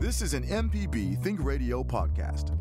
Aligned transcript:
This 0.00 0.22
is 0.22 0.32
an 0.32 0.44
MPB 0.44 1.22
Think 1.22 1.44
Radio 1.44 1.84
podcast. 1.84 2.56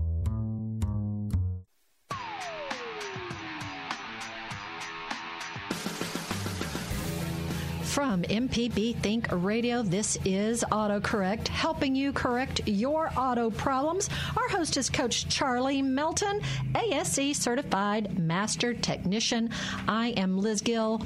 From 7.86 8.23
MPB 8.23 8.97
Think 8.97 9.28
Radio, 9.31 9.81
this 9.83 10.17
is 10.25 10.65
AutoCorrect, 10.70 11.47
helping 11.47 11.96
you 11.96 12.12
correct 12.12 12.60
your 12.68 13.10
auto 13.16 13.50
problems. 13.50 14.10
Our 14.36 14.50
host 14.50 14.76
is 14.76 14.90
Coach 14.90 15.30
Charlie 15.30 15.82
Melton, 15.82 16.42
ASE 16.76 17.38
certified 17.38 18.20
master 18.20 18.74
technician. 18.74 19.50
I 19.88 20.10
am 20.18 20.38
Liz 20.38 20.60
Gill. 20.60 21.02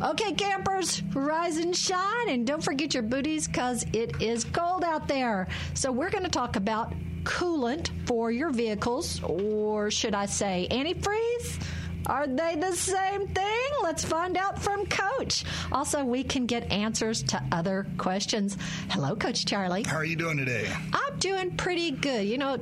Okay, 0.00 0.32
campers, 0.32 1.02
rise 1.14 1.58
and 1.58 1.76
shine, 1.76 2.28
and 2.28 2.46
don't 2.46 2.62
forget 2.62 2.94
your 2.94 3.02
booties 3.02 3.46
because 3.46 3.84
it 3.92 4.20
is 4.22 4.44
cold 4.44 4.84
out 4.84 5.08
there. 5.08 5.48
So, 5.74 5.92
we're 5.92 6.10
going 6.10 6.24
to 6.24 6.30
talk 6.30 6.56
about 6.56 6.92
coolant 7.24 7.90
for 8.06 8.30
your 8.30 8.50
vehicles, 8.50 9.22
or 9.22 9.90
should 9.90 10.14
I 10.14 10.26
say 10.26 10.66
antifreeze? 10.70 11.62
Are 12.06 12.26
they 12.26 12.56
the 12.56 12.72
same 12.72 13.28
thing? 13.28 13.68
Let's 13.82 14.04
find 14.04 14.36
out 14.36 14.60
from 14.60 14.86
Coach. 14.86 15.44
Also, 15.70 16.04
we 16.04 16.24
can 16.24 16.46
get 16.46 16.70
answers 16.72 17.22
to 17.24 17.42
other 17.52 17.86
questions. 17.96 18.56
Hello, 18.90 19.14
Coach 19.14 19.46
Charlie. 19.46 19.84
How 19.84 19.96
are 19.98 20.04
you 20.04 20.16
doing 20.16 20.36
today? 20.36 20.68
I'm 20.92 21.18
doing 21.18 21.52
pretty 21.56 21.92
good. 21.92 22.26
You 22.26 22.38
know, 22.38 22.58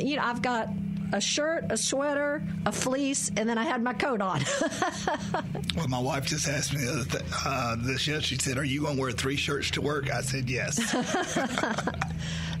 you 0.00 0.16
know, 0.16 0.22
I've 0.22 0.42
got 0.42 0.68
a 1.12 1.20
shirt, 1.20 1.64
a 1.70 1.76
sweater, 1.76 2.42
a 2.66 2.72
fleece, 2.72 3.30
and 3.36 3.48
then 3.48 3.58
I 3.58 3.64
had 3.64 3.82
my 3.82 3.92
coat 3.92 4.20
on. 4.20 4.42
well, 5.76 5.88
my 5.88 5.98
wife 5.98 6.26
just 6.26 6.48
asked 6.48 6.74
me 6.74 6.80
th- 6.80 7.24
uh, 7.44 7.76
this 7.78 8.06
year. 8.06 8.20
She 8.20 8.36
said, 8.36 8.58
"Are 8.58 8.64
you 8.64 8.82
going 8.82 8.96
to 8.96 9.00
wear 9.00 9.10
three 9.12 9.36
shirts 9.36 9.70
to 9.72 9.80
work?" 9.80 10.10
I 10.10 10.20
said, 10.20 10.48
"Yes." 10.48 10.76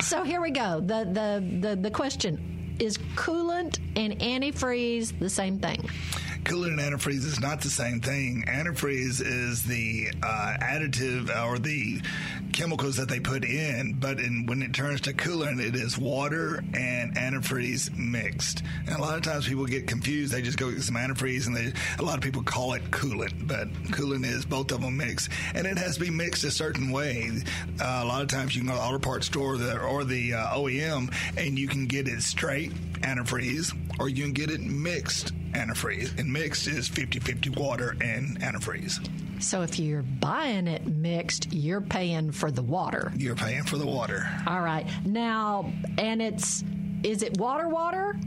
so 0.00 0.24
here 0.24 0.40
we 0.40 0.50
go. 0.50 0.80
The 0.80 1.04
the 1.04 1.68
the, 1.68 1.76
the 1.76 1.90
question 1.90 2.76
is 2.78 2.98
coolant 3.16 3.78
and 3.96 4.18
antifreeze 4.20 5.18
the 5.18 5.30
same 5.30 5.58
thing? 5.58 5.88
Coolant 6.48 6.80
and 6.80 6.80
antifreeze 6.80 7.26
is 7.26 7.40
not 7.40 7.60
the 7.60 7.68
same 7.68 8.00
thing. 8.00 8.42
Antifreeze 8.48 9.20
is 9.20 9.64
the 9.64 10.08
uh, 10.22 10.56
additive 10.62 11.28
or 11.46 11.58
the 11.58 12.00
chemicals 12.54 12.96
that 12.96 13.06
they 13.06 13.20
put 13.20 13.44
in, 13.44 13.92
but 14.00 14.18
in, 14.18 14.46
when 14.46 14.62
it 14.62 14.72
turns 14.72 15.02
to 15.02 15.12
coolant, 15.12 15.60
it 15.60 15.76
is 15.76 15.98
water 15.98 16.64
and 16.72 17.14
antifreeze 17.16 17.94
mixed. 17.98 18.62
And 18.86 18.96
a 18.96 18.98
lot 18.98 19.18
of 19.18 19.22
times 19.22 19.46
people 19.46 19.66
get 19.66 19.86
confused. 19.86 20.32
They 20.32 20.40
just 20.40 20.56
go 20.56 20.70
get 20.70 20.82
some 20.82 20.96
antifreeze, 20.96 21.46
and 21.46 21.54
they, 21.54 21.70
a 21.98 22.02
lot 22.02 22.16
of 22.16 22.22
people 22.22 22.42
call 22.42 22.72
it 22.72 22.90
coolant, 22.90 23.46
but 23.46 23.70
coolant 23.92 24.24
is 24.24 24.46
both 24.46 24.72
of 24.72 24.80
them 24.80 24.96
mixed, 24.96 25.28
and 25.54 25.66
it 25.66 25.76
has 25.76 25.96
to 25.96 26.00
be 26.00 26.08
mixed 26.08 26.44
a 26.44 26.50
certain 26.50 26.90
way. 26.90 27.30
Uh, 27.78 28.00
a 28.02 28.06
lot 28.06 28.22
of 28.22 28.28
times 28.28 28.56
you 28.56 28.62
can 28.62 28.68
go 28.70 28.74
to 28.74 28.80
the 28.80 28.86
auto 28.86 28.98
parts 28.98 29.26
store 29.26 29.52
or 29.52 29.58
the, 29.58 29.78
or 29.80 30.04
the 30.04 30.32
uh, 30.32 30.56
OEM, 30.56 31.12
and 31.36 31.58
you 31.58 31.68
can 31.68 31.86
get 31.86 32.08
it 32.08 32.22
straight 32.22 32.72
antifreeze, 33.02 33.74
or 33.98 34.08
you 34.08 34.24
can 34.24 34.32
get 34.32 34.50
it 34.50 34.60
mixed 34.60 35.32
antifreeze. 35.52 36.18
And 36.18 36.32
mixed 36.32 36.66
is 36.66 36.88
50 36.88 37.20
50 37.20 37.50
water 37.50 37.96
and 38.00 38.40
antifreeze. 38.40 39.06
So 39.40 39.62
if 39.62 39.78
you're 39.78 40.02
buying 40.02 40.66
it 40.66 40.86
mixed, 40.86 41.52
you're 41.52 41.80
paying 41.80 42.32
for 42.32 42.50
the 42.50 42.62
water. 42.62 43.12
You're 43.16 43.36
paying 43.36 43.62
for 43.62 43.78
the 43.78 43.86
water. 43.86 44.28
All 44.46 44.60
right. 44.60 44.86
Now, 45.04 45.72
and 45.96 46.20
it's, 46.20 46.64
is 47.02 47.22
it 47.22 47.38
water 47.38 47.68
water? 47.68 48.18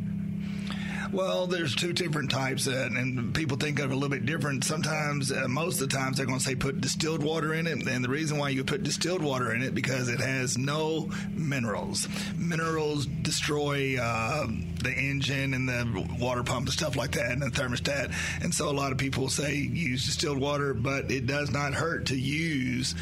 Well, 1.12 1.45
there's 1.45 1.76
two 1.76 1.92
different 1.92 2.31
types, 2.31 2.70
uh, 2.70 2.88
and 2.90 3.36
people 3.36 3.58
think 3.58 3.80
of 3.80 3.92
it 3.92 3.94
a 3.94 3.95
little 3.95 4.09
bit 4.09 4.26
different. 4.26 4.64
Sometimes, 4.64 5.30
uh, 5.30 5.45
most 5.50 5.81
of 5.81 5.90
the 5.90 5.95
times, 5.98 6.16
they're 6.16 6.26
going 6.26 6.40
to 6.40 6.44
say 6.44 6.56
put 6.56 6.80
distilled 6.80 7.22
water 7.22 7.53
in 7.53 7.68
it, 7.68 7.86
and 7.86 8.03
the 8.03 8.09
reason 8.09 8.38
why 8.38 8.48
you 8.48 8.64
put 8.64 8.84
distilled 8.84 9.22
water 9.22 9.53
in 9.53 9.62
it 9.62 9.76
because 9.76 10.08
it 10.08 10.22
has 10.22 10.58
no 10.58 11.12
minerals. 11.34 12.08
Minerals 12.38 13.08
destroy 13.08 13.98
uh, 14.00 14.48
the 14.84 14.94
engine 14.94 15.53
and 15.53 15.68
the 15.68 16.08
water 16.18 16.44
pump 16.44 16.68
and 16.68 16.73
stuff 16.73 16.95
like 16.95 17.12
that, 17.12 17.31
and 17.31 17.42
the 17.42 17.48
thermostat. 17.48 18.14
And 18.41 18.53
so, 18.53 18.69
a 18.69 18.72
lot 18.72 18.94
of 18.94 18.97
people 18.97 19.28
say 19.28 19.56
use 19.56 20.06
distilled 20.06 20.38
water, 20.38 20.74
but 20.74 21.12
it 21.12 21.28
does 21.28 21.52
not 21.52 21.74
hurt 21.74 22.06
to 22.06 22.16
use 22.16 22.96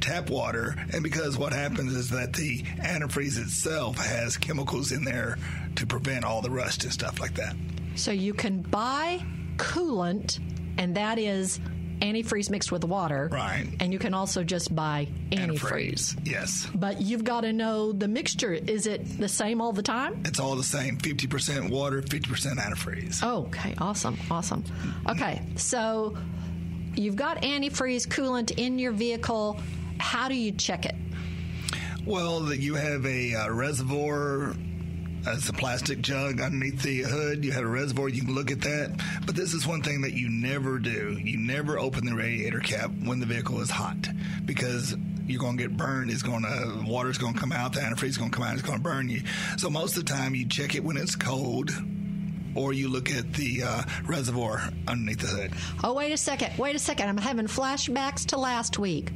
tap 0.00 0.30
water. 0.30 0.76
And 0.92 1.02
because 1.02 1.36
what 1.36 1.52
happens 1.52 1.94
is 1.94 2.10
that 2.10 2.32
the 2.32 2.62
antifreeze 2.62 3.42
itself 3.42 3.96
has 3.96 4.36
chemicals 4.36 4.92
in 4.92 5.04
there 5.04 5.36
to 5.76 5.86
prevent 5.86 6.24
all 6.24 6.42
the 6.42 6.50
rust 6.50 6.84
and 6.84 6.92
stuff 6.92 7.20
like 7.20 7.34
that. 7.34 7.54
So 7.94 8.10
you 8.10 8.34
can 8.34 8.60
buy 8.60 9.24
coolant, 9.56 10.38
and 10.78 10.96
that 10.96 11.18
is 11.18 11.60
antifreeze 12.00 12.50
mixed 12.50 12.70
with 12.70 12.84
water. 12.84 13.28
Right. 13.32 13.66
And 13.80 13.92
you 13.92 13.98
can 13.98 14.12
also 14.14 14.44
just 14.44 14.74
buy 14.74 15.08
antifreeze. 15.30 15.58
antifreeze. 15.58 16.26
Yes. 16.26 16.68
But 16.74 17.00
you've 17.00 17.24
got 17.24 17.42
to 17.42 17.52
know 17.52 17.92
the 17.92 18.08
mixture. 18.08 18.52
Is 18.52 18.86
it 18.86 19.18
the 19.18 19.28
same 19.28 19.60
all 19.60 19.72
the 19.72 19.82
time? 19.82 20.22
It's 20.24 20.38
all 20.38 20.56
the 20.56 20.62
same 20.62 20.98
50% 20.98 21.70
water, 21.70 22.02
50% 22.02 22.58
antifreeze. 22.58 23.22
okay. 23.22 23.74
Awesome. 23.78 24.18
Awesome. 24.30 24.64
Okay. 25.08 25.42
So 25.56 26.16
you've 26.94 27.16
got 27.16 27.42
antifreeze 27.42 28.06
coolant 28.06 28.58
in 28.58 28.78
your 28.78 28.92
vehicle. 28.92 29.58
How 29.98 30.28
do 30.28 30.34
you 30.34 30.52
check 30.52 30.84
it? 30.84 30.94
Well, 32.04 32.52
you 32.52 32.74
have 32.74 33.04
a 33.06 33.34
uh, 33.34 33.50
reservoir 33.50 34.54
it's 35.26 35.48
a 35.48 35.52
plastic 35.52 36.00
jug 36.00 36.40
underneath 36.40 36.82
the 36.82 37.02
hood. 37.02 37.44
You 37.44 37.52
have 37.52 37.64
a 37.64 37.68
reservoir. 37.68 38.08
You 38.08 38.22
can 38.22 38.34
look 38.34 38.50
at 38.50 38.60
that. 38.62 39.00
But 39.26 39.34
this 39.34 39.54
is 39.54 39.66
one 39.66 39.82
thing 39.82 40.02
that 40.02 40.12
you 40.12 40.28
never 40.28 40.78
do. 40.78 41.18
You 41.22 41.38
never 41.38 41.78
open 41.78 42.06
the 42.06 42.14
radiator 42.14 42.60
cap 42.60 42.90
when 43.04 43.20
the 43.20 43.26
vehicle 43.26 43.60
is 43.60 43.70
hot 43.70 44.08
because 44.44 44.96
you're 45.26 45.40
going 45.40 45.56
to 45.56 45.62
get 45.62 45.76
burned. 45.76 46.10
It's 46.10 46.22
going 46.22 46.42
to 46.42 46.84
water's 46.86 47.18
going 47.18 47.34
to 47.34 47.40
come 47.40 47.52
out. 47.52 47.72
The 47.72 47.80
antifreeze 47.80 48.10
is 48.10 48.18
going 48.18 48.30
to 48.30 48.36
come 48.36 48.46
out. 48.46 48.54
It's 48.54 48.62
going 48.62 48.78
to 48.78 48.84
burn 48.84 49.08
you. 49.08 49.22
So 49.56 49.68
most 49.68 49.96
of 49.96 50.06
the 50.06 50.12
time, 50.12 50.34
you 50.34 50.46
check 50.46 50.74
it 50.74 50.84
when 50.84 50.96
it's 50.96 51.16
cold 51.16 51.70
or 52.54 52.72
you 52.72 52.88
look 52.88 53.10
at 53.10 53.32
the 53.34 53.62
uh, 53.64 53.82
reservoir 54.06 54.70
underneath 54.88 55.20
the 55.20 55.26
hood. 55.26 55.52
Oh, 55.84 55.92
wait 55.92 56.12
a 56.12 56.16
second. 56.16 56.56
Wait 56.58 56.74
a 56.74 56.78
second. 56.78 57.08
I'm 57.08 57.16
having 57.18 57.46
flashbacks 57.46 58.26
to 58.26 58.38
last 58.38 58.78
week. 58.78 59.12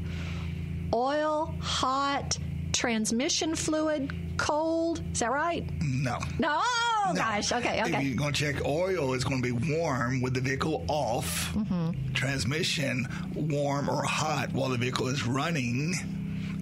Oil, 0.93 1.55
hot, 1.61 2.37
transmission 2.73 3.55
fluid, 3.55 4.13
cold. 4.41 5.03
Is 5.13 5.21
that 5.21 5.31
right? 5.31 5.69
No. 5.83 6.19
No. 6.39 6.59
Oh, 6.61 7.13
no. 7.15 7.15
gosh. 7.15 7.53
Okay. 7.53 7.83
Okay. 7.83 7.97
If 7.97 8.03
you're 8.03 8.17
going 8.17 8.33
to 8.33 8.53
check 8.53 8.65
oil, 8.65 9.13
it's 9.15 9.25
going 9.25 9.43
to 9.43 9.55
be 9.55 9.75
warm 9.77 10.23
with 10.23 10.35
the 10.35 10.41
vehicle 10.41 10.85
off. 10.89 11.53
Mm-hmm. 11.55 12.15
Transmission 12.15 13.07
warm 13.35 13.89
or 13.89 14.03
hot 14.03 14.53
while 14.53 14.71
the 14.71 14.79
vehicle 14.79 15.09
is 15.09 15.27
running 15.27 15.95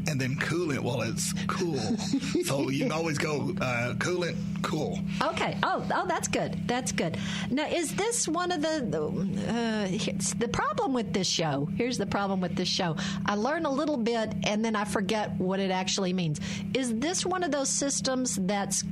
and 0.09 0.19
then 0.19 0.37
cool 0.37 0.71
it 0.71 0.83
while 0.83 1.03
it's 1.03 1.35
cool. 1.47 1.79
so 2.45 2.71
you 2.71 2.85
can 2.85 2.93
always 2.93 3.19
go 3.19 3.55
uh, 3.61 3.95
it 4.23 4.37
cool. 4.63 4.99
Okay. 5.23 5.57
Oh, 5.63 5.87
oh, 5.95 6.07
that's 6.07 6.29
good. 6.29 6.67
That's 6.67 6.93
good. 6.93 7.19
Now, 7.51 7.67
is 7.67 7.95
this 7.95 8.27
one 8.27 8.51
of 8.51 8.63
the 8.63 8.79
uh, 9.49 9.87
the 10.39 10.49
problem 10.49 10.95
with 10.95 11.13
this 11.13 11.29
show? 11.29 11.69
Here's 11.77 11.99
the 11.99 12.07
problem 12.07 12.41
with 12.41 12.57
this 12.57 12.69
show. 12.69 12.97
I 13.27 13.35
learn 13.35 13.67
a 13.67 13.71
little 13.71 13.99
bit 13.99 14.35
and 14.45 14.65
then 14.65 14.75
I 14.75 14.85
forget 14.85 15.35
what 15.39 15.61
it 15.61 15.71
actually 15.71 16.13
means. 16.13 16.41
Is 16.75 16.95
this 16.99 17.27
one 17.27 17.43
of 17.43 17.51
those 17.51 17.69
systems 17.69 18.37
that's 18.37 18.85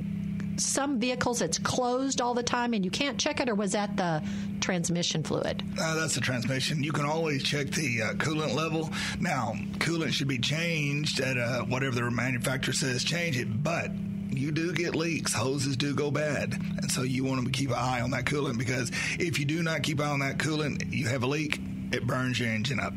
some 0.57 0.99
vehicles 0.99 1.41
it's 1.41 1.57
closed 1.57 2.21
all 2.21 2.33
the 2.33 2.43
time 2.43 2.73
and 2.73 2.83
you 2.83 2.91
can't 2.91 3.17
check 3.17 3.39
it, 3.39 3.49
or 3.49 3.55
was 3.55 3.71
that 3.73 3.95
the 3.97 4.23
transmission 4.59 5.23
fluid? 5.23 5.63
Uh, 5.79 5.95
that's 5.95 6.15
the 6.15 6.21
transmission. 6.21 6.83
You 6.83 6.91
can 6.91 7.05
always 7.05 7.43
check 7.43 7.67
the 7.71 8.01
uh, 8.01 8.13
coolant 8.13 8.55
level. 8.55 8.89
Now, 9.19 9.53
coolant 9.77 10.11
should 10.11 10.27
be 10.27 10.39
changed 10.39 11.19
at 11.19 11.37
uh, 11.37 11.63
whatever 11.63 11.95
the 11.95 12.11
manufacturer 12.11 12.73
says 12.73 13.03
change 13.03 13.37
it, 13.37 13.63
but 13.63 13.91
you 14.29 14.51
do 14.51 14.73
get 14.73 14.95
leaks. 14.95 15.33
Hoses 15.33 15.77
do 15.77 15.93
go 15.95 16.11
bad. 16.11 16.53
And 16.53 16.91
so 16.91 17.03
you 17.03 17.23
want 17.23 17.45
to 17.45 17.51
keep 17.51 17.69
an 17.69 17.77
eye 17.77 18.01
on 18.01 18.11
that 18.11 18.25
coolant 18.25 18.57
because 18.57 18.91
if 19.19 19.39
you 19.39 19.45
do 19.45 19.63
not 19.63 19.83
keep 19.83 19.99
an 19.99 20.05
eye 20.05 20.11
on 20.11 20.19
that 20.19 20.37
coolant, 20.37 20.91
you 20.91 21.07
have 21.07 21.23
a 21.23 21.27
leak, 21.27 21.59
it 21.91 22.05
burns 22.05 22.39
your 22.39 22.49
engine 22.49 22.79
up. 22.79 22.93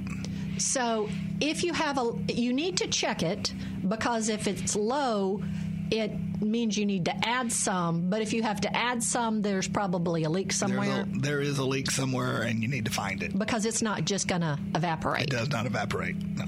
So 0.58 1.08
if 1.40 1.64
you 1.64 1.72
have 1.72 1.98
a, 1.98 2.12
you 2.28 2.52
need 2.52 2.76
to 2.78 2.88
check 2.88 3.22
it 3.22 3.54
because 3.88 4.28
if 4.28 4.46
it's 4.46 4.76
low, 4.76 5.42
it 5.90 6.12
means 6.40 6.76
you 6.76 6.86
need 6.86 7.04
to 7.06 7.26
add 7.26 7.52
some. 7.52 8.08
But 8.08 8.22
if 8.22 8.32
you 8.32 8.42
have 8.42 8.60
to 8.62 8.76
add 8.76 9.02
some, 9.02 9.42
there's 9.42 9.68
probably 9.68 10.24
a 10.24 10.30
leak 10.30 10.52
somewhere. 10.52 11.02
A, 11.02 11.18
there 11.18 11.40
is 11.40 11.58
a 11.58 11.64
leak 11.64 11.90
somewhere, 11.90 12.42
and 12.42 12.62
you 12.62 12.68
need 12.68 12.84
to 12.84 12.90
find 12.90 13.22
it 13.22 13.38
because 13.38 13.66
it's 13.66 13.82
not 13.82 14.04
just 14.04 14.28
going 14.28 14.42
to 14.42 14.58
evaporate. 14.74 15.24
It 15.24 15.30
does 15.30 15.50
not 15.50 15.66
evaporate. 15.66 16.16
No. 16.16 16.44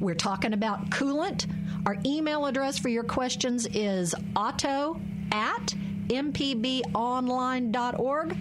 We're 0.00 0.14
talking 0.14 0.52
about 0.52 0.90
coolant. 0.90 1.46
Our 1.86 1.96
email 2.04 2.46
address 2.46 2.78
for 2.78 2.88
your 2.88 3.04
questions 3.04 3.66
is 3.66 4.14
auto 4.34 5.00
at 5.32 5.74
mpbonline.org. 6.08 8.36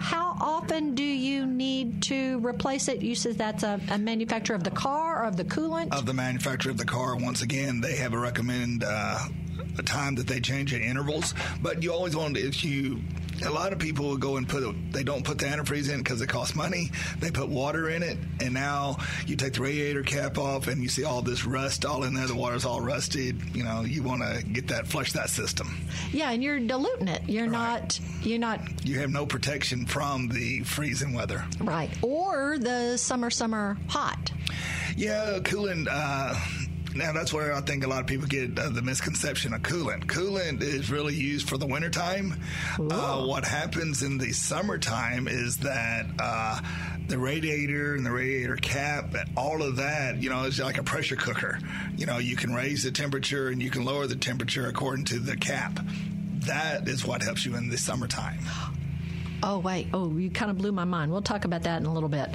How 0.00 0.36
often 0.40 0.94
do 0.94 1.02
you 1.04 1.46
need 1.46 2.02
to 2.04 2.38
replace 2.38 2.88
it? 2.88 3.02
You 3.02 3.14
said 3.14 3.36
that's 3.36 3.62
a, 3.62 3.78
a, 3.90 3.98
manufacturer 3.98 4.56
of 4.56 4.64
the 4.64 4.70
car 4.70 5.22
or 5.22 5.26
of 5.26 5.36
the 5.36 5.44
coolant? 5.44 5.92
Of 5.92 6.06
the 6.06 6.14
manufacturer 6.14 6.72
of 6.72 6.78
the 6.78 6.86
car. 6.86 7.16
Once 7.16 7.42
again, 7.42 7.82
they 7.82 7.96
have 7.96 8.14
a 8.14 8.18
recommend 8.18 8.82
uh, 8.82 9.18
a 9.78 9.82
time 9.82 10.14
that 10.14 10.26
they 10.26 10.40
change 10.40 10.72
at 10.72 10.80
intervals. 10.80 11.34
But 11.60 11.82
you 11.82 11.92
always 11.92 12.16
want 12.16 12.38
if 12.38 12.64
you 12.64 13.00
a 13.42 13.50
lot 13.50 13.72
of 13.72 13.78
people 13.78 14.06
will 14.06 14.16
go 14.16 14.36
and 14.36 14.48
put 14.48 14.62
a, 14.62 14.74
they 14.90 15.02
don't 15.02 15.24
put 15.24 15.38
the 15.38 15.46
antifreeze 15.46 15.90
in 15.92 15.98
because 15.98 16.20
it 16.20 16.28
costs 16.28 16.54
money. 16.54 16.90
They 17.18 17.30
put 17.30 17.48
water 17.48 17.90
in 17.90 18.02
it, 18.02 18.18
and 18.40 18.54
now 18.54 18.98
you 19.26 19.36
take 19.36 19.54
the 19.54 19.62
radiator 19.62 20.02
cap 20.02 20.38
off, 20.38 20.68
and 20.68 20.82
you 20.82 20.88
see 20.88 21.04
all 21.04 21.22
this 21.22 21.44
rust 21.44 21.84
all 21.84 22.04
in 22.04 22.14
there. 22.14 22.26
The 22.26 22.34
water's 22.34 22.64
all 22.64 22.80
rusted. 22.80 23.40
You 23.54 23.64
know, 23.64 23.82
you 23.82 24.02
want 24.02 24.22
to 24.22 24.42
get 24.42 24.68
that 24.68 24.86
flush 24.86 25.12
that 25.12 25.30
system. 25.30 25.86
Yeah, 26.12 26.30
and 26.30 26.42
you're 26.42 26.60
diluting 26.60 27.08
it. 27.08 27.22
You're 27.28 27.48
right. 27.48 27.82
not. 27.82 28.00
You're 28.22 28.38
not. 28.38 28.60
You 28.84 28.98
have 29.00 29.10
no 29.10 29.26
protection 29.26 29.86
from 29.86 30.28
the 30.28 30.60
freezing 30.64 31.14
weather. 31.14 31.44
Right, 31.60 31.90
or 32.02 32.58
the 32.58 32.96
summer 32.96 33.30
summer 33.30 33.76
hot. 33.88 34.32
Yeah, 34.96 35.38
cooling. 35.44 35.86
Uh, 35.88 36.34
now 36.94 37.12
that's 37.12 37.32
where 37.32 37.52
I 37.52 37.60
think 37.60 37.84
a 37.84 37.88
lot 37.88 38.00
of 38.00 38.06
people 38.06 38.26
get 38.26 38.58
uh, 38.58 38.68
the 38.70 38.82
misconception 38.82 39.54
of 39.54 39.62
coolant. 39.62 40.06
Coolant 40.06 40.62
is 40.62 40.90
really 40.90 41.14
used 41.14 41.48
for 41.48 41.56
the 41.56 41.66
wintertime. 41.66 42.40
Uh, 42.78 43.24
what 43.24 43.44
happens 43.44 44.02
in 44.02 44.18
the 44.18 44.32
summertime 44.32 45.28
is 45.28 45.58
that 45.58 46.06
uh, 46.18 46.60
the 47.08 47.18
radiator 47.18 47.94
and 47.94 48.04
the 48.04 48.10
radiator 48.10 48.56
cap, 48.56 49.14
and 49.14 49.30
all 49.36 49.62
of 49.62 49.76
that, 49.76 50.22
you 50.22 50.30
know, 50.30 50.44
is 50.44 50.58
like 50.58 50.78
a 50.78 50.82
pressure 50.82 51.16
cooker. 51.16 51.58
You 51.96 52.06
know, 52.06 52.18
you 52.18 52.36
can 52.36 52.54
raise 52.54 52.82
the 52.82 52.90
temperature 52.90 53.48
and 53.48 53.62
you 53.62 53.70
can 53.70 53.84
lower 53.84 54.06
the 54.06 54.16
temperature 54.16 54.66
according 54.66 55.06
to 55.06 55.18
the 55.18 55.36
cap. 55.36 55.80
That 56.46 56.88
is 56.88 57.04
what 57.04 57.22
helps 57.22 57.44
you 57.44 57.56
in 57.56 57.68
the 57.68 57.78
summertime. 57.78 58.40
Oh 59.42 59.58
wait! 59.58 59.88
Oh, 59.94 60.16
you 60.16 60.30
kind 60.30 60.50
of 60.50 60.58
blew 60.58 60.72
my 60.72 60.84
mind. 60.84 61.10
We'll 61.10 61.22
talk 61.22 61.44
about 61.44 61.62
that 61.62 61.80
in 61.80 61.86
a 61.86 61.92
little 61.92 62.08
bit. 62.08 62.28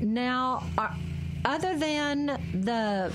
Now, 0.00 0.64
uh, 0.76 0.94
other 1.44 1.78
than 1.78 2.26
the 2.52 3.12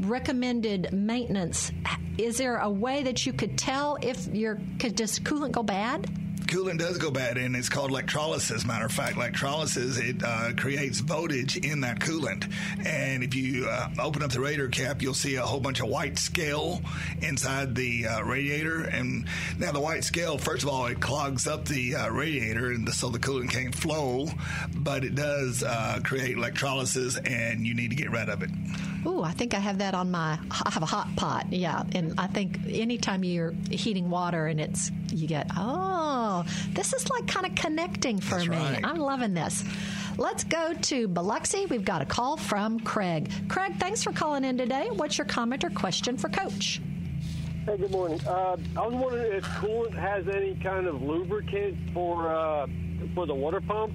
recommended 0.00 0.92
maintenance, 0.92 1.72
is 2.16 2.38
there 2.38 2.58
a 2.58 2.70
way 2.70 3.02
that 3.02 3.26
you 3.26 3.32
could 3.32 3.56
tell 3.58 3.98
if 4.02 4.26
your 4.28 4.58
just 4.78 5.24
coolant 5.24 5.52
go 5.52 5.62
bad? 5.62 6.08
coolant 6.48 6.78
does 6.78 6.96
go 6.96 7.10
bad, 7.10 7.36
and 7.36 7.54
it's 7.54 7.68
called 7.68 7.90
electrolysis. 7.90 8.64
Matter 8.64 8.86
of 8.86 8.92
fact, 8.92 9.16
electrolysis 9.16 9.98
it 9.98 10.22
uh, 10.24 10.52
creates 10.56 11.00
voltage 11.00 11.58
in 11.58 11.82
that 11.82 12.00
coolant, 12.00 12.50
and 12.84 13.22
if 13.22 13.34
you 13.34 13.66
uh, 13.66 13.88
open 14.00 14.22
up 14.22 14.30
the 14.30 14.40
radiator 14.40 14.68
cap, 14.68 15.02
you'll 15.02 15.14
see 15.14 15.36
a 15.36 15.42
whole 15.42 15.60
bunch 15.60 15.80
of 15.80 15.88
white 15.88 16.18
scale 16.18 16.80
inside 17.20 17.74
the 17.74 18.06
uh, 18.06 18.22
radiator. 18.22 18.82
And 18.84 19.26
now 19.58 19.72
the 19.72 19.80
white 19.80 20.04
scale, 20.04 20.38
first 20.38 20.62
of 20.62 20.70
all, 20.70 20.86
it 20.86 21.00
clogs 21.00 21.46
up 21.46 21.66
the 21.66 21.94
uh, 21.94 22.08
radiator, 22.08 22.72
and 22.72 22.88
so 22.92 23.10
the 23.10 23.18
coolant 23.18 23.50
can't 23.50 23.74
flow. 23.74 24.28
But 24.74 25.04
it 25.04 25.14
does 25.14 25.62
uh, 25.62 26.00
create 26.02 26.36
electrolysis, 26.36 27.18
and 27.18 27.66
you 27.66 27.74
need 27.74 27.90
to 27.90 27.96
get 27.96 28.10
rid 28.10 28.30
of 28.30 28.42
it. 28.42 28.50
Ooh, 29.06 29.22
I 29.22 29.30
think 29.30 29.54
I 29.54 29.58
have 29.58 29.78
that 29.78 29.94
on 29.94 30.10
my. 30.10 30.38
I 30.50 30.70
have 30.70 30.82
a 30.82 30.86
hot 30.86 31.14
pot, 31.16 31.52
yeah, 31.52 31.82
and 31.92 32.14
I 32.18 32.26
think 32.26 32.58
anytime 32.68 33.22
you're 33.22 33.54
heating 33.70 34.10
water 34.10 34.46
and 34.46 34.60
it's 34.60 34.90
you 35.12 35.28
get 35.28 35.46
oh, 35.56 36.44
this 36.72 36.92
is 36.92 37.08
like 37.10 37.26
kind 37.26 37.46
of 37.46 37.54
connecting 37.54 38.20
for 38.20 38.36
That's 38.36 38.48
me. 38.48 38.56
Right. 38.56 38.80
I'm 38.84 38.98
loving 38.98 39.34
this. 39.34 39.64
Let's 40.16 40.42
go 40.44 40.74
to 40.74 41.06
Biloxi. 41.06 41.66
We've 41.66 41.84
got 41.84 42.02
a 42.02 42.04
call 42.04 42.36
from 42.36 42.80
Craig. 42.80 43.30
Craig, 43.48 43.76
thanks 43.78 44.02
for 44.02 44.12
calling 44.12 44.44
in 44.44 44.58
today. 44.58 44.88
What's 44.92 45.16
your 45.16 45.26
comment 45.26 45.62
or 45.62 45.70
question 45.70 46.16
for 46.16 46.28
Coach? 46.28 46.80
Hey, 47.66 47.76
good 47.76 47.92
morning. 47.92 48.20
Uh, 48.26 48.56
I 48.76 48.86
was 48.86 48.94
wondering 48.94 49.32
if 49.32 49.44
coolant 49.44 49.94
has 49.94 50.26
any 50.26 50.56
kind 50.56 50.86
of 50.86 51.02
lubricant 51.02 51.76
for 51.94 52.34
uh, 52.34 52.66
for 53.14 53.26
the 53.26 53.34
water 53.34 53.60
pump, 53.60 53.92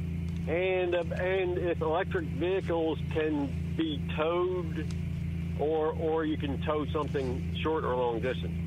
and 0.48 0.96
uh, 0.96 1.04
and 1.16 1.58
if 1.58 1.82
electric 1.82 2.26
vehicles 2.26 3.00
can 3.12 3.63
be 3.78 4.00
towed, 4.16 4.88
or 5.60 5.92
or 5.94 6.26
you 6.26 6.38
can 6.38 6.62
tow 6.62 6.86
something 6.94 7.58
short 7.64 7.84
or 7.84 7.96
long 7.96 8.20
distance. 8.22 8.63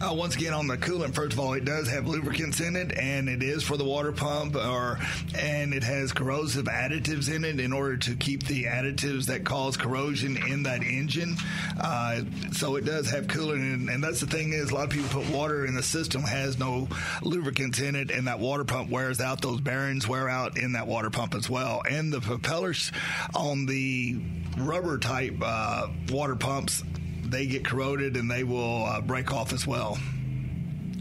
Uh, 0.00 0.12
once 0.12 0.34
again, 0.34 0.52
on 0.52 0.66
the 0.66 0.76
coolant, 0.76 1.14
first 1.14 1.32
of 1.32 1.40
all, 1.40 1.54
it 1.54 1.64
does 1.64 1.88
have 1.88 2.06
lubricants 2.06 2.60
in 2.60 2.76
it, 2.76 2.92
and 2.98 3.28
it 3.28 3.42
is 3.42 3.62
for 3.62 3.76
the 3.76 3.84
water 3.84 4.12
pump, 4.12 4.56
or 4.56 4.98
and 5.38 5.72
it 5.72 5.82
has 5.82 6.12
corrosive 6.12 6.66
additives 6.66 7.32
in 7.34 7.44
it 7.44 7.60
in 7.60 7.72
order 7.72 7.96
to 7.96 8.14
keep 8.16 8.44
the 8.46 8.64
additives 8.64 9.26
that 9.26 9.44
cause 9.44 9.76
corrosion 9.76 10.36
in 10.48 10.64
that 10.64 10.82
engine. 10.82 11.36
Uh, 11.80 12.22
so 12.52 12.76
it 12.76 12.84
does 12.84 13.10
have 13.10 13.26
coolant, 13.26 13.74
and, 13.74 13.88
and 13.88 14.02
that's 14.02 14.20
the 14.20 14.26
thing 14.26 14.52
is 14.52 14.70
a 14.70 14.74
lot 14.74 14.84
of 14.84 14.90
people 14.90 15.08
put 15.22 15.30
water 15.34 15.66
in 15.66 15.74
the 15.74 15.82
system 15.82 16.22
has 16.22 16.58
no 16.58 16.88
lubricants 17.22 17.80
in 17.80 17.94
it, 17.94 18.10
and 18.10 18.26
that 18.26 18.38
water 18.38 18.64
pump 18.64 18.90
wears 18.90 19.20
out. 19.20 19.40
Those 19.40 19.60
bearings 19.60 20.06
wear 20.06 20.28
out 20.28 20.58
in 20.58 20.72
that 20.72 20.86
water 20.86 21.10
pump 21.10 21.34
as 21.34 21.48
well, 21.48 21.82
and 21.88 22.12
the 22.12 22.20
propellers 22.20 22.92
on 23.34 23.66
the 23.66 24.20
rubber 24.58 24.98
type 24.98 25.36
uh, 25.42 25.88
water 26.10 26.36
pumps 26.36 26.82
they 27.32 27.46
get 27.46 27.64
corroded 27.64 28.16
and 28.16 28.30
they 28.30 28.44
will 28.44 28.84
uh, 28.84 29.00
break 29.00 29.32
off 29.32 29.52
as 29.52 29.66
well. 29.66 29.98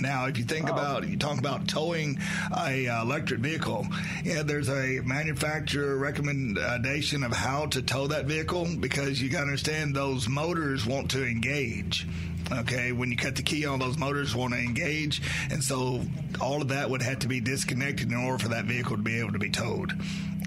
Now, 0.01 0.25
if 0.25 0.38
you 0.38 0.44
think 0.44 0.68
oh. 0.68 0.74
about 0.74 1.07
you 1.07 1.16
talk 1.16 1.38
about 1.38 1.68
towing 1.68 2.19
a 2.57 2.88
uh, 2.88 3.04
electric 3.04 3.39
vehicle, 3.39 3.86
yeah, 4.24 4.42
there's 4.42 4.69
a 4.69 5.00
manufacturer 5.06 5.95
recommendation 5.98 7.24
of 7.24 7.31
how 7.31 7.68
to 7.68 7.81
tow 7.81 8.07
that 8.07 8.25
vehicle 8.25 8.68
because 8.80 9.22
you 9.22 9.30
got 9.30 9.42
to 9.42 9.45
understand 9.45 9.95
those 9.95 10.28
motors 10.28 10.86
want 10.86 11.12
to 11.12 11.24
engage. 11.24 12.07
Okay, 12.51 12.92
when 12.92 13.12
you 13.12 13.16
cut 13.16 13.36
the 13.36 13.44
key 13.44 13.66
on, 13.66 13.80
those 13.80 13.98
motors 13.98 14.36
want 14.36 14.54
to 14.54 14.60
engage, 14.60 15.22
and 15.51 15.63
so 15.63 16.01
all 16.42 16.62
of 16.62 16.68
that 16.69 16.89
would 16.89 17.01
have 17.01 17.19
to 17.19 17.27
be 17.27 17.39
disconnected 17.39 18.12
in 18.12 18.18
order 18.18 18.39
for 18.39 18.50
that 18.50 18.66
vehicle 18.66 18.98
to 18.98 19.04
be 19.04 19.19
able 19.19 19.31
to 19.31 19.39
be 19.39 19.50
towed. 19.50 19.94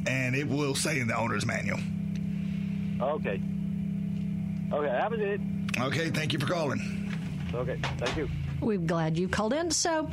And 0.06 0.34
it 0.34 0.46
will 0.46 0.74
say 0.74 1.00
in 1.00 1.06
the 1.06 1.16
owner's 1.16 1.46
manual. 1.46 1.78
Okay. 3.00 3.40
Okay, 4.74 4.86
that 4.88 5.10
was 5.10 5.20
it. 5.20 5.40
Okay, 5.78 6.10
thank 6.10 6.32
you 6.32 6.38
for 6.40 6.46
calling. 6.46 6.80
Okay, 7.54 7.78
thank 7.98 8.16
you. 8.16 8.28
We're 8.60 8.78
glad 8.78 9.16
you 9.16 9.28
called 9.28 9.52
in. 9.52 9.70
So, 9.70 10.10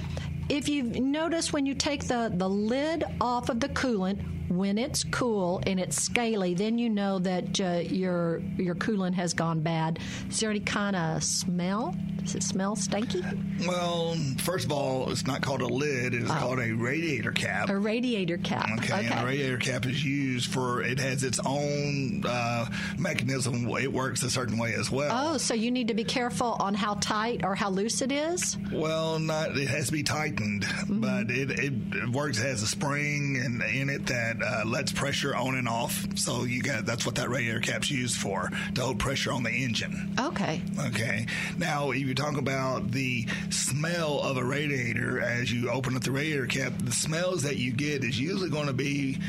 if 0.50 0.70
you've 0.70 1.00
noticed 1.00 1.52
when 1.52 1.66
you 1.66 1.74
take 1.74 2.06
the, 2.06 2.32
the 2.34 2.48
lid 2.48 3.04
off 3.20 3.50
of 3.50 3.60
the 3.60 3.70
coolant, 3.70 4.20
when 4.52 4.78
it's 4.78 5.04
cool 5.06 5.62
and 5.66 5.80
it's 5.80 6.02
scaly, 6.02 6.54
then 6.54 6.78
you 6.78 6.90
know 6.90 7.20
that 7.20 7.60
uh, 7.60 7.80
your 7.80 8.40
your 8.58 8.76
coolant 8.76 9.14
has 9.14 9.34
gone 9.34 9.62
bad. 9.62 10.00
Is 10.30 10.40
there 10.40 10.50
any 10.50 10.60
kind 10.60 10.96
of 10.96 11.24
smell? 11.24 11.96
Does 12.24 12.36
it 12.36 12.44
smell 12.44 12.76
stinky? 12.76 13.24
Well, 13.66 14.16
first 14.38 14.66
of 14.66 14.72
all, 14.72 15.10
it's 15.10 15.26
not 15.26 15.42
called 15.42 15.62
a 15.62 15.68
lid. 15.68 16.14
It's 16.14 16.30
oh. 16.30 16.34
called 16.34 16.60
a 16.60 16.72
radiator 16.72 17.32
cap. 17.32 17.70
A 17.70 17.78
radiator 17.78 18.38
cap. 18.38 18.70
Okay, 18.78 18.94
okay. 18.94 19.08
and 19.08 19.20
a 19.20 19.26
radiator 19.26 19.58
cap 19.58 19.88
is 19.88 20.06
used 20.06 20.52
for, 20.52 20.84
it 20.84 21.00
has 21.00 21.24
its 21.24 21.40
own 21.44 22.24
uh, 22.28 22.68
mechanism. 22.98 23.68
It 23.70 23.92
works 23.92 24.22
a 24.22 24.30
certain 24.30 24.60
way 24.60 24.76
as 24.76 24.92
well. 24.92 25.34
Oh, 25.34 25.38
so 25.38 25.56
you 25.56 25.72
need 25.72 25.88
to 25.88 25.96
be 25.96 26.04
careful 26.04 26.58
on 26.60 26.76
how 26.76 26.96
tight 26.96 27.44
or 27.44 27.56
how 27.56 27.72
loose 27.72 28.04
it 28.04 28.12
is? 28.12 28.56
Well, 28.72 29.18
not, 29.18 29.58
it 29.58 29.68
has 29.68 29.88
to 29.88 29.92
be 29.92 30.04
tightened, 30.04 30.64
mm-hmm. 30.64 31.02
but 31.02 31.32
it, 31.32 31.50
it 31.52 32.10
works, 32.12 32.38
it 32.40 32.44
has 32.44 32.62
a 32.62 32.68
spring 32.68 33.36
in, 33.38 33.62
in 33.74 33.90
it 33.90 34.06
that 34.08 34.41
uh, 34.44 34.64
lets 34.66 34.92
pressure 34.92 35.36
on 35.36 35.56
and 35.56 35.68
off. 35.68 36.06
So 36.16 36.44
you 36.44 36.62
got, 36.62 36.86
that's 36.86 37.06
what 37.06 37.16
that 37.16 37.30
radiator 37.30 37.60
cap's 37.60 37.90
used 37.90 38.18
for, 38.18 38.50
to 38.76 38.82
hold 38.82 39.00
pressure 39.00 39.32
on 39.32 39.44
the 39.44 39.52
engine. 39.52 40.16
Okay. 40.20 40.62
Okay. 40.88 41.26
Now, 41.58 41.92
if 41.92 42.00
you 42.00 42.16
talk 42.16 42.38
about 42.38 42.92
the 42.92 43.28
smell 43.50 44.20
of 44.22 44.38
a 44.38 44.44
radiator 44.44 45.22
as 45.22 45.52
you 45.52 45.70
open 45.70 45.96
up 45.96 46.04
the 46.04 46.12
radiator 46.12 46.48
cap, 46.48 46.74
the 46.80 46.92
smells 46.92 47.44
that 47.44 47.58
you 47.58 47.72
get 47.72 48.04
is 48.04 48.20
usually 48.20 48.50
going 48.50 48.68
to 48.68 48.74
be 48.74 49.20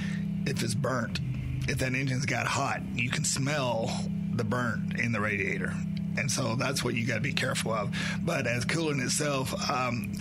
if 0.46 0.62
it's 0.62 0.74
burnt. 0.74 1.20
If 1.68 1.78
that 1.78 1.94
engine's 1.94 2.26
got 2.26 2.46
hot, 2.46 2.82
you 2.94 3.08
can 3.10 3.24
smell 3.24 3.90
the 4.34 4.44
burnt 4.44 4.98
in 4.98 5.12
the 5.12 5.20
radiator. 5.20 5.72
And 6.16 6.30
so 6.30 6.56
that's 6.56 6.84
what 6.84 6.94
you 6.94 7.06
got 7.06 7.16
to 7.16 7.20
be 7.20 7.32
careful 7.32 7.72
of. 7.72 7.94
But 8.22 8.46
as 8.46 8.64
coolant 8.64 9.02
itself, 9.02 9.54
um, 9.70 10.12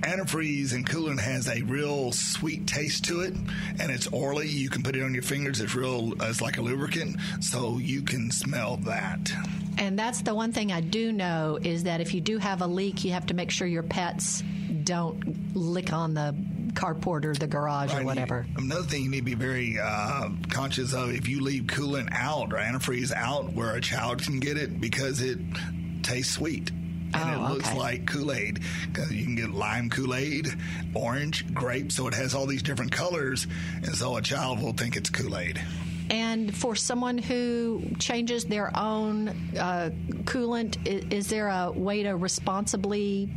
antifreeze 0.00 0.72
and 0.72 0.88
coolant 0.88 1.20
has 1.20 1.48
a 1.48 1.62
real 1.62 2.12
sweet 2.12 2.66
taste 2.66 3.04
to 3.06 3.20
it, 3.20 3.34
and 3.80 3.90
it's 3.90 4.12
oily. 4.12 4.48
You 4.48 4.70
can 4.70 4.82
put 4.82 4.96
it 4.96 5.02
on 5.02 5.14
your 5.14 5.22
fingers. 5.22 5.60
It's 5.60 5.74
real. 5.74 6.14
It's 6.22 6.40
like 6.40 6.58
a 6.58 6.62
lubricant, 6.62 7.16
so 7.40 7.78
you 7.78 8.02
can 8.02 8.30
smell 8.30 8.76
that. 8.78 9.32
And 9.78 9.98
that's 9.98 10.22
the 10.22 10.34
one 10.34 10.52
thing 10.52 10.72
I 10.72 10.80
do 10.80 11.12
know 11.12 11.58
is 11.62 11.84
that 11.84 12.00
if 12.00 12.14
you 12.14 12.20
do 12.20 12.38
have 12.38 12.62
a 12.62 12.66
leak, 12.66 13.04
you 13.04 13.12
have 13.12 13.26
to 13.26 13.34
make 13.34 13.50
sure 13.50 13.66
your 13.66 13.82
pets 13.82 14.42
don't 14.84 15.56
lick 15.56 15.92
on 15.92 16.14
the 16.14 16.34
carport 16.72 17.24
or 17.24 17.34
the 17.34 17.46
garage 17.46 17.92
right. 17.92 18.02
or 18.02 18.04
whatever. 18.04 18.46
Another 18.56 18.82
thing 18.82 19.04
you 19.04 19.10
need 19.10 19.18
to 19.18 19.24
be 19.24 19.34
very 19.34 19.78
uh, 19.80 20.30
conscious 20.50 20.92
of 20.94 21.12
if 21.12 21.28
you 21.28 21.42
leave 21.42 21.64
coolant 21.64 22.08
out 22.12 22.52
or 22.52 22.56
antifreeze 22.56 23.12
out 23.12 23.52
where 23.52 23.74
a 23.74 23.80
child 23.80 24.22
can 24.22 24.40
get 24.40 24.56
it 24.56 24.80
because 24.80 25.20
it 25.20 25.38
tastes 26.02 26.34
sweet 26.34 26.70
and 27.14 27.40
oh, 27.40 27.46
it 27.46 27.50
looks 27.54 27.68
okay. 27.68 27.78
like 27.78 28.06
Kool 28.06 28.32
Aid. 28.32 28.60
You 29.10 29.24
can 29.24 29.36
get 29.36 29.50
lime 29.50 29.90
Kool 29.90 30.14
Aid, 30.14 30.48
orange, 30.94 31.52
grape, 31.54 31.92
so 31.92 32.06
it 32.06 32.14
has 32.14 32.34
all 32.34 32.46
these 32.46 32.62
different 32.62 32.92
colors, 32.92 33.46
and 33.76 33.94
so 33.94 34.16
a 34.16 34.22
child 34.22 34.62
will 34.62 34.72
think 34.72 34.96
it's 34.96 35.10
Kool 35.10 35.36
Aid. 35.36 35.60
And 36.10 36.54
for 36.56 36.74
someone 36.74 37.18
who 37.18 37.82
changes 37.98 38.44
their 38.44 38.74
own 38.76 39.28
uh, 39.58 39.90
coolant, 40.24 40.86
is, 40.86 41.04
is, 41.10 41.28
there 41.28 41.48
a 41.48 41.70
way 41.70 42.02
to 42.02 42.16
responsibly 42.16 43.28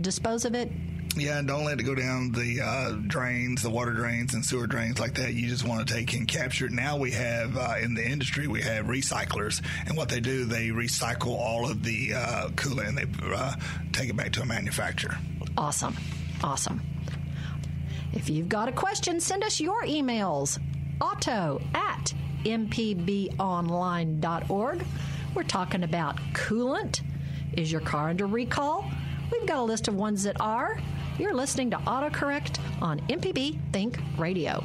dispose 0.00 0.44
of 0.44 0.54
it? 0.54 0.70
Yeah, 1.16 1.38
and 1.38 1.46
don't 1.46 1.64
let 1.64 1.78
it 1.78 1.82
go 1.82 1.94
down 1.94 2.32
the 2.32 2.60
uh, 2.62 2.92
drains, 3.06 3.62
the 3.62 3.70
water 3.70 3.92
drains 3.92 4.32
and 4.34 4.44
sewer 4.44 4.66
drains 4.66 4.98
like 4.98 5.14
that. 5.14 5.34
You 5.34 5.48
just 5.48 5.66
want 5.66 5.86
to 5.86 5.94
take 5.94 6.14
and 6.14 6.26
capture 6.26 6.66
it. 6.66 6.72
Now 6.72 6.96
we 6.96 7.10
have 7.12 7.56
uh, 7.56 7.74
in 7.82 7.94
the 7.94 8.04
industry 8.04 8.48
we 8.48 8.62
have 8.62 8.86
recyclers, 8.86 9.60
and 9.86 9.96
what 9.96 10.08
they 10.08 10.20
do 10.20 10.44
they 10.46 10.68
recycle 10.68 11.36
all 11.38 11.70
of 11.70 11.82
the 11.82 12.14
uh, 12.14 12.48
coolant 12.50 12.88
and 12.88 12.98
they 12.98 13.06
uh, 13.34 13.54
take 13.92 14.08
it 14.08 14.16
back 14.16 14.32
to 14.32 14.42
a 14.42 14.46
manufacturer. 14.46 15.18
Awesome, 15.56 15.96
awesome. 16.42 16.80
If 18.14 18.28
you've 18.30 18.48
got 18.48 18.68
a 18.68 18.72
question, 18.72 19.20
send 19.20 19.44
us 19.44 19.60
your 19.60 19.84
emails. 19.84 20.58
Auto 21.00 21.60
at 21.74 22.12
mpbonline.org. 22.44 24.84
We're 25.34 25.42
talking 25.44 25.82
about 25.82 26.16
coolant. 26.32 27.00
Is 27.54 27.70
your 27.72 27.80
car 27.82 28.08
under 28.10 28.26
recall? 28.26 28.84
We've 29.30 29.46
got 29.46 29.58
a 29.58 29.62
list 29.62 29.88
of 29.88 29.94
ones 29.94 30.22
that 30.24 30.38
are. 30.40 30.78
You're 31.18 31.34
listening 31.34 31.70
to 31.70 31.76
AutoCorrect 31.78 32.58
on 32.80 32.98
MPB 33.00 33.58
Think 33.72 33.98
Radio. 34.16 34.64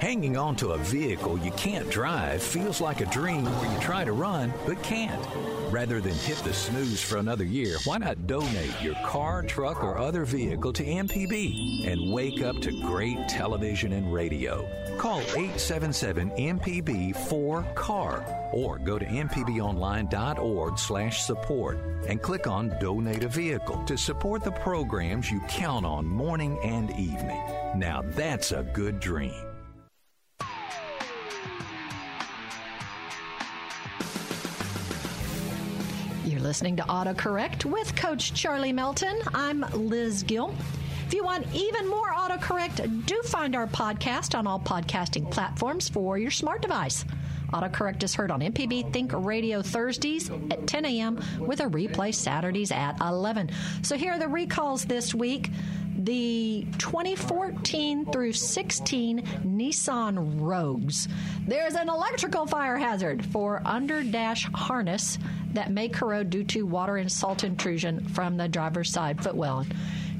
Hanging 0.00 0.36
on 0.36 0.56
to 0.56 0.70
a 0.70 0.78
vehicle 0.78 1.38
you 1.38 1.50
can't 1.52 1.88
drive 1.90 2.42
feels 2.42 2.80
like 2.80 3.00
a 3.00 3.06
dream 3.06 3.44
where 3.44 3.72
you 3.72 3.80
try 3.80 4.04
to 4.04 4.12
run 4.12 4.52
but 4.66 4.82
can't. 4.82 5.24
Rather 5.70 6.00
than 6.00 6.14
hit 6.14 6.38
the 6.38 6.52
snooze 6.52 7.02
for 7.02 7.16
another 7.16 7.44
year, 7.44 7.76
why 7.84 7.98
not 7.98 8.26
donate 8.26 8.80
your 8.82 8.94
car, 9.04 9.42
truck, 9.42 9.82
or 9.82 9.98
other 9.98 10.24
vehicle 10.24 10.72
to 10.72 10.84
MPB 10.84 11.86
and 11.86 12.12
wake 12.12 12.42
up 12.42 12.60
to 12.60 12.70
great 12.82 13.28
television 13.28 13.92
and 13.92 14.12
radio? 14.12 14.68
Call 14.98 15.20
877 15.20 16.30
MPB 16.30 17.16
4 17.28 17.66
CAR 17.74 18.24
or 18.52 18.78
go 18.78 18.98
to 18.98 19.04
mpbonline.org 19.04 20.78
slash 20.78 21.22
support 21.22 21.78
and 22.06 22.22
click 22.22 22.46
on 22.46 22.76
Donate 22.80 23.24
a 23.24 23.28
Vehicle 23.28 23.82
to 23.86 23.96
support 23.96 24.44
the 24.44 24.52
programs 24.52 25.30
you 25.30 25.40
count 25.48 25.84
on 25.84 26.06
morning 26.06 26.58
and 26.62 26.90
evening. 26.92 27.42
Now 27.76 28.02
that's 28.02 28.52
a 28.52 28.62
good 28.62 29.00
dream. 29.00 29.53
Listening 36.44 36.76
to 36.76 36.82
AutoCorrect 36.82 37.64
with 37.64 37.96
Coach 37.96 38.34
Charlie 38.34 38.72
Melton. 38.72 39.18
I'm 39.32 39.64
Liz 39.72 40.22
Gill. 40.22 40.54
If 41.06 41.14
you 41.14 41.24
want 41.24 41.46
even 41.54 41.88
more 41.88 42.12
AutoCorrect, 42.12 43.06
do 43.06 43.22
find 43.22 43.56
our 43.56 43.66
podcast 43.66 44.38
on 44.38 44.46
all 44.46 44.60
podcasting 44.60 45.30
platforms 45.30 45.88
for 45.88 46.18
your 46.18 46.30
smart 46.30 46.60
device. 46.60 47.06
AutoCorrect 47.54 48.02
is 48.02 48.14
heard 48.14 48.30
on 48.30 48.40
MPB 48.40 48.92
Think 48.92 49.12
Radio 49.14 49.62
Thursdays 49.62 50.28
at 50.50 50.66
10 50.66 50.84
a.m. 50.84 51.18
with 51.38 51.60
a 51.60 51.64
replay 51.64 52.12
Saturdays 52.12 52.70
at 52.70 53.00
11. 53.00 53.50
So 53.80 53.96
here 53.96 54.12
are 54.12 54.18
the 54.18 54.28
recalls 54.28 54.84
this 54.84 55.14
week. 55.14 55.50
The 55.96 56.66
2014 56.78 58.06
through 58.06 58.32
16 58.32 59.22
Nissan 59.44 60.40
Rogues. 60.40 61.08
There's 61.46 61.74
an 61.74 61.88
electrical 61.88 62.46
fire 62.46 62.76
hazard 62.76 63.24
for 63.26 63.62
under 63.64 64.02
dash 64.02 64.48
harness 64.52 65.18
that 65.52 65.70
may 65.70 65.88
corrode 65.88 66.30
due 66.30 66.44
to 66.44 66.66
water 66.66 66.96
and 66.96 67.10
salt 67.10 67.44
intrusion 67.44 68.04
from 68.08 68.36
the 68.36 68.48
driver's 68.48 68.90
side 68.90 69.22
footwell. 69.22 69.64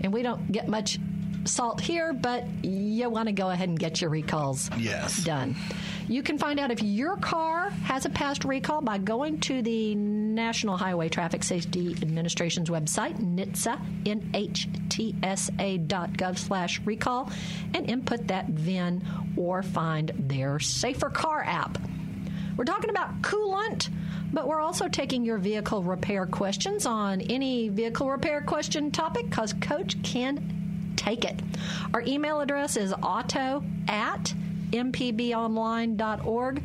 And 0.00 0.12
we 0.12 0.22
don't 0.22 0.52
get 0.52 0.68
much 0.68 0.98
salt 1.46 1.80
here, 1.80 2.12
but 2.12 2.44
you 2.64 3.08
want 3.10 3.28
to 3.28 3.32
go 3.32 3.50
ahead 3.50 3.68
and 3.68 3.78
get 3.78 4.00
your 4.00 4.10
recalls 4.10 4.70
Yes. 4.78 5.22
done. 5.24 5.56
You 6.08 6.22
can 6.22 6.36
find 6.38 6.60
out 6.60 6.70
if 6.70 6.82
your 6.82 7.16
car 7.16 7.70
has 7.70 8.04
a 8.04 8.10
past 8.10 8.44
recall 8.44 8.82
by 8.82 8.98
going 8.98 9.40
to 9.40 9.62
the 9.62 9.94
National 9.94 10.76
Highway 10.76 11.08
Traffic 11.08 11.42
Safety 11.42 11.96
Administration's 12.02 12.68
website, 12.68 13.16
NHTSA, 13.18 13.78
nhtsa.gov 15.20 16.38
slash 16.38 16.80
recall, 16.84 17.30
and 17.74 17.88
input 17.88 18.26
that 18.28 18.48
VIN 18.48 19.02
or 19.36 19.62
find 19.62 20.12
their 20.18 20.58
Safer 20.60 21.10
Car 21.10 21.42
app. 21.44 21.78
We're 22.56 22.64
talking 22.64 22.90
about 22.90 23.20
coolant, 23.22 23.88
but 24.32 24.46
we're 24.46 24.60
also 24.60 24.88
taking 24.88 25.24
your 25.24 25.38
vehicle 25.38 25.82
repair 25.82 26.26
questions 26.26 26.86
on 26.86 27.20
any 27.22 27.68
vehicle 27.68 28.08
repair 28.10 28.42
question 28.42 28.90
topic 28.90 29.28
because 29.28 29.54
Coach 29.54 30.00
can 30.02 30.63
take 30.96 31.24
it. 31.24 31.40
Our 31.92 32.02
email 32.02 32.40
address 32.40 32.76
is 32.76 32.92
auto 33.02 33.62
at 33.88 34.34
mpbonline.org. 34.70 36.62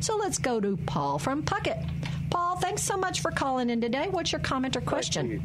So 0.00 0.16
let's 0.16 0.38
go 0.38 0.60
to 0.60 0.76
Paul 0.86 1.18
from 1.18 1.42
Puckett. 1.42 1.88
Paul, 2.30 2.56
thanks 2.56 2.82
so 2.82 2.96
much 2.96 3.20
for 3.20 3.30
calling 3.30 3.70
in 3.70 3.80
today. 3.80 4.08
What's 4.10 4.32
your 4.32 4.40
comment 4.40 4.76
or 4.76 4.80
question? 4.80 5.42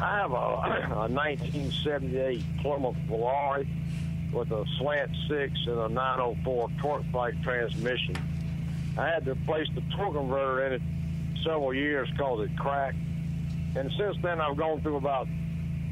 I 0.00 0.18
have 0.18 0.32
a, 0.32 0.34
a 0.34 1.08
1978 1.08 2.42
Plymouth 2.62 2.96
Volare 3.08 3.66
with 4.32 4.50
a 4.50 4.64
slant 4.78 5.10
six 5.28 5.52
and 5.66 5.78
a 5.78 5.88
904 5.88 6.68
TorqueFlite 6.80 7.42
transmission. 7.42 8.16
I 8.96 9.06
had 9.06 9.24
to 9.26 9.32
replace 9.32 9.68
the 9.74 9.82
torque 9.96 10.14
converter 10.14 10.66
in 10.66 10.72
it 10.74 10.82
several 11.44 11.74
years 11.74 12.08
because 12.10 12.46
it 12.46 12.56
cracked. 12.56 12.96
And 13.74 13.90
since 13.98 14.16
then, 14.22 14.40
I've 14.40 14.56
gone 14.56 14.80
through 14.80 14.96
about 14.96 15.28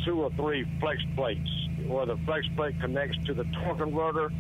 two 0.05 0.23
or 0.23 0.31
three 0.33 0.67
flex 0.81 1.00
plates 1.17 1.49
where 1.90 2.06
the 2.06 2.16
flex 2.25 2.47
plate 2.56 2.78
connects 2.80 3.18
to 3.26 3.35
the 3.35 3.44
torque 3.44 3.78
converter. 3.78 4.30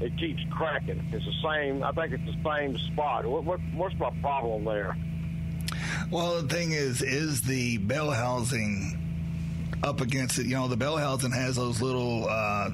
It 0.00 0.16
keeps 0.18 0.42
cracking. 0.50 1.02
It's 1.12 1.24
the 1.24 1.32
same. 1.42 1.82
I 1.82 1.92
think 1.92 2.12
it's 2.12 2.24
the 2.24 2.36
same 2.44 2.76
spot. 2.78 3.24
What, 3.24 3.44
what 3.44 3.60
what's 3.74 3.94
my 3.98 4.10
problem 4.20 4.64
there? 4.64 4.96
Well, 6.10 6.42
the 6.42 6.48
thing 6.48 6.72
is, 6.72 7.02
is 7.02 7.42
the 7.42 7.78
bell 7.78 8.10
housing 8.10 8.98
up 9.82 10.00
against 10.00 10.38
it? 10.38 10.46
You 10.46 10.56
know, 10.56 10.68
the 10.68 10.76
bell 10.76 10.96
housing 10.98 11.32
has 11.32 11.56
those 11.56 11.80
little 11.80 12.28
uh, 12.28 12.70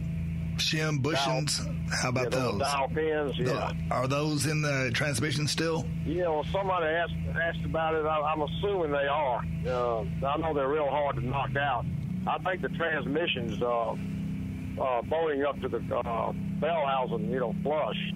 shim 0.56 1.00
bushings. 1.00 1.60
How 1.90 2.08
about 2.08 2.24
yeah, 2.32 2.40
those? 2.40 2.58
dowel 2.60 2.88
pins. 2.88 3.36
The- 3.38 3.76
Are 3.90 4.08
those 4.08 4.46
in 4.46 4.62
the 4.62 4.90
transmission 4.92 5.46
still? 5.46 5.86
You 6.04 6.22
know, 6.22 6.42
somebody 6.50 6.86
asked 6.86 7.14
asked 7.40 7.64
about 7.64 7.94
it. 7.94 8.04
I, 8.04 8.20
I'm 8.20 8.42
assuming 8.42 8.90
they 8.90 9.06
are. 9.06 9.44
Uh, 9.66 10.00
I 10.26 10.36
know 10.38 10.52
they're 10.54 10.68
real 10.68 10.88
hard 10.88 11.16
to 11.16 11.26
knock 11.26 11.54
out. 11.56 11.84
I 12.26 12.38
think 12.38 12.62
the 12.62 12.68
transmission's 12.70 13.60
uh, 13.62 13.96
uh, 14.80 15.02
bolting 15.02 15.44
up 15.44 15.60
to 15.60 15.68
the 15.68 15.78
uh, 15.96 16.32
bell 16.60 16.86
housing, 16.86 17.30
you 17.30 17.40
know, 17.40 17.54
flush. 17.62 18.12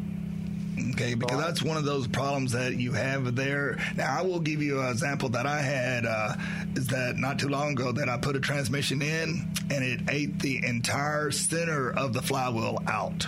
Okay, 0.90 1.14
because 1.14 1.40
that's 1.40 1.62
one 1.62 1.76
of 1.76 1.84
those 1.84 2.06
problems 2.06 2.52
that 2.52 2.76
you 2.76 2.92
have 2.92 3.34
there. 3.34 3.78
Now, 3.96 4.18
I 4.18 4.22
will 4.22 4.40
give 4.40 4.62
you 4.62 4.80
an 4.80 4.88
example 4.88 5.30
that 5.30 5.46
I 5.46 5.60
had. 5.60 6.04
Uh, 6.04 6.34
is 6.74 6.86
that 6.88 7.16
not 7.16 7.38
too 7.38 7.48
long 7.48 7.72
ago 7.72 7.92
that 7.92 8.08
I 8.08 8.18
put 8.18 8.36
a 8.36 8.40
transmission 8.40 9.00
in 9.00 9.48
and 9.70 9.84
it 9.84 10.00
ate 10.10 10.38
the 10.38 10.64
entire 10.64 11.30
center 11.30 11.90
of 11.90 12.12
the 12.12 12.20
flywheel 12.20 12.82
out. 12.86 13.26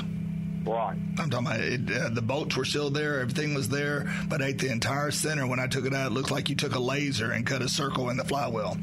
Right. 0.65 0.99
I'm 1.19 1.31
talking 1.31 1.47
about 1.47 1.61
it, 1.61 1.91
uh, 1.91 2.11
the 2.11 2.21
bolts 2.21 2.57
were 2.57 2.67
still 2.67 2.91
there, 2.91 3.21
everything 3.21 3.55
was 3.55 3.71
there, 3.71 4.13
but 4.29 4.43
ate 4.43 4.59
the 4.59 4.71
entire 4.71 5.11
center. 5.11 5.47
When 5.47 5.59
I 5.59 5.67
took 5.67 5.87
it 5.87 5.95
out, 5.95 6.09
it 6.09 6.15
looked 6.15 6.31
like 6.31 6.51
you 6.51 6.57
took 6.57 6.75
a 6.75 6.79
laser 6.79 7.33
and 7.33 7.47
cut 7.47 7.63
a 7.63 7.69
circle 7.69 8.11
in 8.11 8.19
the 8.19 8.25
flywheel. 8.25 8.77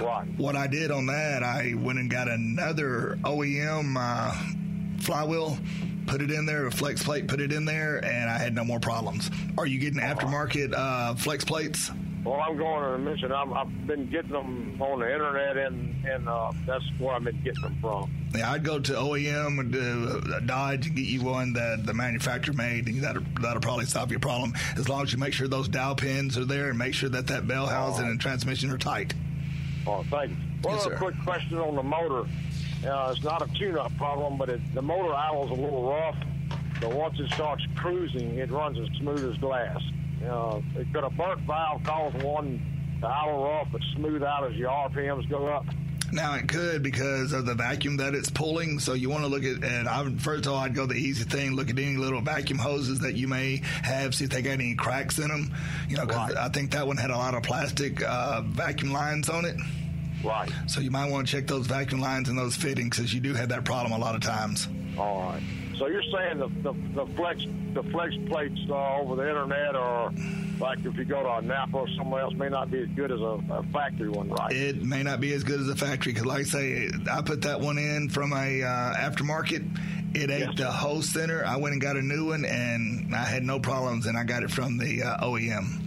Right. 0.00 0.26
What 0.36 0.56
I 0.56 0.66
did 0.66 0.90
on 0.90 1.06
that, 1.06 1.42
I 1.42 1.74
went 1.76 1.98
and 1.98 2.10
got 2.10 2.28
another 2.28 3.18
OEM 3.22 3.96
uh, 3.98 5.00
flywheel, 5.02 5.58
put 6.06 6.22
it 6.22 6.30
in 6.30 6.46
there, 6.46 6.66
a 6.66 6.70
flex 6.70 7.02
plate, 7.02 7.28
put 7.28 7.40
it 7.40 7.52
in 7.52 7.64
there, 7.64 8.04
and 8.04 8.30
I 8.30 8.38
had 8.38 8.54
no 8.54 8.64
more 8.64 8.80
problems. 8.80 9.30
Are 9.58 9.66
you 9.66 9.78
getting 9.78 10.00
aftermarket 10.00 10.74
uh, 10.74 11.14
flex 11.14 11.44
plates? 11.44 11.90
Well, 12.24 12.38
I'm 12.38 12.58
going 12.58 12.92
to 12.92 12.98
mention 12.98 13.32
I'm, 13.32 13.52
I've 13.54 13.86
been 13.86 14.10
getting 14.10 14.32
them 14.32 14.80
on 14.80 15.00
the 15.00 15.10
internet, 15.10 15.56
and 15.56 16.04
and 16.04 16.28
uh, 16.28 16.52
that's 16.66 16.84
where 16.98 17.14
I've 17.14 17.24
been 17.24 17.40
getting 17.42 17.62
them 17.62 17.78
from. 17.80 18.10
Yeah, 18.36 18.52
I'd 18.52 18.62
go 18.62 18.78
to 18.78 18.92
OEM 18.92 19.58
and 19.58 20.34
uh, 20.34 20.40
Dodge 20.40 20.86
and 20.86 20.96
get 20.96 21.06
you 21.06 21.22
one 21.22 21.54
that 21.54 21.86
the 21.86 21.94
manufacturer 21.94 22.54
made, 22.54 22.88
and 22.88 23.02
that'll, 23.02 23.22
that'll 23.40 23.62
probably 23.62 23.86
solve 23.86 24.10
your 24.10 24.20
problem 24.20 24.52
as 24.76 24.88
long 24.88 25.02
as 25.02 25.12
you 25.12 25.18
make 25.18 25.32
sure 25.32 25.48
those 25.48 25.68
dowel 25.68 25.94
pins 25.94 26.36
are 26.36 26.44
there 26.44 26.68
and 26.68 26.78
make 26.78 26.94
sure 26.94 27.08
that 27.08 27.26
that 27.28 27.48
bell 27.48 27.66
housing 27.66 28.06
and 28.06 28.20
transmission 28.20 28.70
are 28.70 28.78
tight. 28.78 29.14
Oh, 29.90 30.04
thank 30.10 30.30
you. 30.30 30.36
One 30.62 30.74
Yes, 30.76 30.86
other 30.86 30.96
quick 30.96 31.14
question 31.24 31.58
on 31.58 31.74
the 31.74 31.82
motor. 31.82 32.28
Uh, 32.86 33.12
it's 33.14 33.24
not 33.24 33.42
a 33.42 33.52
tune-up 33.58 33.94
problem, 33.96 34.36
but 34.38 34.48
it, 34.48 34.60
the 34.74 34.82
motor 34.82 35.12
idle's 35.12 35.50
a 35.50 35.54
little 35.54 35.88
rough. 35.90 36.16
But 36.80 36.94
once 36.94 37.18
it 37.18 37.30
starts 37.32 37.62
cruising, 37.76 38.38
it 38.38 38.50
runs 38.50 38.78
as 38.78 38.88
smooth 38.98 39.24
as 39.32 39.36
glass. 39.38 39.78
Uh, 40.26 40.60
it 40.76 40.86
could 40.92 41.04
a 41.04 41.10
burnt 41.10 41.40
valve 41.42 41.82
cause 41.84 42.12
one 42.22 42.60
to 43.00 43.06
idle 43.06 43.42
rough 43.44 43.68
but 43.72 43.80
smooth 43.96 44.22
out 44.22 44.44
as 44.50 44.54
your 44.56 44.70
RPMs 44.70 45.28
go 45.28 45.46
up? 45.48 45.64
Now 46.12 46.34
it 46.34 46.48
could 46.48 46.82
because 46.82 47.32
of 47.32 47.46
the 47.46 47.54
vacuum 47.54 47.96
that 47.98 48.14
it's 48.14 48.30
pulling. 48.30 48.78
So 48.80 48.94
you 48.94 49.08
want 49.10 49.22
to 49.22 49.28
look 49.28 49.44
at, 49.44 49.62
and 49.62 49.88
I 49.88 50.02
would, 50.02 50.20
first 50.20 50.46
of 50.46 50.52
all, 50.52 50.58
I'd 50.58 50.74
go 50.74 50.84
the 50.86 50.94
easy 50.94 51.24
thing. 51.24 51.52
Look 51.52 51.70
at 51.70 51.78
any 51.78 51.96
little 51.96 52.20
vacuum 52.20 52.58
hoses 52.58 52.98
that 53.00 53.14
you 53.14 53.28
may 53.28 53.62
have, 53.82 54.14
see 54.14 54.24
if 54.24 54.30
they 54.30 54.42
got 54.42 54.52
any 54.52 54.74
cracks 54.74 55.18
in 55.18 55.28
them. 55.28 55.52
You 55.88 55.96
know, 55.98 56.06
'cause 56.06 56.34
Right. 56.34 56.36
I 56.36 56.48
think 56.48 56.72
that 56.72 56.86
one 56.86 56.96
had 56.96 57.10
a 57.10 57.16
lot 57.16 57.34
of 57.34 57.42
plastic 57.44 58.02
uh, 58.02 58.40
vacuum 58.42 58.92
lines 58.92 59.28
on 59.28 59.44
it. 59.44 59.56
Right. 60.24 60.50
So 60.66 60.80
you 60.80 60.90
might 60.90 61.10
want 61.10 61.26
to 61.26 61.32
check 61.32 61.46
those 61.46 61.66
vacuum 61.66 62.00
lines 62.00 62.28
and 62.28 62.38
those 62.38 62.56
fittings 62.56 62.96
because 62.96 63.12
you 63.14 63.20
do 63.20 63.34
have 63.34 63.48
that 63.50 63.64
problem 63.64 63.92
a 63.92 63.98
lot 63.98 64.14
of 64.14 64.20
times. 64.20 64.68
All 64.98 65.20
right. 65.22 65.42
So 65.78 65.86
you're 65.86 66.02
saying 66.12 66.38
the 66.38 66.48
the, 66.62 66.74
the 66.94 67.06
flex 67.14 67.46
the 67.72 67.82
flex 67.84 68.14
plates 68.26 68.60
uh, 68.68 68.96
over 68.96 69.16
the 69.16 69.28
internet, 69.28 69.74
or 69.76 70.12
like 70.58 70.78
if 70.84 70.96
you 70.96 71.04
go 71.04 71.22
to 71.22 71.36
a 71.36 71.40
Napa 71.42 71.76
or 71.78 71.88
somewhere 71.96 72.22
else, 72.22 72.34
may 72.34 72.48
not 72.48 72.70
be 72.70 72.80
as 72.80 72.88
good 72.88 73.10
as 73.12 73.20
a, 73.20 73.40
a 73.50 73.62
factory 73.72 74.08
one, 74.10 74.28
right? 74.28 74.52
It 74.52 74.82
may 74.82 75.02
not 75.02 75.20
be 75.20 75.32
as 75.32 75.42
good 75.44 75.60
as 75.60 75.68
a 75.68 75.76
factory 75.76 76.12
because, 76.12 76.26
like 76.26 76.40
I 76.40 76.42
say, 76.42 76.90
I 77.10 77.22
put 77.22 77.42
that 77.42 77.60
one 77.60 77.78
in 77.78 78.08
from 78.10 78.32
a 78.32 78.62
uh, 78.62 78.94
aftermarket. 78.94 79.64
It 80.12 80.30
ate 80.30 80.40
Yes. 80.40 80.56
the 80.56 80.70
whole 80.70 81.00
center. 81.02 81.46
I 81.46 81.56
went 81.56 81.72
and 81.74 81.80
got 81.80 81.96
a 81.96 82.02
new 82.02 82.26
one, 82.30 82.44
and 82.44 83.14
I 83.14 83.24
had 83.24 83.44
no 83.44 83.60
problems. 83.60 84.06
And 84.06 84.18
I 84.18 84.24
got 84.24 84.42
it 84.42 84.50
from 84.50 84.76
the 84.76 85.04
uh, 85.04 85.24
OEM. 85.24 85.80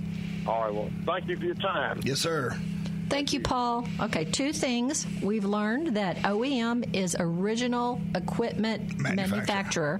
All 0.47 0.61
right. 0.63 0.73
Well, 0.73 0.89
thank 1.05 1.27
you 1.27 1.37
for 1.37 1.43
your 1.45 1.55
time. 1.55 1.99
Yes, 2.03 2.19
sir. 2.19 2.57
Thank 3.13 3.32
you, 3.32 3.41
Paul. 3.41 3.88
Okay, 4.00 4.25
two 4.25 4.51
things. 4.51 5.05
We've 5.22 5.46
learned 5.46 5.96
that 5.96 6.17
OEM 6.24 6.96
is 6.96 7.15
original 7.20 8.01
equipment 8.15 8.98
Manufacturer. 9.00 10.00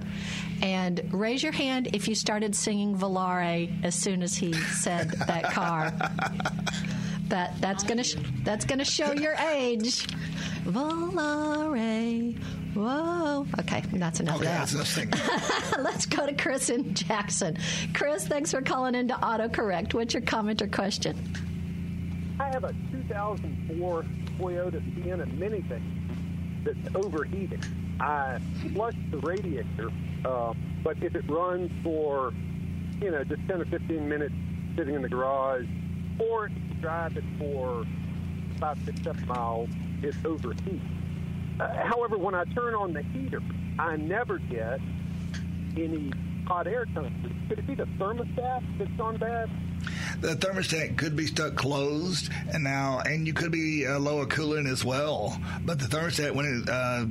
And 0.62 1.00
raise 1.12 1.40
your 1.40 1.52
hand 1.52 1.90
if 1.92 2.08
you 2.08 2.16
started 2.16 2.56
singing 2.56 2.96
Volare 2.96 3.70
as 3.84 3.94
soon 3.94 4.20
as 4.20 4.34
he 4.34 4.52
said 4.52 5.10
that 5.28 5.44
car. 5.44 5.90
that 7.28 7.54
that's 7.60 7.84
gonna 7.84 8.02
sh- 8.02 8.16
that's 8.42 8.64
gonna 8.64 8.84
show 8.84 9.12
your 9.12 9.34
age. 9.34 10.06
Volare. 10.64 12.36
Whoa. 12.74 13.46
Okay, 13.60 13.82
that's 13.92 14.18
enough 14.18 14.40
Okay, 14.40 14.46
of 14.46 14.72
that's 14.72 14.94
that. 14.96 15.04
enough. 15.04 15.78
Let's 15.78 16.06
go 16.06 16.26
to 16.26 16.34
Chris 16.34 16.68
in 16.68 16.94
Jackson. 16.94 17.56
Chris, 17.94 18.26
thanks 18.26 18.50
for 18.50 18.60
calling 18.60 18.96
into 18.96 19.14
AutoCorrect. 19.14 19.94
What's 19.94 20.14
your 20.14 20.22
comment 20.22 20.60
or 20.62 20.66
question? 20.66 21.16
Have 22.54 22.62
a 22.62 22.72
2004 22.92 24.04
Toyota 24.38 24.80
Sienna 24.94 25.26
minivan 25.26 25.82
that's 26.62 26.94
overheating. 26.94 27.60
I 27.98 28.38
flush 28.72 28.94
the 29.10 29.18
radiator, 29.18 29.90
uh, 30.24 30.54
but 30.84 31.02
if 31.02 31.16
it 31.16 31.28
runs 31.28 31.72
for, 31.82 32.32
you 33.00 33.10
know, 33.10 33.24
just 33.24 33.40
10 33.48 33.62
or 33.62 33.64
15 33.64 34.08
minutes 34.08 34.36
sitting 34.76 34.94
in 34.94 35.02
the 35.02 35.08
garage, 35.08 35.66
or 36.20 36.48
drive 36.80 37.16
it 37.16 37.24
for 37.40 37.84
five, 38.60 38.78
six, 38.84 39.02
seven 39.02 39.26
miles, 39.26 39.68
it 40.04 40.14
overheats. 40.22 40.80
Uh, 41.58 41.74
however, 41.88 42.16
when 42.16 42.36
I 42.36 42.44
turn 42.44 42.76
on 42.76 42.92
the 42.92 43.02
heater, 43.02 43.42
I 43.80 43.96
never 43.96 44.38
get 44.38 44.78
any 45.76 46.12
hot 46.46 46.66
air 46.66 46.86
coming. 46.94 47.46
Could 47.48 47.58
it 47.58 47.66
be 47.66 47.74
the 47.74 47.86
thermostat 47.98 48.62
that's 48.78 48.90
gone 48.92 49.16
bad? 49.16 49.50
the 50.20 50.34
thermostat 50.36 50.96
could 50.96 51.16
be 51.16 51.26
stuck 51.26 51.56
closed, 51.56 52.30
and 52.52 52.64
now, 52.64 53.00
and 53.04 53.26
you 53.26 53.34
could 53.34 53.52
be 53.52 53.86
uh, 53.86 53.98
low 53.98 54.20
a 54.20 54.26
coolant 54.26 54.70
as 54.70 54.84
well. 54.84 55.38
But 55.64 55.78
the 55.78 55.86
thermostat, 55.86 56.34
when 56.34 56.46
it 56.46 56.68
uh, 56.68 57.06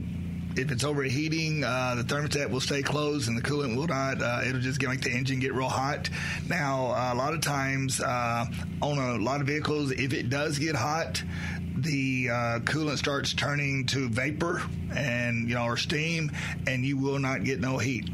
if 0.55 0.71
it's 0.71 0.83
overheating, 0.83 1.63
uh, 1.63 1.95
the 1.95 2.03
thermostat 2.03 2.49
will 2.49 2.61
stay 2.61 2.83
closed 2.83 3.27
and 3.27 3.37
the 3.37 3.41
coolant 3.41 3.75
will 3.75 3.87
not. 3.87 4.21
Uh, 4.21 4.41
it'll 4.47 4.61
just 4.61 4.79
get, 4.79 4.89
make 4.89 5.01
the 5.01 5.11
engine 5.11 5.39
get 5.39 5.53
real 5.53 5.67
hot. 5.67 6.09
Now, 6.47 6.91
uh, 6.91 7.13
a 7.13 7.15
lot 7.15 7.33
of 7.33 7.41
times 7.41 7.99
uh, 7.99 8.45
on 8.81 8.97
a 8.99 9.23
lot 9.23 9.41
of 9.41 9.47
vehicles, 9.47 9.91
if 9.91 10.13
it 10.13 10.29
does 10.29 10.59
get 10.59 10.75
hot, 10.75 11.23
the 11.75 12.29
uh, 12.29 12.59
coolant 12.59 12.97
starts 12.97 13.33
turning 13.33 13.87
to 13.87 14.07
vapor 14.09 14.61
and 14.95 15.49
you 15.49 15.55
know 15.55 15.65
or 15.65 15.77
steam, 15.77 16.31
and 16.67 16.86
you 16.86 16.97
will 16.97 17.19
not 17.19 17.43
get 17.43 17.60
no 17.60 17.77
heat. 17.77 18.10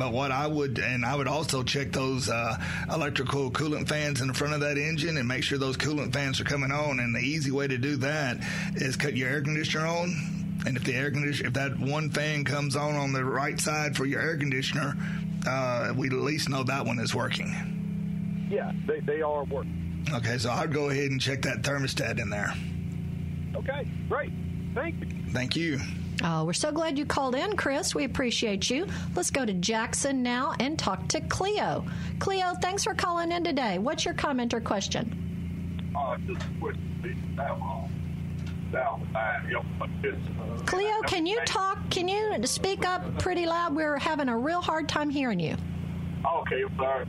But 0.00 0.12
what 0.12 0.32
I 0.32 0.46
would, 0.46 0.78
and 0.78 1.04
I 1.04 1.14
would 1.14 1.28
also 1.28 1.62
check 1.62 1.92
those 1.92 2.30
uh, 2.30 2.56
electrical 2.90 3.50
coolant 3.50 3.86
fans 3.86 4.22
in 4.22 4.28
the 4.28 4.34
front 4.34 4.54
of 4.54 4.60
that 4.60 4.78
engine 4.78 5.18
and 5.18 5.28
make 5.28 5.44
sure 5.44 5.58
those 5.58 5.76
coolant 5.76 6.14
fans 6.14 6.40
are 6.40 6.44
coming 6.44 6.72
on. 6.72 7.00
And 7.00 7.14
the 7.14 7.20
easy 7.20 7.50
way 7.50 7.68
to 7.68 7.76
do 7.76 7.96
that 7.96 8.38
is 8.76 8.96
cut 8.96 9.14
your 9.14 9.28
air 9.28 9.42
conditioner 9.42 9.86
on. 9.86 10.14
And 10.64 10.74
if 10.74 10.84
the 10.84 10.94
air 10.94 11.10
conditioner, 11.10 11.48
if 11.48 11.52
that 11.52 11.78
one 11.78 12.08
fan 12.08 12.46
comes 12.46 12.76
on 12.76 12.94
on 12.94 13.12
the 13.12 13.22
right 13.22 13.60
side 13.60 13.94
for 13.94 14.06
your 14.06 14.22
air 14.22 14.38
conditioner, 14.38 14.96
uh, 15.46 15.92
we 15.94 16.06
at 16.06 16.14
least 16.14 16.48
know 16.48 16.62
that 16.62 16.86
one 16.86 16.98
is 16.98 17.14
working. 17.14 18.48
Yeah, 18.50 18.72
they, 18.86 19.00
they 19.00 19.20
are 19.20 19.44
working. 19.44 20.02
Okay, 20.14 20.38
so 20.38 20.50
I'd 20.50 20.72
go 20.72 20.88
ahead 20.88 21.10
and 21.10 21.20
check 21.20 21.42
that 21.42 21.60
thermostat 21.60 22.18
in 22.18 22.30
there. 22.30 22.54
Okay, 23.54 23.86
great. 24.08 24.32
Thank 24.74 24.98
you. 25.00 25.08
Thank 25.30 25.56
you. 25.56 25.78
Oh, 26.22 26.44
we're 26.44 26.52
so 26.52 26.70
glad 26.70 26.98
you 26.98 27.06
called 27.06 27.34
in, 27.34 27.56
Chris. 27.56 27.94
We 27.94 28.04
appreciate 28.04 28.68
you. 28.68 28.86
Let's 29.16 29.30
go 29.30 29.46
to 29.46 29.54
Jackson 29.54 30.22
now 30.22 30.54
and 30.60 30.78
talk 30.78 31.08
to 31.08 31.20
Cleo. 31.22 31.84
Cleo, 32.18 32.52
thanks 32.60 32.84
for 32.84 32.94
calling 32.94 33.32
in 33.32 33.42
today. 33.42 33.78
What's 33.78 34.04
your 34.04 34.14
comment 34.14 34.52
or 34.52 34.60
question? 34.60 35.92
Uh, 35.96 36.18
just 36.26 36.44
with 36.60 36.76
the 37.02 37.14
down, 37.36 37.90
down 38.70 39.06
the 39.06 39.12
line, 39.14 39.48
yep, 39.50 39.64
but 39.78 39.88
it's, 40.02 40.16
uh, 40.38 40.62
Cleo, 40.66 41.00
can 41.06 41.24
you 41.24 41.40
talk? 41.46 41.78
Can 41.90 42.06
you 42.06 42.36
speak 42.44 42.86
up 42.86 43.18
pretty 43.18 43.46
loud? 43.46 43.74
We're 43.74 43.98
having 43.98 44.28
a 44.28 44.36
real 44.36 44.60
hard 44.60 44.88
time 44.88 45.08
hearing 45.08 45.40
you. 45.40 45.56
Okay, 46.24 46.62
I'm 46.62 46.76
sorry. 46.76 47.06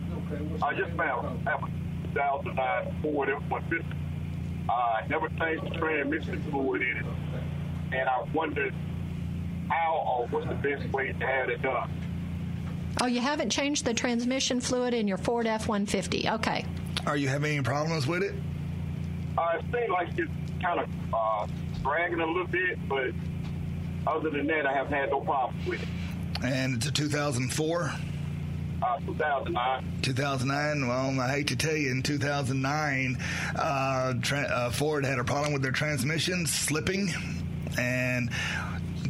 I 0.63 0.73
just 0.73 0.95
found 0.95 1.47
a 1.47 1.59
2009 2.13 2.95
Ford 3.01 3.29
F-150. 3.29 3.83
I 4.69 5.03
never 5.09 5.27
changed 5.37 5.65
the 5.65 5.77
transmission 5.77 6.41
fluid 6.49 6.81
in 6.81 6.97
it, 6.97 7.05
and 7.91 8.07
I 8.07 8.23
wondered 8.33 8.73
how 9.71 10.03
or 10.19 10.27
what's 10.27 10.47
the 10.47 10.55
best 10.55 10.91
way 10.93 11.13
to 11.13 11.25
have 11.25 11.49
it 11.49 11.61
done. 11.61 11.89
Oh, 13.01 13.05
you 13.05 13.21
haven't 13.21 13.49
changed 13.49 13.85
the 13.85 13.93
transmission 13.93 14.59
fluid 14.59 14.93
in 14.93 15.07
your 15.07 15.17
Ford 15.17 15.47
F 15.47 15.67
150. 15.67 16.29
Okay. 16.29 16.65
Are 17.05 17.17
you 17.17 17.29
having 17.29 17.53
any 17.53 17.63
problems 17.63 18.05
with 18.05 18.21
it? 18.21 18.35
Uh, 19.37 19.57
it 19.57 19.65
seems 19.73 19.89
like 19.89 20.09
it's 20.17 20.31
kind 20.61 20.79
of 20.81 20.89
uh, 21.13 21.47
dragging 21.83 22.19
a 22.19 22.25
little 22.25 22.47
bit, 22.47 22.77
but 22.89 23.11
other 24.05 24.29
than 24.29 24.45
that, 24.47 24.65
I 24.65 24.73
haven't 24.73 24.93
had 24.93 25.09
no 25.09 25.21
problems 25.21 25.65
with 25.65 25.81
it. 25.81 25.87
And 26.43 26.75
it's 26.75 26.87
a 26.87 26.91
2004. 26.91 27.91
Uh, 28.83 28.99
2009. 29.05 29.85
2009. 30.01 30.87
Well, 30.87 31.19
I 31.21 31.29
hate 31.29 31.47
to 31.47 31.55
tell 31.55 31.75
you, 31.75 31.91
in 31.91 32.01
2009, 32.01 33.17
uh, 33.55 34.13
tra- 34.21 34.39
uh, 34.41 34.71
Ford 34.71 35.05
had 35.05 35.19
a 35.19 35.23
problem 35.23 35.53
with 35.53 35.61
their 35.61 35.71
transmission 35.71 36.45
slipping, 36.47 37.13
and 37.77 38.31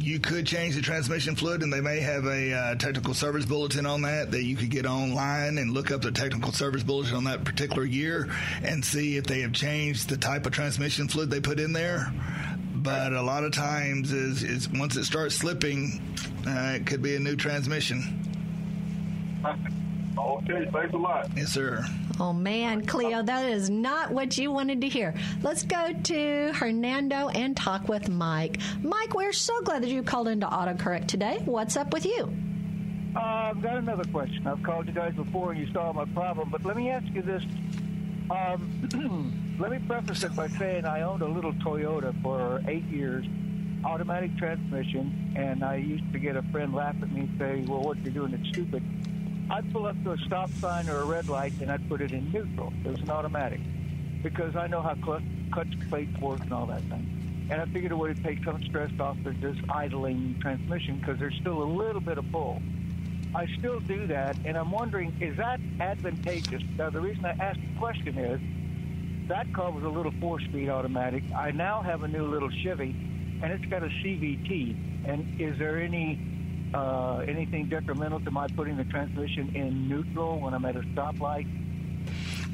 you 0.02 0.18
could 0.18 0.46
change 0.46 0.74
the 0.74 0.82
transmission 0.82 1.36
fluid, 1.36 1.62
and 1.62 1.72
they 1.72 1.80
may 1.80 2.00
have 2.00 2.26
a 2.26 2.52
uh, 2.52 2.74
technical 2.74 3.14
service 3.14 3.44
bulletin 3.44 3.86
on 3.86 4.02
that 4.02 4.32
that 4.32 4.42
you 4.42 4.56
could 4.56 4.70
get 4.70 4.84
online 4.84 5.58
and 5.58 5.72
look 5.72 5.90
up 5.90 6.02
the 6.02 6.10
technical 6.10 6.52
service 6.52 6.82
bulletin 6.82 7.14
on 7.14 7.24
that 7.24 7.44
particular 7.44 7.84
year 7.84 8.28
and 8.62 8.84
see 8.84 9.16
if 9.16 9.24
they 9.24 9.40
have 9.40 9.52
changed 9.52 10.08
the 10.08 10.16
type 10.16 10.44
of 10.44 10.52
transmission 10.52 11.06
fluid 11.06 11.30
they 11.30 11.40
put 11.40 11.60
in 11.60 11.72
there. 11.72 12.12
But 12.74 13.12
a 13.12 13.22
lot 13.22 13.44
of 13.44 13.52
times, 13.52 14.12
is 14.12 14.42
is 14.42 14.68
once 14.68 14.96
it 14.96 15.04
starts 15.04 15.36
slipping, 15.36 16.00
uh, 16.46 16.74
it 16.76 16.86
could 16.86 17.00
be 17.00 17.14
a 17.14 17.20
new 17.20 17.36
transmission. 17.36 18.18
Okay, 20.16 20.68
thanks 20.72 20.92
a 20.92 20.96
lot. 20.96 21.28
Yes, 21.36 21.50
sir. 21.50 21.84
Oh 22.20 22.32
man, 22.32 22.84
Cleo, 22.84 23.22
that 23.22 23.48
is 23.48 23.70
not 23.70 24.10
what 24.10 24.36
you 24.36 24.52
wanted 24.52 24.82
to 24.82 24.88
hear. 24.88 25.14
Let's 25.42 25.62
go 25.62 25.92
to 25.92 26.52
Hernando 26.54 27.28
and 27.28 27.56
talk 27.56 27.88
with 27.88 28.08
Mike. 28.08 28.58
Mike, 28.82 29.14
we're 29.14 29.32
so 29.32 29.60
glad 29.62 29.82
that 29.82 29.88
you 29.88 30.02
called 30.02 30.28
into 30.28 30.46
AutoCorrect 30.46 31.06
today. 31.06 31.40
What's 31.44 31.76
up 31.76 31.92
with 31.92 32.04
you? 32.04 32.30
Uh, 33.16 33.18
I've 33.20 33.62
got 33.62 33.76
another 33.76 34.04
question. 34.04 34.46
I've 34.46 34.62
called 34.62 34.86
you 34.86 34.92
guys 34.92 35.14
before 35.14 35.52
and 35.52 35.60
you 35.60 35.72
saw 35.72 35.92
my 35.92 36.04
problem, 36.06 36.50
but 36.50 36.64
let 36.64 36.76
me 36.76 36.90
ask 36.90 37.06
you 37.14 37.22
this. 37.22 37.42
Um, 38.30 39.56
let 39.58 39.70
me 39.70 39.78
preface 39.86 40.22
it 40.24 40.34
by 40.34 40.48
saying 40.48 40.84
I 40.84 41.02
owned 41.02 41.22
a 41.22 41.28
little 41.28 41.52
Toyota 41.54 42.14
for 42.22 42.62
eight 42.68 42.84
years, 42.84 43.26
automatic 43.84 44.36
transmission, 44.38 45.34
and 45.36 45.62
I 45.64 45.76
used 45.76 46.10
to 46.12 46.18
get 46.18 46.36
a 46.36 46.42
friend 46.44 46.72
laugh 46.74 46.96
at 47.02 47.10
me 47.10 47.22
and 47.22 47.38
say, 47.38 47.64
well, 47.66 47.82
what 47.82 47.98
you're 47.98 48.14
doing 48.14 48.32
is 48.32 48.48
stupid. 48.48 48.82
I'd 49.52 49.70
pull 49.70 49.84
up 49.84 50.02
to 50.04 50.12
a 50.12 50.18
stop 50.18 50.50
sign 50.52 50.88
or 50.88 51.00
a 51.00 51.04
red 51.04 51.28
light 51.28 51.52
and 51.60 51.70
I'd 51.70 51.86
put 51.86 52.00
it 52.00 52.12
in 52.12 52.32
neutral. 52.32 52.72
It 52.86 52.90
was 52.90 53.00
an 53.02 53.10
automatic 53.10 53.60
because 54.22 54.56
I 54.56 54.66
know 54.66 54.80
how 54.80 54.94
clutch, 54.94 55.24
clutch 55.50 55.68
plates 55.90 56.18
work 56.22 56.40
and 56.40 56.54
all 56.54 56.64
that 56.66 56.80
thing. 56.84 57.48
And 57.50 57.60
I 57.60 57.66
figured 57.66 57.92
it 57.92 57.96
would 57.96 58.24
take 58.24 58.42
some 58.44 58.62
stress 58.64 58.90
off 58.98 59.18
of 59.26 59.38
this 59.42 59.58
idling 59.68 60.38
transmission 60.40 61.00
because 61.00 61.18
there's 61.18 61.34
still 61.34 61.62
a 61.62 61.68
little 61.70 62.00
bit 62.00 62.16
of 62.16 62.24
pull. 62.32 62.62
I 63.34 63.46
still 63.58 63.78
do 63.80 64.06
that, 64.06 64.38
and 64.46 64.56
I'm 64.56 64.70
wondering, 64.70 65.14
is 65.20 65.36
that 65.36 65.60
advantageous? 65.80 66.62
Now, 66.78 66.88
the 66.88 67.00
reason 67.00 67.26
I 67.26 67.32
asked 67.32 67.60
the 67.60 67.78
question 67.78 68.16
is 68.16 69.28
that 69.28 69.52
car 69.52 69.70
was 69.70 69.84
a 69.84 69.88
little 69.88 70.12
four-speed 70.18 70.70
automatic. 70.70 71.24
I 71.36 71.50
now 71.50 71.82
have 71.82 72.04
a 72.04 72.08
new 72.08 72.26
little 72.26 72.50
Chevy, 72.62 72.96
and 73.42 73.52
it's 73.52 73.66
got 73.66 73.82
a 73.82 73.88
CVT. 73.88 75.08
And 75.08 75.38
is 75.38 75.58
there 75.58 75.78
any 75.78 76.31
uh, 76.74 77.24
anything 77.28 77.68
detrimental 77.68 78.20
to 78.20 78.30
my 78.30 78.48
putting 78.48 78.76
the 78.76 78.84
transmission 78.84 79.54
in 79.54 79.88
neutral 79.88 80.40
when 80.40 80.54
I'm 80.54 80.64
at 80.64 80.76
a 80.76 80.80
stoplight? 80.80 81.46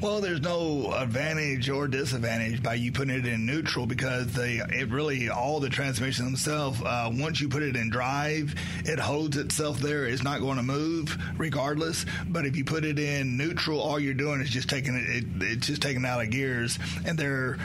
Well, 0.01 0.21
there's 0.21 0.39
no 0.39 0.93
advantage 0.93 1.69
or 1.69 1.89
disadvantage 1.89 2.63
by 2.63 2.75
you 2.75 2.89
putting 2.89 3.15
it 3.15 3.25
in 3.25 3.45
neutral 3.45 3.85
because 3.85 4.37
it 4.37 4.89
really 4.89 5.29
all 5.29 5.59
the 5.59 5.67
transmission 5.67 6.23
themselves. 6.23 6.81
Uh, 6.81 7.11
once 7.11 7.41
you 7.41 7.49
put 7.49 7.63
it 7.63 7.75
in 7.75 7.89
drive, 7.89 8.55
it 8.85 8.97
holds 8.97 9.35
itself 9.35 9.79
there. 9.79 10.05
It's 10.05 10.23
not 10.23 10.39
going 10.39 10.55
to 10.55 10.63
move 10.63 11.17
regardless. 11.37 12.05
But 12.29 12.45
if 12.45 12.55
you 12.55 12.63
put 12.63 12.85
it 12.85 12.97
in 12.97 13.35
neutral, 13.35 13.81
all 13.81 13.99
you're 13.99 14.13
doing 14.13 14.39
is 14.39 14.49
just 14.49 14.69
taking 14.69 14.95
it. 14.95 15.03
it 15.09 15.25
it's 15.41 15.67
just 15.67 15.81
taking 15.81 16.05
out 16.05 16.23
of 16.23 16.29
gears, 16.29 16.79
and 17.03 17.17
they're 17.19 17.57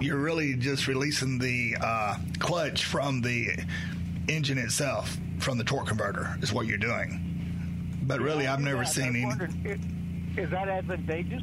you're 0.00 0.16
really 0.16 0.54
just 0.54 0.86
releasing 0.86 1.38
the 1.38 1.76
uh, 1.78 2.16
clutch 2.38 2.86
from 2.86 3.20
the 3.20 3.50
engine 4.30 4.58
itself, 4.58 5.16
from 5.38 5.58
the 5.58 5.64
torque 5.64 5.88
converter, 5.88 6.36
is 6.40 6.52
what 6.52 6.66
you're 6.66 6.78
doing. 6.78 7.26
But 8.02 8.20
really, 8.20 8.46
I've 8.46 8.60
never 8.60 8.84
seen 8.84 9.16
any. 9.16 9.80
Is 10.36 10.50
that 10.50 10.68
advantageous? 10.68 11.42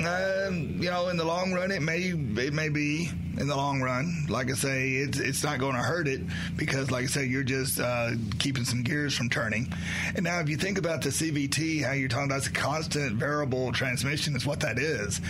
Um, 0.00 0.82
you 0.82 0.90
know, 0.90 1.08
in 1.08 1.16
the 1.16 1.24
long 1.24 1.52
run, 1.52 1.70
it 1.70 1.80
may 1.80 2.00
it 2.00 2.52
may 2.52 2.68
be 2.68 3.08
in 3.38 3.46
the 3.46 3.56
long 3.56 3.80
run. 3.80 4.26
Like 4.28 4.50
I 4.50 4.54
say, 4.54 4.90
it's 4.90 5.20
it's 5.20 5.44
not 5.44 5.60
going 5.60 5.74
to 5.74 5.82
hurt 5.82 6.08
it 6.08 6.22
because, 6.56 6.90
like 6.90 7.04
I 7.04 7.06
say, 7.06 7.26
you're 7.26 7.44
just 7.44 7.78
uh, 7.78 8.10
keeping 8.40 8.64
some 8.64 8.82
gears 8.82 9.16
from 9.16 9.30
turning. 9.30 9.72
And 10.16 10.24
now, 10.24 10.40
if 10.40 10.48
you 10.48 10.56
think 10.56 10.78
about 10.78 11.02
the 11.02 11.10
CVT, 11.10 11.84
how 11.84 11.92
you're 11.92 12.08
talking 12.08 12.26
about 12.26 12.38
it's 12.38 12.48
a 12.48 12.52
constant 12.52 13.12
variable 13.12 13.70
transmission, 13.72 14.34
is 14.34 14.44
what 14.44 14.60
that 14.60 14.78
is. 14.78 15.20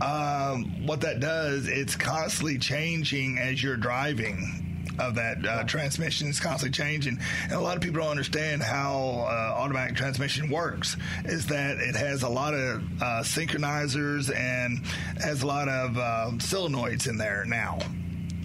Um, 0.00 0.86
what 0.86 1.00
that 1.00 1.18
does, 1.18 1.66
it's 1.66 1.96
constantly 1.96 2.58
changing 2.58 3.38
as 3.38 3.60
you're 3.60 3.76
driving 3.76 4.71
of 4.98 5.14
that 5.16 5.46
uh, 5.46 5.64
transmission 5.64 6.28
is 6.28 6.40
constantly 6.40 6.72
changing. 6.72 7.18
And 7.44 7.52
a 7.52 7.60
lot 7.60 7.76
of 7.76 7.82
people 7.82 8.00
don't 8.00 8.10
understand 8.10 8.62
how 8.62 9.26
uh, 9.28 9.54
automatic 9.58 9.96
transmission 9.96 10.50
works. 10.50 10.96
Is 11.24 11.46
that 11.46 11.78
it 11.78 11.96
has 11.96 12.22
a 12.22 12.28
lot 12.28 12.54
of 12.54 12.82
uh, 13.00 13.22
synchronizers 13.22 14.34
and 14.34 14.84
has 15.18 15.42
a 15.42 15.46
lot 15.46 15.68
of 15.68 15.96
uh, 15.96 16.30
solenoids 16.36 17.08
in 17.08 17.16
there 17.16 17.44
now. 17.46 17.78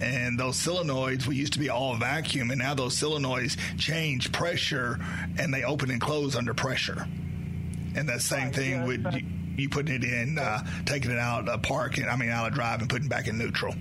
And 0.00 0.38
those 0.38 0.56
solenoids, 0.56 1.26
we 1.26 1.34
used 1.34 1.54
to 1.54 1.58
be 1.58 1.70
all 1.70 1.96
vacuum, 1.96 2.50
and 2.50 2.60
now 2.60 2.74
those 2.74 2.94
solenoids 2.96 3.56
change 3.78 4.30
pressure 4.30 5.00
and 5.38 5.52
they 5.52 5.64
open 5.64 5.90
and 5.90 6.00
close 6.00 6.36
under 6.36 6.54
pressure. 6.54 7.06
And 7.96 8.08
that 8.08 8.20
same 8.20 8.52
thing 8.52 8.86
with 8.86 9.04
you, 9.12 9.26
you 9.56 9.68
putting 9.68 9.96
it 9.96 10.04
in, 10.04 10.38
uh, 10.38 10.64
taking 10.86 11.10
it 11.10 11.18
out 11.18 11.48
of 11.48 11.62
park, 11.62 11.98
and 11.98 12.08
I 12.08 12.14
mean 12.14 12.30
out 12.30 12.46
of 12.46 12.54
drive, 12.54 12.80
and 12.80 12.88
putting 12.88 13.08
back 13.08 13.26
in 13.26 13.38
neutral. 13.38 13.74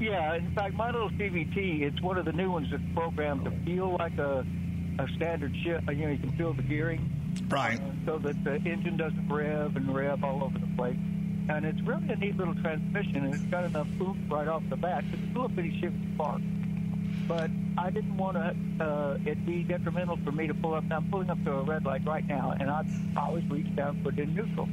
Yeah, 0.00 0.34
in 0.34 0.50
fact, 0.54 0.74
my 0.74 0.90
little 0.90 1.10
CVT, 1.10 1.82
it's 1.82 2.00
one 2.00 2.16
of 2.16 2.24
the 2.24 2.32
new 2.32 2.50
ones 2.50 2.68
that's 2.70 2.82
programmed 2.94 3.44
to 3.44 3.50
feel 3.66 3.96
like 3.98 4.16
a, 4.16 4.46
a 4.98 5.06
standard 5.16 5.54
ship. 5.62 5.82
You 5.90 5.94
know, 5.94 6.08
you 6.08 6.18
can 6.18 6.32
feel 6.32 6.54
the 6.54 6.62
gearing. 6.62 7.10
Right. 7.48 7.78
Uh, 7.78 7.90
so 8.06 8.18
that 8.18 8.42
the 8.42 8.54
engine 8.54 8.96
doesn't 8.96 9.28
rev 9.28 9.76
and 9.76 9.94
rev 9.94 10.24
all 10.24 10.42
over 10.42 10.58
the 10.58 10.66
place. 10.74 10.96
And 11.50 11.66
it's 11.66 11.80
really 11.82 12.08
a 12.08 12.16
neat 12.16 12.36
little 12.36 12.54
transmission, 12.54 13.16
and 13.16 13.34
it's 13.34 13.42
got 13.44 13.64
enough 13.64 13.88
oomph 14.00 14.16
right 14.30 14.48
off 14.48 14.62
the 14.70 14.76
bat. 14.76 15.04
It's 15.12 15.22
a 15.22 15.26
little 15.26 15.48
bitty 15.48 15.78
shifty 15.80 16.14
spark. 16.14 16.40
But 17.28 17.50
I 17.76 17.90
didn't 17.90 18.16
want 18.16 18.36
to 18.36 18.84
uh, 18.84 19.18
it 19.26 19.44
be 19.44 19.64
detrimental 19.64 20.18
for 20.24 20.32
me 20.32 20.46
to 20.46 20.54
pull 20.54 20.74
up. 20.74 20.84
Now, 20.84 20.96
I'm 20.96 21.10
pulling 21.10 21.28
up 21.28 21.44
to 21.44 21.52
a 21.52 21.62
red 21.62 21.84
light 21.84 22.06
right 22.06 22.26
now, 22.26 22.54
and 22.58 22.70
I 22.70 22.84
always 23.16 23.44
reach 23.50 23.74
down 23.76 23.96
and 23.96 24.04
put 24.04 24.18
it 24.18 24.22
in 24.22 24.34
neutral. 24.34 24.68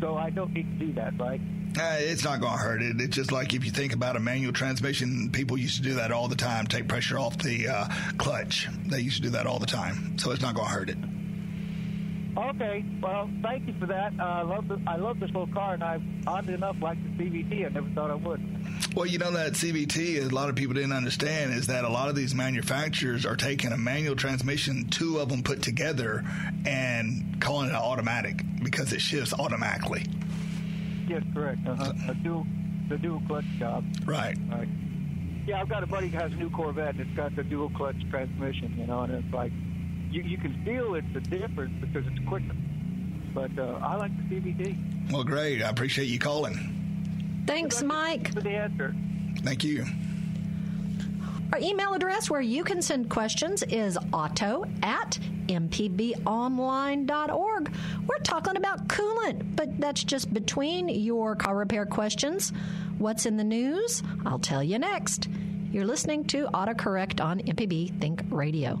So 0.00 0.16
I 0.16 0.30
don't 0.30 0.52
need 0.52 0.78
to 0.78 0.86
do 0.86 0.92
that, 0.92 1.18
right? 1.18 1.40
Uh, 1.76 1.96
it's 1.98 2.22
not 2.22 2.40
going 2.40 2.52
to 2.52 2.58
hurt 2.58 2.82
it. 2.82 3.00
It's 3.00 3.16
just 3.16 3.32
like 3.32 3.52
if 3.52 3.64
you 3.64 3.70
think 3.72 3.92
about 3.92 4.16
a 4.16 4.20
manual 4.20 4.52
transmission, 4.52 5.30
people 5.32 5.58
used 5.58 5.76
to 5.76 5.82
do 5.82 5.94
that 5.94 6.12
all 6.12 6.28
the 6.28 6.36
time, 6.36 6.66
take 6.66 6.86
pressure 6.86 7.18
off 7.18 7.36
the 7.38 7.68
uh, 7.68 7.88
clutch. 8.16 8.68
They 8.86 9.00
used 9.00 9.16
to 9.16 9.22
do 9.22 9.30
that 9.30 9.46
all 9.46 9.58
the 9.58 9.66
time. 9.66 10.16
So 10.18 10.30
it's 10.30 10.42
not 10.42 10.54
going 10.54 10.68
to 10.68 10.72
hurt 10.72 10.90
it. 10.90 10.98
Okay, 12.36 12.84
well, 13.00 13.30
thank 13.42 13.66
you 13.68 13.74
for 13.78 13.86
that. 13.86 14.12
Uh, 14.18 14.24
I 14.24 14.42
love 14.42 14.66
the, 14.66 14.80
I 14.88 14.96
love 14.96 15.20
this 15.20 15.28
little 15.28 15.46
car, 15.46 15.74
and 15.74 15.84
I 15.84 16.00
oddly 16.26 16.54
enough 16.54 16.76
like 16.80 16.98
the 17.16 17.24
CVT. 17.24 17.64
I 17.64 17.68
never 17.68 17.88
thought 17.90 18.10
I 18.10 18.14
would. 18.14 18.40
Well, 18.96 19.06
you 19.06 19.18
know 19.18 19.30
that 19.32 19.52
CVT, 19.52 20.20
a 20.30 20.34
lot 20.34 20.48
of 20.48 20.56
people 20.56 20.74
didn't 20.74 20.92
understand, 20.92 21.54
is 21.54 21.68
that 21.68 21.84
a 21.84 21.88
lot 21.88 22.08
of 22.08 22.16
these 22.16 22.34
manufacturers 22.34 23.24
are 23.24 23.36
taking 23.36 23.70
a 23.70 23.76
manual 23.76 24.16
transmission, 24.16 24.88
two 24.88 25.18
of 25.18 25.28
them 25.28 25.44
put 25.44 25.62
together, 25.62 26.24
and 26.66 27.40
calling 27.40 27.68
it 27.68 27.74
automatic 27.74 28.42
because 28.64 28.92
it 28.92 29.00
shifts 29.00 29.32
automatically. 29.32 30.04
Yes, 31.08 31.22
correct. 31.34 31.66
Uh-huh. 31.66 31.92
A 32.08 32.14
dual, 32.14 32.46
the 32.88 32.98
dual 32.98 33.20
clutch 33.26 33.44
job. 33.58 33.84
Right. 34.04 34.36
Right. 34.50 34.68
Yeah, 35.46 35.60
I've 35.60 35.68
got 35.68 35.82
a 35.82 35.86
buddy 35.86 36.08
who 36.08 36.16
has 36.18 36.32
a 36.32 36.36
new 36.36 36.48
Corvette, 36.50 36.94
and 36.94 37.00
it's 37.00 37.16
got 37.16 37.36
the 37.36 37.44
dual 37.44 37.70
clutch 37.70 37.96
transmission. 38.10 38.74
You 38.78 38.86
know, 38.86 39.00
and 39.02 39.12
it's 39.12 39.34
like 39.34 39.52
you, 40.10 40.22
you 40.22 40.38
can 40.38 40.62
feel 40.64 40.94
it's 40.94 41.06
a 41.14 41.20
difference 41.20 41.74
because 41.80 42.06
it's 42.06 42.26
quicker. 42.28 42.54
But 43.34 43.58
uh, 43.58 43.78
I 43.82 43.96
like 43.96 44.12
the 44.16 44.36
CVT. 44.36 45.12
Well, 45.12 45.24
great. 45.24 45.62
I 45.62 45.68
appreciate 45.68 46.06
you 46.06 46.18
calling. 46.18 47.44
Thanks, 47.46 47.82
Mike. 47.82 48.32
For 48.32 48.40
the 48.40 48.50
answer. 48.50 48.94
Thank 49.38 49.64
you. 49.64 49.84
Our 51.52 51.58
email 51.60 51.92
address 51.94 52.30
where 52.30 52.40
you 52.40 52.64
can 52.64 52.82
send 52.82 53.10
questions 53.10 53.62
is 53.62 53.96
auto 54.12 54.64
at 54.82 55.18
mpbonline.org. 55.46 56.24
We're 58.06 58.18
talking 58.18 58.56
about 58.56 58.88
coolant, 58.88 59.54
but 59.54 59.80
that's 59.80 60.02
just 60.02 60.32
between 60.34 60.88
your 60.88 61.36
car 61.36 61.56
repair 61.56 61.86
questions. 61.86 62.52
What's 62.98 63.26
in 63.26 63.36
the 63.36 63.44
news? 63.44 64.02
I'll 64.26 64.38
tell 64.38 64.62
you 64.62 64.78
next. 64.78 65.28
You're 65.70 65.84
listening 65.84 66.24
to 66.26 66.46
AutoCorrect 66.46 67.22
on 67.22 67.40
MPB 67.40 68.00
Think 68.00 68.22
Radio. 68.30 68.80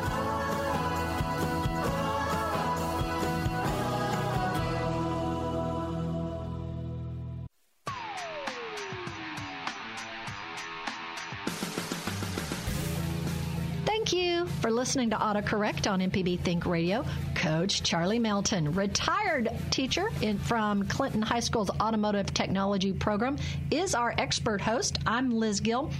Listening 14.81 15.11
to 15.11 15.15
AutoCorrect 15.15 15.87
on 15.87 15.99
MPB 15.99 16.39
Think 16.39 16.65
Radio. 16.65 17.05
Coach 17.35 17.83
Charlie 17.83 18.17
Melton, 18.17 18.73
retired 18.73 19.47
teacher 19.69 20.09
in, 20.23 20.39
from 20.39 20.87
Clinton 20.87 21.21
High 21.21 21.41
School's 21.41 21.69
Automotive 21.79 22.33
Technology 22.33 22.91
program, 22.91 23.37
is 23.69 23.93
our 23.93 24.15
expert 24.17 24.59
host. 24.59 24.97
I'm 25.05 25.29
Liz 25.29 25.59
Gill. 25.59 25.91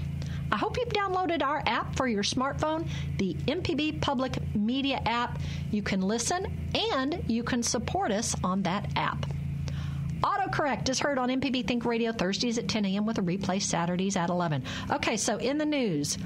I 0.52 0.58
hope 0.58 0.78
you've 0.78 0.90
downloaded 0.90 1.44
our 1.44 1.62
app 1.68 1.96
for 1.96 2.08
your 2.08 2.24
smartphone, 2.24 2.88
the 3.20 3.36
MPB 3.46 4.02
Public 4.02 4.40
Media 4.56 5.00
app. 5.06 5.38
You 5.70 5.84
can 5.84 6.02
listen 6.02 6.52
and 6.74 7.24
you 7.28 7.44
can 7.44 7.62
support 7.62 8.10
us 8.10 8.36
on 8.44 8.64
that 8.64 8.90
app. 8.96 9.28
AutoCorrect 10.24 10.90
is 10.90 11.00
heard 11.00 11.18
on 11.18 11.30
MPB 11.30 11.66
Think 11.66 11.86
Radio 11.86 12.12
Thursdays 12.12 12.58
at 12.58 12.68
10 12.68 12.86
a.m. 12.86 13.06
with 13.06 13.18
a 13.18 13.22
replay 13.22 13.62
Saturdays 13.62 14.16
at 14.16 14.30
11. 14.30 14.64
Okay, 14.92 15.18
so 15.18 15.38
in 15.38 15.58
the 15.58 15.66
news, 15.66 16.18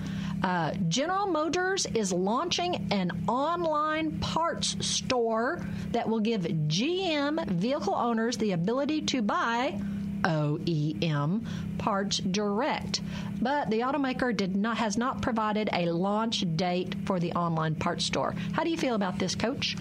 uh, 0.43 0.71
General 0.89 1.27
Motors 1.27 1.85
is 1.87 2.11
launching 2.11 2.87
an 2.91 3.11
online 3.27 4.19
parts 4.19 4.75
store 4.85 5.65
that 5.91 6.07
will 6.09 6.19
give 6.19 6.41
GM 6.41 7.47
vehicle 7.47 7.95
owners 7.95 8.37
the 8.37 8.51
ability 8.51 9.01
to 9.03 9.21
buy 9.21 9.79
OEM 10.23 11.45
parts 11.77 12.17
direct. 12.17 13.01
But 13.41 13.69
the 13.69 13.81
automaker 13.81 14.35
did 14.35 14.55
not 14.55 14.77
has 14.77 14.97
not 14.97 15.21
provided 15.21 15.69
a 15.71 15.91
launch 15.91 16.43
date 16.55 16.95
for 17.05 17.19
the 17.19 17.31
online 17.33 17.75
parts 17.75 18.05
store. 18.05 18.35
How 18.51 18.63
do 18.63 18.69
you 18.69 18.77
feel 18.77 18.95
about 18.95 19.19
this, 19.19 19.35
Coach? 19.35 19.77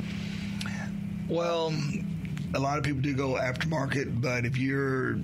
Well, 1.28 1.72
a 2.54 2.60
lot 2.60 2.78
of 2.78 2.84
people 2.84 3.00
do 3.00 3.14
go 3.14 3.34
aftermarket, 3.34 4.20
but 4.20 4.44
if 4.44 4.56
you're 4.56 5.16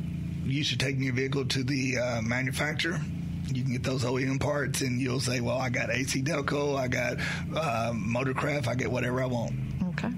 used 0.44 0.70
to 0.70 0.78
taking 0.78 1.02
your 1.02 1.14
vehicle 1.14 1.44
to 1.46 1.62
the 1.62 1.98
uh, 1.98 2.22
manufacturer, 2.22 3.00
you 3.48 3.62
can 3.62 3.72
get 3.72 3.82
those 3.82 4.04
OEM 4.04 4.40
parts, 4.40 4.80
and 4.80 5.00
you'll 5.00 5.20
say, 5.20 5.40
"Well, 5.40 5.58
I 5.58 5.70
got 5.70 5.90
AC 5.90 6.22
Delco, 6.22 6.76
I 6.76 6.88
got 6.88 7.18
uh, 7.54 7.92
Motorcraft, 7.92 8.68
I 8.68 8.74
get 8.74 8.90
whatever 8.90 9.22
I 9.22 9.26
want." 9.26 9.54
Okay. 9.90 10.10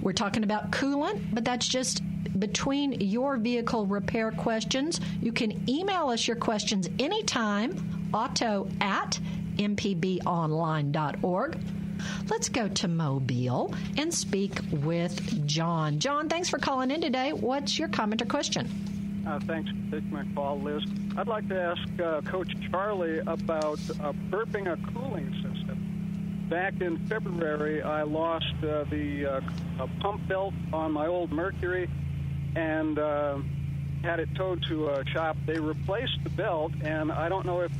We're 0.00 0.12
talking 0.12 0.44
about 0.44 0.70
coolant, 0.70 1.20
but 1.32 1.44
that's 1.44 1.68
just 1.68 2.02
between 2.38 2.92
your 3.00 3.36
vehicle 3.36 3.86
repair 3.86 4.30
questions. 4.30 5.00
You 5.20 5.32
can 5.32 5.68
email 5.68 6.08
us 6.08 6.26
your 6.26 6.36
questions 6.36 6.88
anytime, 6.98 8.10
auto 8.12 8.68
at 8.80 9.18
mpbonline.org. 9.56 11.58
Let's 12.28 12.48
go 12.48 12.68
to 12.68 12.88
Mobile 12.88 13.74
and 13.96 14.12
speak 14.12 14.58
with 14.70 15.46
John. 15.46 15.98
John, 15.98 16.28
thanks 16.28 16.48
for 16.48 16.58
calling 16.58 16.90
in 16.90 17.00
today. 17.00 17.32
What's 17.32 17.78
your 17.78 17.88
comment 17.88 18.22
or 18.22 18.26
question? 18.26 18.68
Uh, 19.26 19.40
thanks 19.40 19.70
for 19.70 19.96
taking 19.96 20.10
my 20.10 20.24
call, 20.34 20.60
Liz. 20.60 20.82
I'd 21.16 21.26
like 21.26 21.48
to 21.48 21.60
ask 21.60 22.00
uh, 22.00 22.20
Coach 22.22 22.52
Charlie 22.70 23.18
about 23.18 23.80
uh, 24.00 24.12
burping 24.30 24.70
a 24.70 24.76
cooling 24.92 25.32
system. 25.34 26.46
Back 26.48 26.80
in 26.80 26.98
February, 27.06 27.82
I 27.82 28.02
lost 28.02 28.54
uh, 28.62 28.84
the 28.84 29.26
uh, 29.78 29.86
pump 30.00 30.28
belt 30.28 30.54
on 30.72 30.92
my 30.92 31.08
old 31.08 31.32
Mercury 31.32 31.88
and 32.54 32.98
uh, 32.98 33.38
had 34.02 34.20
it 34.20 34.28
towed 34.36 34.64
to 34.68 34.90
a 34.90 35.04
shop. 35.06 35.36
They 35.44 35.58
replaced 35.58 36.18
the 36.22 36.30
belt, 36.30 36.72
and 36.82 37.10
I 37.10 37.28
don't 37.28 37.46
know 37.46 37.60
if 37.60 37.72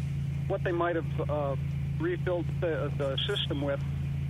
what 0.48 0.64
they 0.64 0.72
might 0.72 0.96
have 0.96 1.58
refilled 2.00 2.46
the, 2.60 2.90
the 2.98 3.16
system 3.26 3.60
with 3.60 3.80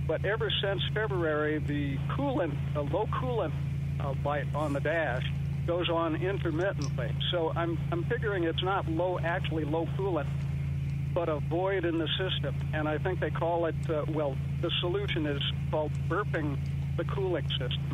but 0.07 0.25
ever 0.25 0.49
since 0.61 0.81
February, 0.93 1.59
the 1.59 1.97
coolant, 2.15 2.55
the 2.73 2.81
low 2.81 3.05
coolant 3.07 3.51
uh, 3.99 4.13
light 4.23 4.45
on 4.55 4.73
the 4.73 4.79
dash 4.79 5.25
goes 5.65 5.89
on 5.89 6.15
intermittently. 6.15 7.13
So 7.31 7.51
I'm, 7.55 7.77
I'm 7.91 8.05
figuring 8.05 8.45
it's 8.45 8.63
not 8.63 8.87
low, 8.87 9.19
actually 9.19 9.65
low 9.65 9.85
coolant, 9.97 10.27
but 11.13 11.27
a 11.27 11.39
void 11.41 11.83
in 11.83 11.97
the 11.97 12.07
system. 12.17 12.55
And 12.73 12.87
I 12.87 12.97
think 12.97 13.19
they 13.19 13.31
call 13.31 13.65
it, 13.65 13.75
uh, 13.89 14.05
well, 14.07 14.37
the 14.61 14.71
solution 14.79 15.25
is 15.25 15.41
called 15.69 15.91
burping 16.07 16.57
the 16.95 17.03
cooling 17.03 17.47
system. 17.49 17.91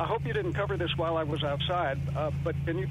I 0.00 0.04
hope 0.04 0.24
you 0.24 0.32
didn't 0.32 0.54
cover 0.54 0.78
this 0.78 0.90
while 0.96 1.18
I 1.18 1.22
was 1.22 1.44
outside, 1.44 1.98
uh, 2.16 2.30
but 2.42 2.56
can 2.64 2.78
you 2.78 2.88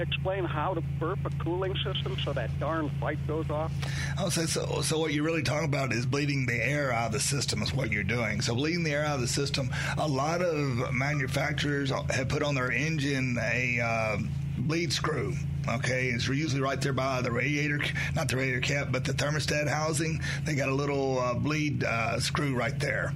explain 0.00 0.44
how 0.44 0.74
to 0.74 0.80
burp 0.98 1.18
a 1.24 1.30
cooling 1.42 1.74
system 1.76 2.16
so 2.24 2.32
that 2.32 2.50
darn 2.58 2.90
light 3.00 3.18
goes 3.26 3.48
off? 3.50 3.72
Oh, 4.18 4.28
so, 4.28 4.46
so, 4.46 4.80
so 4.82 4.98
what 4.98 5.12
you're 5.12 5.24
really 5.24 5.42
talking 5.42 5.68
about 5.68 5.92
is 5.92 6.06
bleeding 6.06 6.46
the 6.46 6.54
air 6.54 6.92
out 6.92 7.06
of 7.06 7.12
the 7.12 7.20
system 7.20 7.62
is 7.62 7.72
what 7.72 7.90
you're 7.92 8.02
doing. 8.02 8.40
So 8.40 8.54
bleeding 8.54 8.82
the 8.82 8.92
air 8.92 9.04
out 9.04 9.16
of 9.16 9.20
the 9.20 9.28
system, 9.28 9.70
a 9.98 10.06
lot 10.06 10.42
of 10.42 10.92
manufacturers 10.92 11.90
have 11.90 12.28
put 12.28 12.42
on 12.42 12.54
their 12.54 12.72
engine 12.72 13.38
a 13.40 13.80
uh, 13.80 14.18
bleed 14.58 14.92
screw. 14.92 15.34
Okay, 15.66 16.08
it's 16.08 16.28
usually 16.28 16.60
right 16.60 16.78
there 16.78 16.92
by 16.92 17.22
the 17.22 17.32
radiator, 17.32 17.80
not 18.14 18.28
the 18.28 18.36
radiator 18.36 18.60
cap, 18.60 18.88
but 18.90 19.04
the 19.04 19.14
thermostat 19.14 19.66
housing. 19.66 20.20
They 20.44 20.54
got 20.54 20.68
a 20.68 20.74
little 20.74 21.18
uh, 21.18 21.34
bleed 21.34 21.84
uh, 21.84 22.20
screw 22.20 22.54
right 22.54 22.78
there. 22.78 23.14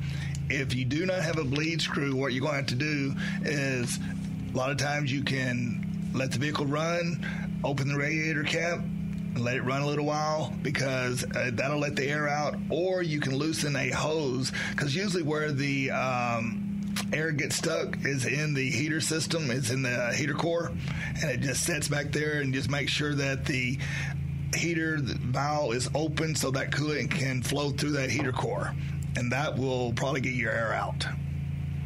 If 0.49 0.75
you 0.75 0.87
do 0.87 1.05
not 1.05 1.21
have 1.21 1.37
a 1.37 1.45
bleed 1.45 1.83
screw, 1.83 2.17
what 2.17 2.33
you're 2.33 2.41
going 2.41 2.53
to 2.53 2.59
have 2.59 2.67
to 2.67 2.75
do 2.75 3.15
is 3.43 3.99
a 4.53 4.57
lot 4.57 4.71
of 4.71 4.79
times 4.79 5.13
you 5.13 5.23
can 5.23 5.88
let 6.15 6.33
the 6.33 6.39
vehicle 6.39 6.67
run, 6.67 7.25
open 7.65 7.89
the 7.89 7.97
radiator 7.97 8.45
cap, 8.45 8.79
and 8.79 9.41
let 9.41 9.57
it 9.57 9.63
run 9.63 9.83
a 9.83 9.87
little 9.87 10.07
while 10.07 10.53
because 10.63 11.25
uh, 11.25 11.51
that'll 11.53 11.79
let 11.79 11.97
the 11.97 12.07
air 12.07 12.29
out. 12.29 12.57
Or 12.71 13.03
you 13.03 13.21
can 13.21 13.37
loosen 13.37 13.77
a 13.77 13.91
hose 13.91 14.53
because 14.71 14.95
usually 14.95 15.23
where 15.23 15.53
the 15.53 15.91
um, 15.91 16.69
air 17.13 17.31
gets 17.31 17.57
stuck 17.57 18.05
is 18.05 18.27
in 18.27 18.55
the 18.55 18.71
heater 18.71 19.01
system, 19.01 19.51
it's 19.51 19.71
in 19.71 19.83
the 19.83 20.13
heater 20.17 20.35
core, 20.35 20.73
and 21.21 21.31
it 21.31 21.41
just 21.41 21.65
sits 21.65 21.89
back 21.89 22.13
there 22.13 22.41
and 22.41 22.53
just 22.53 22.71
make 22.71 22.89
sure 22.89 23.15
that 23.15 23.45
the 23.45 23.79
heater 24.55 24.99
valve 25.01 25.75
is 25.75 25.89
open 25.95 26.35
so 26.35 26.51
that 26.51 26.71
coolant 26.71 27.11
can 27.11 27.43
flow 27.43 27.71
through 27.71 27.93
that 27.93 28.11
heater 28.11 28.33
core, 28.33 28.75
and 29.17 29.33
that 29.33 29.57
will 29.57 29.93
probably 29.93 30.21
get 30.21 30.35
your 30.35 30.53
air 30.53 30.73
out. 30.73 31.07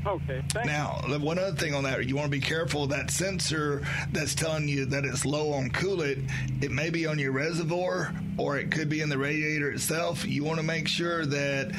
Okay. 0.07 0.43
now, 0.65 1.01
one 1.07 1.39
other 1.39 1.57
thing 1.57 1.75
on 1.75 1.85
that, 1.85 2.07
you 2.07 2.17
want 2.17 2.27
to 2.27 2.31
be 2.31 2.41
careful. 2.41 2.87
That 2.87 3.11
sensor 3.11 3.87
that's 4.11 4.35
telling 4.35 4.69
you 4.69 4.87
that 4.87 5.05
it's 5.05 5.25
low 5.25 5.53
on 5.53 5.71
coolant, 5.71 6.29
it 6.63 6.71
may 6.71 6.91
be 6.91 7.07
on 7.07 7.19
your 7.19 7.33
reservoir 7.33 8.13
or 8.37 8.59
it 8.59 8.71
could 8.71 8.89
be 8.89 9.01
in 9.01 9.09
the 9.09 9.19
radiator 9.19 9.71
itself. 9.71 10.27
You 10.27 10.45
want 10.45 10.59
to 10.59 10.65
make 10.65 10.89
sure 10.89 11.25
that 11.27 11.73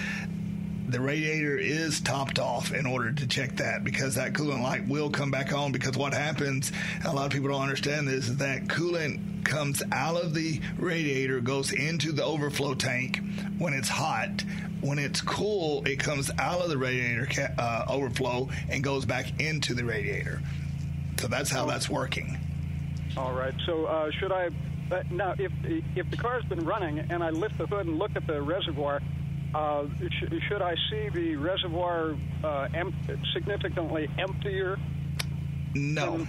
the 0.93 1.01
radiator 1.01 1.57
is 1.57 1.99
topped 1.99 2.39
off 2.39 2.73
in 2.73 2.85
order 2.85 3.11
to 3.11 3.27
check 3.27 3.55
that 3.57 3.83
because 3.83 4.15
that 4.15 4.33
coolant 4.33 4.61
light 4.61 4.87
will 4.87 5.09
come 5.09 5.31
back 5.31 5.51
on 5.51 5.71
because 5.71 5.97
what 5.97 6.13
happens 6.13 6.71
a 7.05 7.13
lot 7.13 7.25
of 7.25 7.31
people 7.31 7.49
don't 7.49 7.61
understand 7.61 8.07
this 8.07 8.29
is 8.29 8.37
that 8.37 8.67
coolant 8.67 9.43
comes 9.43 9.83
out 9.91 10.15
of 10.15 10.33
the 10.33 10.61
radiator 10.77 11.41
goes 11.41 11.71
into 11.71 12.11
the 12.11 12.23
overflow 12.23 12.73
tank 12.73 13.19
when 13.57 13.73
it's 13.73 13.89
hot 13.89 14.43
when 14.83 14.99
it's 14.99 15.21
cool, 15.21 15.81
it 15.85 15.97
comes 15.97 16.29
out 16.37 16.59
of 16.59 16.69
the 16.69 16.77
radiator 16.77 17.27
uh, 17.57 17.85
overflow 17.87 18.49
and 18.69 18.83
goes 18.83 19.05
back 19.05 19.39
into 19.39 19.73
the 19.73 19.85
radiator. 19.85 20.41
So 21.19 21.27
that's 21.27 21.49
how 21.49 21.65
that's 21.65 21.89
working. 21.89 22.37
All 23.15 23.33
right. 23.33 23.53
So 23.65 23.85
uh, 23.85 24.11
should 24.11 24.31
I 24.31 24.49
uh, 24.91 25.03
now 25.09 25.35
if 25.39 25.51
if 25.95 26.09
the 26.11 26.17
car's 26.17 26.43
been 26.45 26.65
running 26.65 26.99
and 26.99 27.23
I 27.23 27.29
lift 27.29 27.57
the 27.57 27.65
hood 27.65 27.85
and 27.85 27.97
look 27.97 28.11
at 28.15 28.27
the 28.27 28.41
reservoir, 28.41 29.01
uh, 29.53 29.85
sh- 30.09 30.33
should 30.47 30.61
I 30.61 30.75
see 30.89 31.09
the 31.09 31.35
reservoir 31.35 32.15
uh, 32.43 32.67
em- 32.73 32.93
significantly 33.33 34.09
emptier? 34.17 34.77
No 35.73 36.25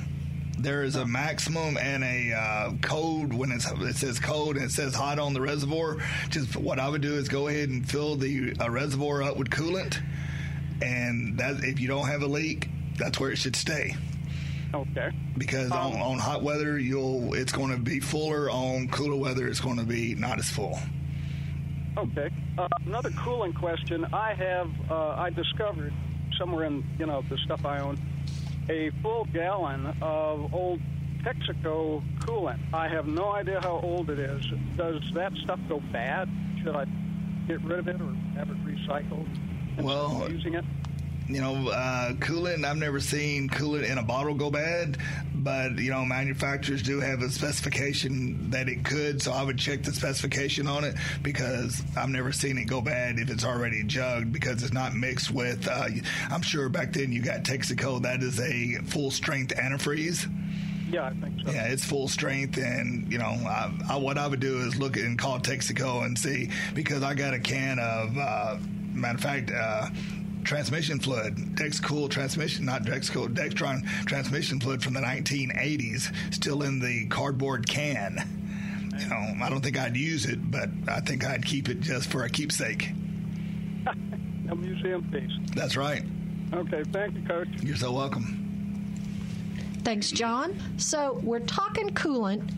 there 0.59 0.83
is 0.83 0.97
a 0.97 1.07
maximum 1.07 1.77
and 1.77 2.05
a 2.05 2.33
uh, 2.33 2.73
code 2.81 3.33
when 3.33 3.51
it 3.53 3.61
says 3.61 4.19
code 4.19 4.57
and 4.57 4.67
it 4.67 4.71
says 4.71 4.95
hot 4.95 5.19
on 5.19 5.35
the 5.35 5.41
reservoir. 5.41 5.99
Just 6.31 6.57
what 6.57 6.79
I 6.79 6.89
would 6.89 7.03
do 7.03 7.15
is 7.15 7.29
go 7.29 7.49
ahead 7.49 7.69
and 7.69 7.89
fill 7.89 8.17
the 8.17 8.55
uh, 8.61 8.71
reservoir 8.71 9.23
up 9.23 9.37
with 9.37 9.51
coolant, 9.51 10.01
and 10.83 11.39
that 11.39 11.63
if 11.65 11.81
you 11.81 11.89
don't 11.89 12.07
have 12.07 12.23
a 12.23 12.27
leak, 12.27 12.69
that's 12.97 13.19
where 13.19 13.31
it 13.31 13.37
should 13.37 13.57
stay. 13.57 13.95
Okay. 14.73 15.11
Because 15.39 15.71
um, 15.71 15.93
on, 15.93 16.01
on, 16.01 16.19
hot 16.19 16.43
weather, 16.43 16.79
you'll 16.79 17.35
it's 17.35 17.53
going 17.53 17.71
to 17.71 17.79
be 17.79 18.01
fuller. 18.01 18.51
On 18.51 18.89
cooler 18.89 19.17
weather, 19.17 19.47
it's 19.47 19.61
going 19.61 19.79
to 19.79 19.85
be 19.85 20.15
not 20.15 20.39
as 20.39 20.49
full. 20.49 20.79
Okay. 21.97 22.31
Uh, 22.57 22.69
another 22.87 23.11
cooling 23.11 23.53
question. 23.53 24.07
I 24.13 24.35
have 24.35 24.71
uh, 24.91 25.11
I 25.11 25.31
discovered 25.31 25.93
somewhere 26.39 26.65
in 26.67 26.85
you 26.99 27.07
know 27.07 27.23
the 27.29 27.37
stuff 27.39 27.65
I 27.65 27.81
own 27.81 27.99
a 28.69 28.91
full 29.03 29.25
gallon 29.33 29.87
of 30.01 30.55
old 30.55 30.81
Texaco 31.23 32.03
coolant. 32.21 32.61
I 32.73 32.89
have 32.89 33.07
no 33.07 33.33
idea 33.33 33.61
how 33.61 33.81
old 33.81 34.09
it 34.11 34.19
is. 34.19 34.47
Does 34.77 35.03
that 35.15 35.33
stuff 35.43 35.59
go 35.69 35.81
bad? 35.93 36.29
Should 36.63 36.77
I 36.77 36.85
get 37.49 37.61
rid 37.63 37.81
of 37.81 37.89
it 37.89 38.01
or 38.01 38.15
have 38.37 38.51
it 38.51 38.65
recycled? 38.65 39.27
Well, 39.83 40.27
using 40.31 40.55
it. 40.55 40.65
You 41.29 41.41
know, 41.41 41.69
uh, 41.69 42.13
coolant. 42.15 42.65
I've 42.65 42.77
never 42.77 43.01
seen 43.01 43.49
coolant 43.49 43.91
in 43.91 43.97
a 43.97 44.03
bottle 44.03 44.35
go 44.35 44.51
bad, 44.51 44.99
but 45.35 45.79
you 45.79 45.91
know, 45.91 46.05
manufacturers 46.05 46.83
do 46.83 47.01
have 47.01 47.23
a 47.23 47.31
specification 47.31 48.51
that 48.51 48.69
it 48.69 48.85
could. 48.85 49.23
So 49.23 49.33
I 49.33 49.43
would 49.43 49.59
check 49.59 49.83
the 49.83 49.93
specification 49.93 50.67
on 50.67 50.85
it 50.85 50.97
because 51.23 51.83
I've 51.97 52.11
never 52.11 52.31
seen 52.31 52.59
it 52.59 52.65
go 52.65 52.83
bad 52.83 53.19
if 53.19 53.31
it's 53.31 53.45
already 53.45 53.85
jugged 53.85 54.33
because 54.33 54.63
it's 54.63 54.75
not 54.75 54.95
mixed 54.95 55.31
with. 55.31 55.67
Uh, 55.67 55.89
I'm 56.31 56.43
sure 56.43 56.69
back 56.69 56.93
then 56.93 57.11
you 57.11 57.23
got 57.23 57.43
Texaco. 57.43 58.03
That 58.03 58.23
is 58.23 58.39
a 58.39 58.75
full 58.85 59.11
strength 59.11 59.55
antifreeze. 59.55 60.31
Yeah, 60.91 61.07
I 61.07 61.15
think 61.15 61.41
so. 61.45 61.51
Yeah, 61.51 61.67
it's 61.69 61.85
full 61.85 62.09
strength, 62.09 62.59
and 62.59 63.11
you 63.11 63.19
know, 63.19 63.25
I, 63.25 63.73
I, 63.89 63.97
what 63.97 64.19
I 64.19 64.27
would 64.27 64.41
do 64.41 64.59
is 64.59 64.77
look 64.77 64.97
and 64.97 65.19
call 65.19 65.41
Texaco 65.41 66.05
and 66.05 66.19
see 66.19 66.51
because 66.75 67.03
I 67.03 67.15
got 67.15 67.35
a 67.35 67.39
can 67.39 67.79
of, 67.79 68.17
uh, 68.17 68.59
matter 68.93 69.17
of 69.17 69.21
fact, 69.21 69.51
uh, 69.51 69.89
transmission 70.45 71.01
fluid, 71.01 71.37
Dexcool 71.57 72.09
transmission, 72.11 72.65
not 72.65 72.83
Dexcool, 72.83 73.35
Dextron 73.35 73.85
transmission 74.07 74.61
fluid 74.61 74.83
from 74.83 74.95
the 74.95 75.01
1980s, 75.01 76.15
still 76.33 76.63
in 76.63 76.79
the 76.79 77.07
cardboard 77.09 77.67
can. 77.67 78.93
You 78.99 79.09
know, 79.09 79.45
I 79.45 79.51
don't 79.51 79.63
think 79.63 79.79
I'd 79.79 79.97
use 79.97 80.27
it, 80.27 80.51
but 80.51 80.69
I 80.87 81.01
think 81.01 81.25
I'd 81.25 81.45
keep 81.45 81.69
it 81.69 81.81
just 81.81 82.11
for 82.11 82.25
a 82.25 82.31
keepsake. 82.31 82.91
a 84.51 84.55
museum 84.55 85.03
piece. 85.11 85.33
That's 85.55 85.77
right. 85.77 86.05
Okay, 86.53 86.85
thank 86.93 87.15
you, 87.17 87.27
Coach. 87.27 87.49
You're 87.61 87.77
so 87.77 87.93
welcome. 87.93 88.41
Thanks, 89.83 90.11
John. 90.11 90.57
So 90.77 91.21
we're 91.23 91.41
talking 91.41 91.91
coolant. 91.91 92.53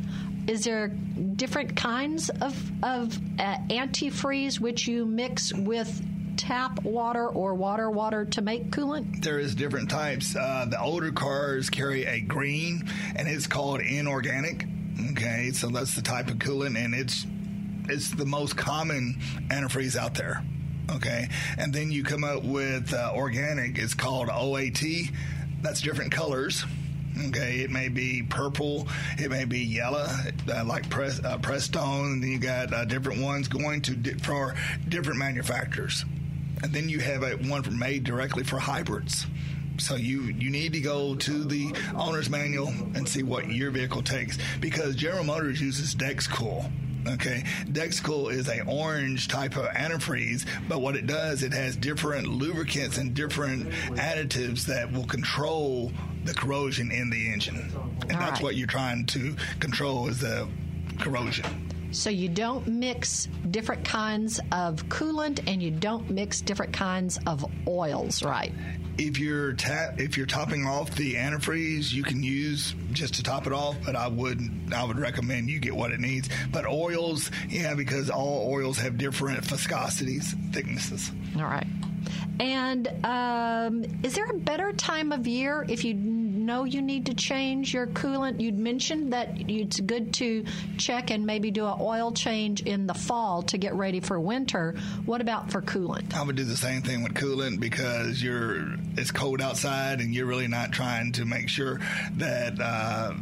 Is 0.49 0.63
there 0.65 0.89
different 0.89 1.75
kinds 1.75 2.29
of, 2.29 2.85
of 2.85 3.19
uh, 3.39 3.57
antifreeze 3.69 4.61
which 4.61 4.87
you 4.87 5.05
mix 5.07 5.53
with 5.53 6.05
tap 6.47 6.81
water 6.85 7.27
or 7.27 7.55
water 7.55 7.91
water 7.91 8.25
to 8.25 8.41
make 8.41 8.71
coolant? 8.71 9.23
There 9.23 9.41
is 9.41 9.55
different 9.57 9.91
types. 9.91 10.37
Uh, 10.37 10.67
the 10.69 10.81
older 10.81 11.11
cars 11.11 11.71
carry 11.71 12.05
a 12.05 12.21
green, 12.21 12.89
and 13.17 13.27
it's 13.27 13.49
called 13.49 13.81
inorganic. 13.81 14.65
Okay, 15.11 15.51
so 15.53 15.69
that's 15.69 15.97
the 15.97 16.03
type 16.03 16.29
of 16.29 16.37
coolant, 16.37 16.83
and 16.83 16.95
it's 16.95 17.27
it's 17.89 18.11
the 18.11 18.25
most 18.25 18.57
common 18.57 19.17
antifreeze 19.49 19.97
out 19.97 20.15
there. 20.15 20.45
Okay, 20.91 21.29
and 21.59 21.75
then 21.75 21.91
you 21.91 22.05
come 22.05 22.23
up 22.23 22.45
with 22.45 22.95
uh, 22.95 23.13
organic. 23.15 23.77
It's 23.77 23.95
called 23.95 24.29
OAT. 24.31 24.83
That's 25.63 25.81
different 25.81 26.13
colors. 26.13 26.65
Okay, 27.29 27.61
it 27.61 27.71
may 27.71 27.89
be 27.89 28.23
purple, 28.23 28.87
it 29.19 29.31
may 29.31 29.47
be 29.47 29.61
yellow, 29.61 30.07
uh, 30.53 30.65
like 30.67 30.89
Press, 30.91 31.19
uh, 31.25 31.39
Prestone. 31.39 32.13
And 32.13 32.23
then 32.23 32.31
you 32.31 32.39
got 32.39 32.75
uh, 32.75 32.85
different 32.85 33.23
ones 33.23 33.49
going 33.49 33.81
to 33.83 33.97
di- 33.97 34.19
for 34.19 34.55
different 34.87 35.19
manufacturers, 35.19 36.05
and 36.63 36.73
then 36.73 36.89
you 36.89 37.01
have 37.01 37.23
a 37.23 37.33
one 37.49 37.79
made 37.79 38.05
directly 38.05 38.45
for 38.45 38.59
hybrids. 38.59 39.27
So 39.79 39.97
you 39.97 40.23
you 40.23 40.51
need 40.51 40.73
to 40.73 40.81
go 40.81 41.15
to 41.15 41.45
the 41.45 41.75
owner's 41.95 42.31
manual 42.31 42.69
and 42.95 43.09
see 43.09 43.23
what 43.23 43.51
your 43.51 43.71
vehicle 43.71 44.03
takes 44.03 44.39
because 44.61 44.97
General 44.97 45.25
Motors 45.25 45.61
uses 45.61 45.95
Dexcool. 45.95 46.71
Okay, 47.09 47.45
Dexcool 47.67 48.33
is 48.33 48.49
a 48.49 48.65
orange 48.65 49.29
type 49.29 49.57
of 49.57 49.67
antifreeze, 49.67 50.45
but 50.69 50.81
what 50.81 50.97
it 50.97 51.07
does, 51.07 51.45
it 51.45 51.53
has 51.53 51.77
different 51.77 52.27
lubricants 52.27 52.99
and 52.99 53.15
different 53.15 53.71
additives 53.93 54.65
that 54.67 54.91
will 54.91 55.05
control 55.05 55.93
the 56.25 56.35
corrosion 56.35 56.91
in 56.91 57.09
the 57.11 57.33
engine, 57.33 57.71
and 58.09 58.13
All 58.13 58.19
that's 58.19 58.33
right. 58.33 58.43
what 58.43 58.57
you're 58.57 58.67
trying 58.67 59.07
to 59.07 59.37
control 59.61 60.09
is 60.09 60.19
the 60.19 60.49
corrosion. 60.99 61.66
So 61.97 62.11
you 62.11 62.29
don't 62.29 62.67
mix 62.67 63.27
different 63.51 63.83
kinds 63.83 64.39
of 64.53 64.87
coolant 64.91 65.43
and 65.47 65.63
you 65.63 65.71
don't 65.71 66.11
mix 66.11 66.43
different 66.43 66.75
kinds 66.75 67.19
of 67.27 67.43
oils, 67.67 68.23
right? 68.23 68.53
If 68.99 69.19
you're 69.19 69.55
tap, 69.55 69.99
if 69.99 70.19
you're 70.19 70.27
topping 70.27 70.67
off 70.67 70.95
the 70.95 71.15
antifreeze, 71.15 71.93
you 71.93 72.03
can 72.03 72.23
use 72.23 72.75
just 72.93 73.15
to 73.15 73.23
top 73.23 73.47
it 73.47 73.55
off. 73.55 73.77
But 73.85 73.97
I 73.97 74.09
would 74.09 74.41
I 74.75 74.85
would 74.85 74.99
recommend 74.99 75.49
you 75.49 75.59
get 75.59 75.75
what 75.75 75.91
it 75.91 76.01
needs. 76.01 76.29
But 76.53 76.67
oils, 76.67 77.31
yeah, 77.49 77.75
because 77.75 78.11
all 78.11 78.47
oils 78.53 78.77
have 78.79 78.99
different 78.99 79.43
viscosities, 79.45 80.35
thicknesses. 80.53 81.11
All 81.37 81.45
right. 81.45 81.67
And 82.39 82.89
um, 83.05 83.85
is 84.03 84.15
there 84.15 84.27
a 84.27 84.35
better 84.35 84.73
time 84.73 85.13
of 85.13 85.27
year 85.27 85.65
if 85.67 85.85
you 85.85 85.95
know 86.47 86.65
you 86.65 86.81
need 86.81 87.07
to 87.07 87.15
change 87.15 87.75
your 87.75 87.89
coolant? 87.89 88.41
You'd 88.41 88.59
mentioned 88.59 89.13
that 89.13 89.31
it's 89.49 89.81
good 89.81 90.15
to 90.15 90.45
check 90.79 91.11
and 91.11 91.27
maybe 91.27 91.51
do 91.51 91.67
an 91.67 91.77
oil 91.81 92.13
change 92.13 92.63
in 92.63 92.87
the 92.87 92.95
fall 92.95 93.43
to 93.43 93.59
get 93.59 93.75
ready 93.75 94.01
for 94.01 94.19
winter. 94.19 94.77
What 95.05 95.21
about 95.21 95.51
for 95.51 95.61
coolant? 95.61 96.15
I 96.15 96.23
would 96.23 96.37
do 96.37 96.45
the 96.45 96.57
same 96.57 96.83
thing 96.83 97.03
with 97.03 97.15
coolant 97.15 97.61
because 97.61 98.23
you're 98.23 98.77
it's 98.97 99.11
cold 99.11 99.43
outside 99.43 100.01
and 100.01 100.15
you're 100.15 100.27
really 100.27 100.49
not 100.49 100.73
trying 100.73 101.13
to 101.13 101.25
make 101.25 101.49
sure 101.49 101.81
that. 102.17 102.61
Uh, 102.61 103.15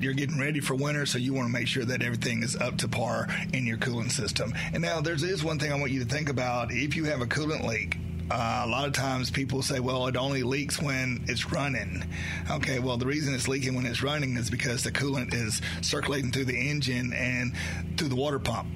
you're 0.00 0.14
getting 0.14 0.36
ready 0.36 0.58
for 0.58 0.74
winter, 0.74 1.06
so 1.06 1.16
you 1.16 1.32
want 1.32 1.46
to 1.46 1.52
make 1.52 1.68
sure 1.68 1.84
that 1.84 2.02
everything 2.02 2.42
is 2.42 2.56
up 2.56 2.76
to 2.78 2.88
par 2.88 3.28
in 3.52 3.64
your 3.64 3.76
coolant 3.76 4.10
system. 4.10 4.52
And 4.72 4.82
now 4.82 5.00
there's 5.00 5.22
is 5.22 5.44
one 5.44 5.60
thing 5.60 5.72
I 5.72 5.76
want 5.76 5.92
you 5.92 6.02
to 6.02 6.10
think 6.10 6.28
about. 6.28 6.72
If 6.72 6.96
you 6.96 7.04
have 7.04 7.20
a 7.20 7.26
coolant 7.26 7.64
leak, 7.64 7.96
uh, 8.32 8.62
a 8.64 8.68
lot 8.68 8.86
of 8.86 8.94
times 8.94 9.30
people 9.30 9.60
say, 9.60 9.78
well, 9.78 10.06
it 10.06 10.16
only 10.16 10.42
leaks 10.42 10.80
when 10.80 11.22
it's 11.28 11.52
running. 11.52 12.02
Okay, 12.50 12.78
well, 12.78 12.96
the 12.96 13.06
reason 13.06 13.34
it's 13.34 13.46
leaking 13.46 13.74
when 13.74 13.84
it's 13.84 14.02
running 14.02 14.36
is 14.36 14.48
because 14.48 14.82
the 14.82 14.90
coolant 14.90 15.34
is 15.34 15.60
circulating 15.82 16.32
through 16.32 16.46
the 16.46 16.70
engine 16.70 17.12
and 17.12 17.52
through 17.98 18.08
the 18.08 18.16
water 18.16 18.38
pump. 18.38 18.68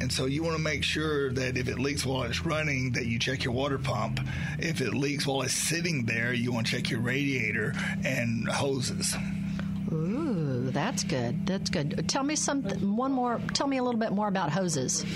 And 0.00 0.12
so 0.12 0.26
you 0.26 0.42
want 0.42 0.56
to 0.56 0.62
make 0.62 0.82
sure 0.82 1.32
that 1.32 1.56
if 1.56 1.68
it 1.68 1.78
leaks 1.78 2.04
while 2.04 2.24
it's 2.24 2.44
running, 2.44 2.92
that 2.92 3.06
you 3.06 3.18
check 3.18 3.44
your 3.44 3.54
water 3.54 3.78
pump. 3.78 4.20
If 4.58 4.80
it 4.80 4.92
leaks 4.92 5.26
while 5.26 5.42
it's 5.42 5.54
sitting 5.54 6.04
there, 6.04 6.34
you 6.34 6.52
want 6.52 6.66
to 6.66 6.72
check 6.76 6.90
your 6.90 7.00
radiator 7.00 7.74
and 8.04 8.48
hoses. 8.48 9.14
Ooh, 9.92 10.70
that's 10.72 11.04
good. 11.04 11.46
That's 11.46 11.70
good. 11.70 12.08
Tell 12.08 12.24
me 12.24 12.34
some 12.34 12.62
One 12.62 13.12
more. 13.12 13.40
Tell 13.54 13.68
me 13.68 13.78
a 13.78 13.82
little 13.82 14.00
bit 14.00 14.12
more 14.12 14.28
about 14.28 14.50
hoses. 14.50 15.06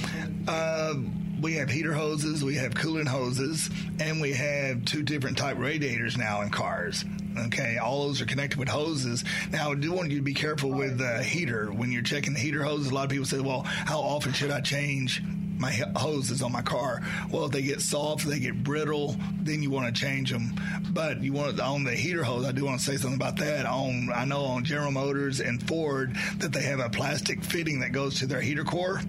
Uh, 0.46 0.94
we 1.40 1.54
have 1.54 1.70
heater 1.70 1.92
hoses, 1.94 2.44
we 2.44 2.56
have 2.56 2.74
coolant 2.74 3.08
hoses, 3.08 3.70
and 3.98 4.20
we 4.20 4.32
have 4.32 4.84
two 4.84 5.02
different 5.02 5.38
type 5.38 5.58
radiators 5.58 6.16
now 6.16 6.42
in 6.42 6.50
cars. 6.50 7.04
Okay, 7.46 7.78
all 7.78 8.08
those 8.08 8.20
are 8.20 8.26
connected 8.26 8.58
with 8.58 8.68
hoses. 8.68 9.24
Now, 9.52 9.70
I 9.70 9.74
do 9.74 9.92
want 9.92 10.10
you 10.10 10.18
to 10.18 10.22
be 10.22 10.34
careful 10.34 10.70
with 10.70 10.98
the 10.98 11.22
heater 11.22 11.70
when 11.72 11.92
you're 11.92 12.02
checking 12.02 12.34
the 12.34 12.40
heater 12.40 12.62
hoses. 12.64 12.90
A 12.90 12.94
lot 12.94 13.04
of 13.04 13.10
people 13.10 13.26
say, 13.26 13.40
"Well, 13.40 13.62
how 13.62 14.00
often 14.00 14.32
should 14.32 14.50
I 14.50 14.60
change?" 14.60 15.22
My 15.58 15.72
hoses 15.94 16.40
on 16.40 16.52
my 16.52 16.62
car. 16.62 17.02
Well, 17.30 17.44
if 17.44 17.52
they 17.52 17.60
get 17.60 17.82
soft, 17.82 18.26
they 18.26 18.40
get 18.40 18.64
brittle, 18.64 19.14
then 19.42 19.62
you 19.62 19.68
want 19.68 19.94
to 19.94 20.00
change 20.00 20.30
them. 20.30 20.54
But 20.88 21.22
you 21.22 21.34
want 21.34 21.60
on 21.60 21.84
the 21.84 21.94
heater 21.94 22.24
hose. 22.24 22.46
I 22.46 22.52
do 22.52 22.64
want 22.64 22.80
to 22.80 22.84
say 22.84 22.96
something 22.96 23.16
about 23.16 23.36
that. 23.36 23.66
On 23.66 24.10
I 24.10 24.24
know 24.24 24.42
on 24.44 24.64
General 24.64 24.90
Motors 24.90 25.38
and 25.38 25.62
Ford 25.68 26.16
that 26.38 26.52
they 26.52 26.62
have 26.62 26.80
a 26.80 26.88
plastic 26.88 27.44
fitting 27.44 27.80
that 27.80 27.92
goes 27.92 28.20
to 28.20 28.26
their 28.26 28.40
heater 28.40 28.64
core, 28.64 29.02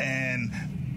and 0.00 0.50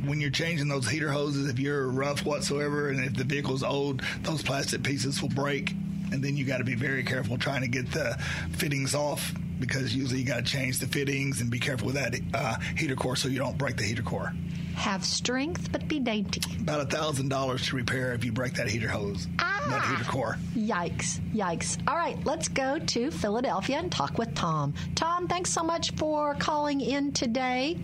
when 0.08 0.22
you're 0.22 0.32
changing 0.32 0.68
those 0.68 0.88
heater 0.88 1.12
hoses, 1.12 1.50
if 1.50 1.60
you're 1.60 1.88
rough 1.88 2.26
whatsoever, 2.26 2.90
and 2.90 3.00
if 3.04 3.16
the 3.16 3.24
vehicle's 3.24 3.64
old, 3.64 4.02
those 4.24 4.42
plastic 4.42 4.84
pieces 4.84 5.22
will 5.22 5.30
break, 5.30 5.72
and 6.12 6.24
then 6.24 6.38
you 6.38 6.46
got 6.46 6.58
to 6.58 6.64
be 6.64 6.76
very 6.76 7.04
careful 7.04 7.38
trying 7.38 7.62
to 7.62 7.68
get 7.68 7.92
the 7.92 8.18
fittings 8.52 8.96
off 8.96 9.34
because 9.60 9.96
usually 9.96 10.20
you 10.20 10.26
got 10.26 10.38
to 10.38 10.44
change 10.44 10.80
the 10.80 10.88
fittings 10.88 11.42
and 11.42 11.50
be 11.50 11.60
careful 11.60 11.88
with 11.88 11.96
that 11.96 12.16
uh, 12.34 12.56
heater 12.78 12.96
core 12.96 13.16
so 13.16 13.28
you 13.28 13.40
don't 13.40 13.58
break 13.58 13.78
the 13.78 13.84
heater 13.84 14.02
core. 14.04 14.34
Have 14.76 15.06
strength, 15.06 15.72
but 15.72 15.88
be 15.88 16.00
dainty. 16.00 16.42
About 16.60 16.82
a 16.82 16.86
thousand 16.86 17.30
dollars 17.30 17.66
to 17.68 17.78
repair 17.78 18.14
if 18.14 18.26
you 18.26 18.34
break 18.34 18.54
that 18.56 18.68
heater 18.68 18.90
hose, 18.90 19.28
that 19.38 19.86
heater 19.90 20.10
core. 20.10 20.38
Yikes. 20.54 21.22
Yikes. 21.34 21.78
All 21.88 21.96
right, 21.96 22.18
let's 22.26 22.50
go 22.50 22.78
to 22.78 23.10
Philadelphia 23.10 23.78
and 23.78 23.90
talk 23.90 24.18
with 24.18 24.36
Tom. 24.36 24.74
Tom, 24.96 25.28
thanks 25.28 25.50
so 25.50 25.64
much 25.64 25.92
for 25.92 26.36
calling 26.36 26.82
in 26.82 27.14
today. 27.14 27.80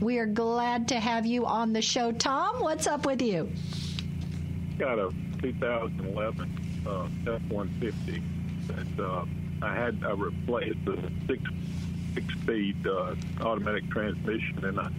We 0.00 0.18
are 0.18 0.26
glad 0.26 0.88
to 0.88 0.98
have 0.98 1.26
you 1.26 1.44
on 1.46 1.72
the 1.72 1.82
show. 1.82 2.10
Tom, 2.12 2.60
what's 2.60 2.86
up 2.86 3.04
with 3.06 3.20
you? 3.20 3.50
got 4.80 4.98
a 4.98 5.12
2011 5.42 6.86
uh, 6.86 7.02
F-150 7.26 8.22
that 8.68 9.04
uh, 9.04 9.26
I 9.60 9.74
had 9.74 10.02
I 10.02 10.12
replaced 10.12 10.82
the 10.86 10.96
six 11.26 11.42
six 12.14 12.26
speed 12.40 12.86
uh, 12.86 13.14
automatic 13.42 13.90
transmission 13.90 14.64
and 14.64 14.80
I, 14.80 14.90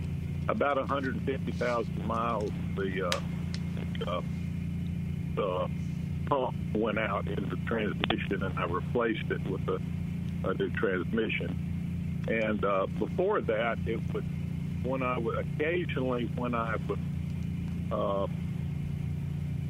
about 0.50 0.78
150,000 0.78 2.06
miles 2.06 2.52
the 2.76 3.08
uh, 3.08 3.20
uh, 4.08 4.22
the 5.36 5.68
pump 6.28 6.56
went 6.76 7.00
out 7.00 7.28
in 7.28 7.50
the 7.50 7.58
transmission 7.66 8.44
and 8.44 8.60
I 8.60 8.66
replaced 8.66 9.32
it 9.32 9.44
with 9.48 9.68
a, 9.68 9.82
a 10.48 10.54
new 10.54 10.70
transmission 10.72 11.58
and 12.28 12.64
uh, 12.64 12.86
before 13.00 13.42
that 13.42 13.80
it 13.88 14.00
would 14.14 14.26
when 14.84 15.04
I 15.04 15.18
would 15.18 15.38
occasionally 15.38 16.32
when 16.36 16.56
I 16.56 16.76
would 16.88 17.00
uh, 17.92 18.24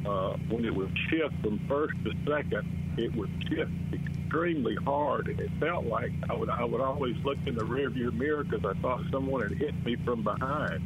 uh, 0.06 0.36
when 0.48 0.64
it 0.64 0.74
would 0.74 0.96
shift 1.08 1.34
from 1.42 1.60
first 1.68 1.94
to 2.04 2.12
second, 2.26 2.94
it 2.96 3.14
would 3.14 3.30
shift 3.48 3.70
extremely 3.92 4.76
hard, 4.84 5.28
and 5.28 5.38
it 5.38 5.50
felt 5.60 5.86
like 5.86 6.12
I 6.28 6.34
would 6.34 6.50
I 6.50 6.64
would 6.64 6.80
always 6.80 7.16
look 7.24 7.38
in 7.46 7.54
the 7.54 7.62
rearview 7.62 8.12
mirror 8.12 8.44
because 8.44 8.64
I 8.64 8.80
thought 8.80 9.02
someone 9.10 9.42
had 9.42 9.52
hit 9.52 9.84
me 9.84 9.96
from 10.04 10.22
behind, 10.22 10.80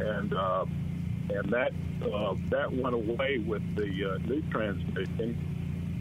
and 0.00 0.32
uh, 0.32 0.64
and 1.30 1.50
that 1.52 1.72
uh, 2.02 2.34
that 2.50 2.72
went 2.72 2.94
away 2.94 3.38
with 3.38 3.62
the 3.76 4.14
uh, 4.14 4.18
new 4.26 4.42
transmission. 4.50 5.46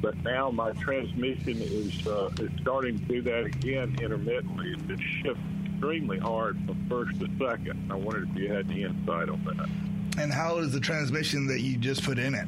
But 0.01 0.15
now 0.23 0.49
my 0.49 0.71
transmission 0.73 1.61
is 1.61 2.07
uh, 2.07 2.29
is 2.39 2.51
starting 2.61 2.99
to 2.99 3.05
do 3.05 3.21
that 3.23 3.45
again 3.45 3.97
intermittently. 4.01 4.71
It 4.71 4.87
just 4.87 5.03
shifts 5.21 5.58
extremely 5.79 6.19
hard 6.19 6.57
from 6.65 6.85
first 6.89 7.17
to 7.21 7.27
second. 7.39 7.89
I 7.89 7.95
wondered 7.95 8.29
if 8.31 8.35
you 8.37 8.51
had 8.51 8.69
any 8.69 8.83
insight 8.83 9.29
on 9.29 9.41
that. 9.45 10.21
And 10.21 10.33
how 10.33 10.57
is 10.57 10.73
the 10.73 10.79
transmission 10.81 11.47
that 11.47 11.61
you 11.61 11.77
just 11.77 12.03
put 12.03 12.19
in 12.19 12.35
it? 12.35 12.47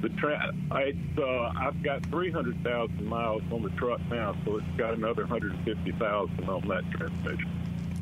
The 0.00 0.08
tra- 0.18 0.54
it's, 0.76 1.18
uh, 1.18 1.52
I've 1.54 1.82
got 1.82 2.04
300,000 2.06 3.04
miles 3.04 3.42
on 3.52 3.62
the 3.62 3.68
truck 3.70 4.00
now, 4.10 4.34
so 4.44 4.56
it's 4.56 4.66
got 4.78 4.94
another 4.94 5.26
150,000 5.26 6.48
on 6.48 6.68
that 6.68 6.90
transmission. 6.92 7.50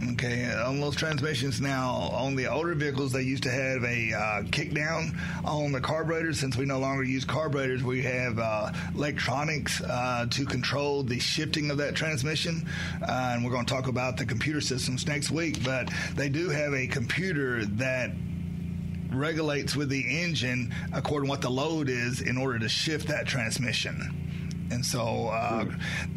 Okay, 0.02 0.50
on 0.50 0.80
those 0.80 0.96
transmissions 0.96 1.60
now, 1.60 1.90
on 1.90 2.34
the 2.34 2.46
older 2.46 2.74
vehicles, 2.74 3.12
they 3.12 3.20
used 3.20 3.42
to 3.42 3.50
have 3.50 3.84
a 3.84 4.12
uh, 4.14 4.42
kick 4.50 4.72
down 4.72 5.14
on 5.44 5.72
the 5.72 5.80
carburetor. 5.80 6.32
Since 6.32 6.56
we 6.56 6.64
no 6.64 6.78
longer 6.78 7.02
use 7.02 7.26
carburetors, 7.26 7.82
we 7.82 8.00
have 8.02 8.38
uh, 8.38 8.72
electronics 8.94 9.82
uh, 9.82 10.26
to 10.30 10.46
control 10.46 11.02
the 11.02 11.18
shifting 11.18 11.70
of 11.70 11.76
that 11.78 11.94
transmission. 11.94 12.66
Uh, 13.02 13.32
and 13.34 13.44
we're 13.44 13.50
going 13.50 13.66
to 13.66 13.72
talk 13.72 13.88
about 13.88 14.16
the 14.16 14.24
computer 14.24 14.62
systems 14.62 15.06
next 15.06 15.30
week, 15.30 15.62
but 15.62 15.90
they 16.14 16.30
do 16.30 16.48
have 16.48 16.72
a 16.72 16.86
computer 16.86 17.66
that 17.66 18.10
regulates 19.12 19.76
with 19.76 19.90
the 19.90 20.22
engine 20.22 20.72
according 20.94 21.26
to 21.26 21.30
what 21.30 21.42
the 21.42 21.50
load 21.50 21.90
is 21.90 22.22
in 22.22 22.38
order 22.38 22.58
to 22.58 22.70
shift 22.70 23.08
that 23.08 23.26
transmission. 23.26 24.19
And 24.70 24.86
so 24.86 25.28
uh, 25.28 25.66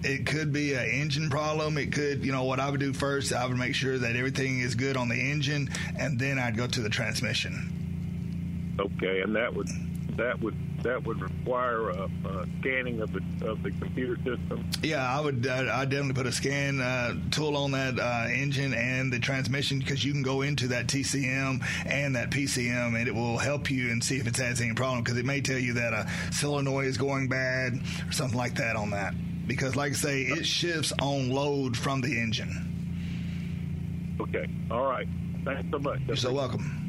it 0.03 0.25
could 0.25 0.53
be 0.53 0.73
an 0.73 0.85
engine 0.85 1.29
problem. 1.29 1.77
It 1.77 1.91
could, 1.91 2.23
you 2.23 2.31
know, 2.31 2.43
what 2.43 2.59
I 2.59 2.69
would 2.69 2.79
do 2.79 2.93
first, 2.93 3.33
I 3.33 3.45
would 3.45 3.57
make 3.57 3.75
sure 3.75 3.97
that 3.97 4.15
everything 4.15 4.59
is 4.59 4.75
good 4.75 4.95
on 4.95 5.09
the 5.09 5.15
engine, 5.15 5.69
and 5.97 6.19
then 6.19 6.37
I'd 6.37 6.55
go 6.55 6.67
to 6.67 6.81
the 6.81 6.89
transmission. 6.89 8.75
Okay, 8.79 9.21
and 9.21 9.35
that 9.35 9.53
would 9.53 9.69
that 10.17 10.39
would 10.41 10.55
that 10.83 11.03
would 11.05 11.21
require 11.21 11.89
a, 11.89 12.09
a 12.25 12.45
scanning 12.59 13.01
of 13.01 13.11
the 13.13 13.21
of 13.47 13.63
the 13.63 13.71
computer 13.71 14.15
system. 14.17 14.69
Yeah, 14.81 15.05
I 15.05 15.21
would. 15.21 15.47
I 15.47 15.85
definitely 15.85 16.13
put 16.13 16.27
a 16.27 16.31
scan 16.31 16.79
uh, 16.79 17.15
tool 17.31 17.57
on 17.57 17.71
that 17.71 17.99
uh, 17.99 18.27
engine 18.29 18.73
and 18.73 19.11
the 19.11 19.19
transmission 19.19 19.79
because 19.79 20.03
you 20.03 20.11
can 20.11 20.21
go 20.23 20.41
into 20.41 20.67
that 20.69 20.87
TCM 20.87 21.65
and 21.85 22.15
that 22.15 22.29
PCM, 22.31 22.99
and 22.99 23.07
it 23.07 23.15
will 23.15 23.37
help 23.37 23.71
you 23.71 23.91
and 23.91 24.03
see 24.03 24.17
if 24.17 24.27
it 24.27 24.37
has 24.37 24.61
any 24.61 24.73
problem 24.73 25.03
because 25.03 25.17
it 25.17 25.25
may 25.25 25.41
tell 25.41 25.59
you 25.59 25.73
that 25.73 25.93
a 25.93 26.09
solenoid 26.31 26.85
is 26.85 26.97
going 26.97 27.27
bad 27.27 27.79
or 28.07 28.11
something 28.11 28.37
like 28.37 28.55
that 28.55 28.75
on 28.75 28.91
that. 28.91 29.13
Because, 29.47 29.75
like 29.75 29.91
I 29.91 29.95
say, 29.95 30.21
it 30.21 30.45
shifts 30.45 30.93
on 31.01 31.29
load 31.29 31.75
from 31.75 31.99
the 31.99 32.17
engine. 32.17 34.15
Okay. 34.21 34.47
All 34.71 34.85
right. 34.85 35.07
Thanks 35.43 35.69
so 35.69 35.79
much. 35.79 35.99
You're 36.07 36.15
so 36.15 36.31
welcome. 36.31 36.82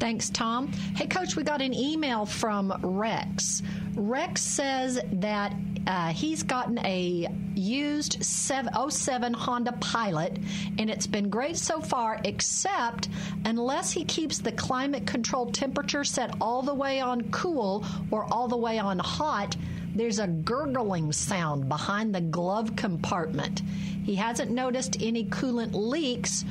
Thanks, 0.00 0.30
Tom. 0.30 0.72
Hey, 0.96 1.06
Coach, 1.06 1.36
we 1.36 1.42
got 1.42 1.60
an 1.60 1.74
email 1.74 2.24
from 2.24 2.72
Rex. 2.82 3.62
Rex 3.94 4.40
says 4.40 4.98
that 5.12 5.54
uh, 5.86 6.08
he's 6.08 6.42
gotten 6.42 6.78
a 6.86 7.28
used 7.54 8.24
07 8.24 9.34
Honda 9.34 9.72
Pilot, 9.72 10.38
and 10.78 10.88
it's 10.88 11.06
been 11.06 11.28
great 11.28 11.58
so 11.58 11.82
far, 11.82 12.18
except 12.24 13.10
unless 13.44 13.92
he 13.92 14.04
keeps 14.04 14.38
the 14.38 14.52
climate 14.52 15.06
control 15.06 15.50
temperature 15.52 16.02
set 16.02 16.34
all 16.40 16.62
the 16.62 16.74
way 16.74 17.00
on 17.00 17.30
cool 17.30 17.84
or 18.10 18.24
all 18.32 18.48
the 18.48 18.56
way 18.56 18.78
on 18.78 18.98
hot, 18.98 19.54
there's 19.94 20.18
a 20.18 20.28
gurgling 20.28 21.12
sound 21.12 21.68
behind 21.68 22.14
the 22.14 22.22
glove 22.22 22.74
compartment. 22.74 23.60
He 24.04 24.14
hasn't 24.14 24.50
noticed 24.50 24.96
any 25.00 25.24
coolant 25.26 25.74
leaks 25.74 26.44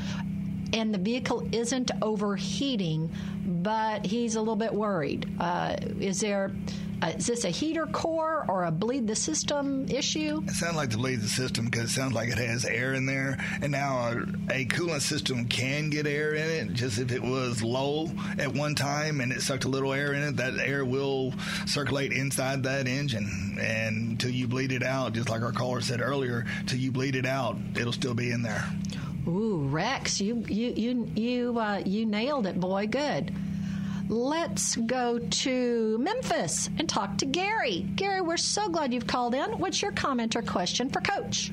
and 0.73 0.93
the 0.93 0.97
vehicle 0.97 1.47
isn't 1.51 1.91
overheating, 2.01 3.11
but 3.45 4.05
he's 4.05 4.35
a 4.35 4.39
little 4.39 4.55
bit 4.55 4.73
worried. 4.73 5.29
Uh, 5.39 5.75
is 5.99 6.19
there 6.21 6.51
uh, 7.01 7.13
is 7.17 7.27
this 7.27 7.45
a 7.45 7.49
heater 7.49 7.85
core 7.85 8.45
or 8.49 8.65
a 8.65 8.71
bleed 8.71 9.07
the 9.07 9.15
system 9.15 9.85
issue? 9.87 10.41
It 10.47 10.51
sounds 10.51 10.75
like 10.75 10.89
the 10.89 10.97
bleed 10.97 11.21
the 11.21 11.29
system 11.29 11.65
because 11.65 11.85
it 11.85 11.93
sounds 11.93 12.13
like 12.13 12.29
it 12.29 12.37
has 12.37 12.65
air 12.65 12.93
in 12.93 13.05
there. 13.05 13.37
And 13.61 13.71
now 13.71 14.09
a, 14.09 14.17
a, 14.51 14.65
coolant 14.65 15.01
system 15.01 15.45
can 15.47 15.89
get 15.89 16.05
air 16.05 16.33
in 16.33 16.49
it. 16.49 16.73
Just 16.73 16.99
if 16.99 17.11
it 17.11 17.21
was 17.21 17.63
low 17.63 18.11
at 18.37 18.53
one 18.53 18.75
time 18.75 19.21
and 19.21 19.31
it 19.31 19.41
sucked 19.41 19.63
a 19.63 19.69
little 19.69 19.93
air 19.93 20.13
in 20.13 20.23
it, 20.23 20.37
that 20.37 20.59
air 20.59 20.83
will 20.83 21.33
circulate 21.65 22.11
inside 22.11 22.63
that 22.63 22.87
engine. 22.87 23.57
And 23.61 24.11
until 24.11 24.31
you 24.31 24.47
bleed 24.47 24.73
it 24.73 24.83
out, 24.83 25.13
just 25.13 25.29
like 25.29 25.41
our 25.41 25.53
caller 25.53 25.79
said 25.79 26.01
earlier, 26.01 26.45
till 26.67 26.79
you 26.79 26.91
bleed 26.91 27.15
it 27.15 27.25
out, 27.25 27.57
it'll 27.75 27.93
still 27.93 28.13
be 28.13 28.31
in 28.31 28.41
there. 28.41 28.65
Ooh, 29.27 29.67
Rex, 29.69 30.21
you 30.21 30.43
you 30.47 30.73
you 30.75 31.11
you 31.15 31.59
uh, 31.59 31.81
you 31.85 32.05
nailed 32.05 32.47
it, 32.47 32.59
boy. 32.59 32.87
Good. 32.87 33.33
Let's 34.07 34.75
go 34.75 35.19
to 35.19 35.97
Memphis 35.99 36.69
and 36.79 36.89
talk 36.89 37.17
to 37.19 37.27
Gary. 37.27 37.85
Gary, 37.95 38.21
we're 38.21 38.37
so 38.37 38.67
glad 38.67 38.91
you've 38.91 39.05
called 39.05 39.35
in. 39.35 39.51
What's 39.59 39.83
your 39.83 39.91
comment 39.91 40.35
or 40.35 40.41
question 40.41 40.89
for 40.89 40.99
Coach? 41.01 41.51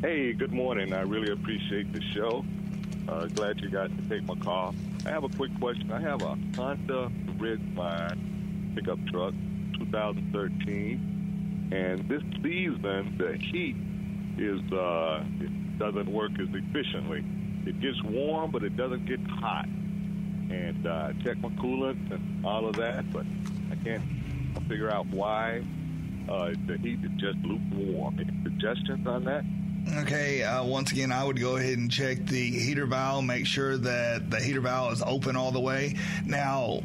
Hey, 0.00 0.32
good 0.32 0.54
morning. 0.54 0.94
I 0.94 1.02
really 1.02 1.30
appreciate 1.30 1.92
the 1.92 2.00
show. 2.14 2.46
Uh, 3.06 3.26
glad 3.26 3.60
you 3.60 3.68
got 3.68 3.90
to 3.94 4.02
take 4.08 4.22
my 4.22 4.36
call. 4.36 4.74
I 5.04 5.10
have 5.10 5.24
a 5.24 5.28
quick 5.28 5.50
question. 5.60 5.92
I 5.92 6.00
have 6.00 6.22
a 6.22 6.38
Honda 6.56 7.10
Ridgeline 7.36 8.74
pickup 8.74 8.98
truck, 9.08 9.34
2013, 9.78 11.68
and 11.72 12.08
this 12.08 12.22
season 12.42 13.16
the 13.18 13.36
heat 13.36 13.76
is 14.38 14.60
uh, 14.72 15.22
doesn't 15.80 16.12
work 16.12 16.30
as 16.38 16.48
efficiently. 16.52 17.24
It 17.66 17.80
gets 17.80 18.00
warm, 18.04 18.50
but 18.50 18.62
it 18.62 18.76
doesn't 18.76 19.06
get 19.06 19.18
hot 19.26 19.64
and 19.64 20.86
uh, 20.86 21.12
check 21.24 21.38
my 21.38 21.48
coolant 21.50 22.12
and 22.12 22.44
all 22.44 22.68
of 22.68 22.76
that, 22.76 23.10
but 23.12 23.24
I 23.70 23.76
can't 23.82 24.02
figure 24.68 24.90
out 24.90 25.06
why 25.06 25.62
uh, 26.28 26.52
the 26.66 26.76
heat 26.78 26.98
is 27.02 27.10
just 27.16 27.38
lukewarm. 27.38 28.18
Any 28.20 28.42
suggestions 28.42 29.06
on 29.06 29.24
that? 29.24 29.44
Okay, 30.02 30.42
uh, 30.42 30.62
once 30.64 30.92
again, 30.92 31.10
I 31.10 31.24
would 31.24 31.40
go 31.40 31.56
ahead 31.56 31.78
and 31.78 31.90
check 31.90 32.26
the 32.26 32.50
heater 32.50 32.84
valve, 32.84 33.24
make 33.24 33.46
sure 33.46 33.78
that 33.78 34.30
the 34.30 34.38
heater 34.38 34.60
valve 34.60 34.92
is 34.92 35.02
open 35.02 35.34
all 35.34 35.50
the 35.50 35.60
way. 35.60 35.96
Now, 36.26 36.82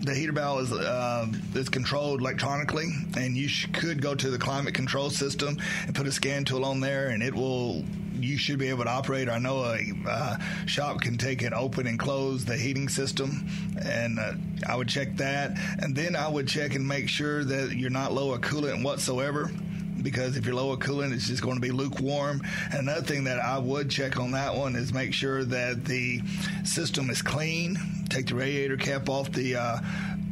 the 0.00 0.14
heater 0.14 0.32
valve 0.32 0.62
is 0.62 0.72
uh, 0.72 1.26
is 1.54 1.68
controlled 1.68 2.20
electronically, 2.20 2.86
and 3.16 3.36
you 3.36 3.48
sh- 3.48 3.68
could 3.74 4.00
go 4.00 4.14
to 4.14 4.30
the 4.30 4.38
climate 4.38 4.72
control 4.72 5.10
system 5.10 5.58
and 5.86 5.94
put 5.94 6.06
a 6.06 6.12
scan 6.12 6.44
tool 6.46 6.64
on 6.64 6.80
there, 6.80 7.08
and 7.08 7.22
it 7.22 7.34
will 7.34 7.84
you 8.22 8.36
should 8.36 8.58
be 8.58 8.68
able 8.68 8.84
to 8.84 8.90
operate. 8.90 9.28
I 9.28 9.38
know 9.38 9.58
a 9.64 9.80
uh, 10.06 10.36
shop 10.66 11.00
can 11.00 11.18
take 11.18 11.42
and 11.42 11.54
open 11.54 11.86
and 11.86 11.98
close 11.98 12.44
the 12.44 12.56
heating 12.56 12.88
system, 12.88 13.48
and 13.80 14.18
uh, 14.18 14.32
I 14.66 14.76
would 14.76 14.88
check 14.88 15.16
that, 15.16 15.58
and 15.80 15.94
then 15.94 16.16
I 16.16 16.28
would 16.28 16.48
check 16.48 16.74
and 16.74 16.86
make 16.86 17.08
sure 17.08 17.44
that 17.44 17.76
you're 17.76 17.90
not 17.90 18.12
low 18.12 18.32
of 18.32 18.40
coolant 18.40 18.82
whatsoever. 18.82 19.50
Because 20.00 20.36
if 20.36 20.46
you're 20.46 20.54
low 20.54 20.70
of 20.70 20.78
coolant, 20.78 21.12
it's 21.12 21.26
just 21.26 21.42
going 21.42 21.56
to 21.56 21.60
be 21.60 21.72
lukewarm. 21.72 22.40
And 22.70 22.88
another 22.88 23.02
thing 23.02 23.24
that 23.24 23.40
I 23.40 23.58
would 23.58 23.90
check 23.90 24.16
on 24.16 24.30
that 24.30 24.54
one 24.54 24.76
is 24.76 24.92
make 24.92 25.12
sure 25.12 25.42
that 25.42 25.84
the 25.84 26.22
system 26.62 27.10
is 27.10 27.20
clean. 27.20 27.76
Take 28.08 28.28
the 28.28 28.36
radiator 28.36 28.76
cap 28.76 29.08
off 29.08 29.32
the 29.32 29.56
uh, 29.56 29.78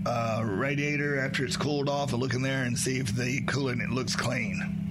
uh, 0.07 0.43
radiator 0.45 1.19
after 1.19 1.45
it's 1.45 1.57
cooled 1.57 1.89
off 1.89 2.13
and 2.13 2.23
look 2.23 2.35
in 2.35 2.43
there 2.43 2.63
and 2.63 2.79
see 2.79 2.99
if 2.99 3.17
the 3.17 3.41
coolant 3.43 3.83
it 3.83 3.91
looks 3.91 4.15
clean. 4.15 4.86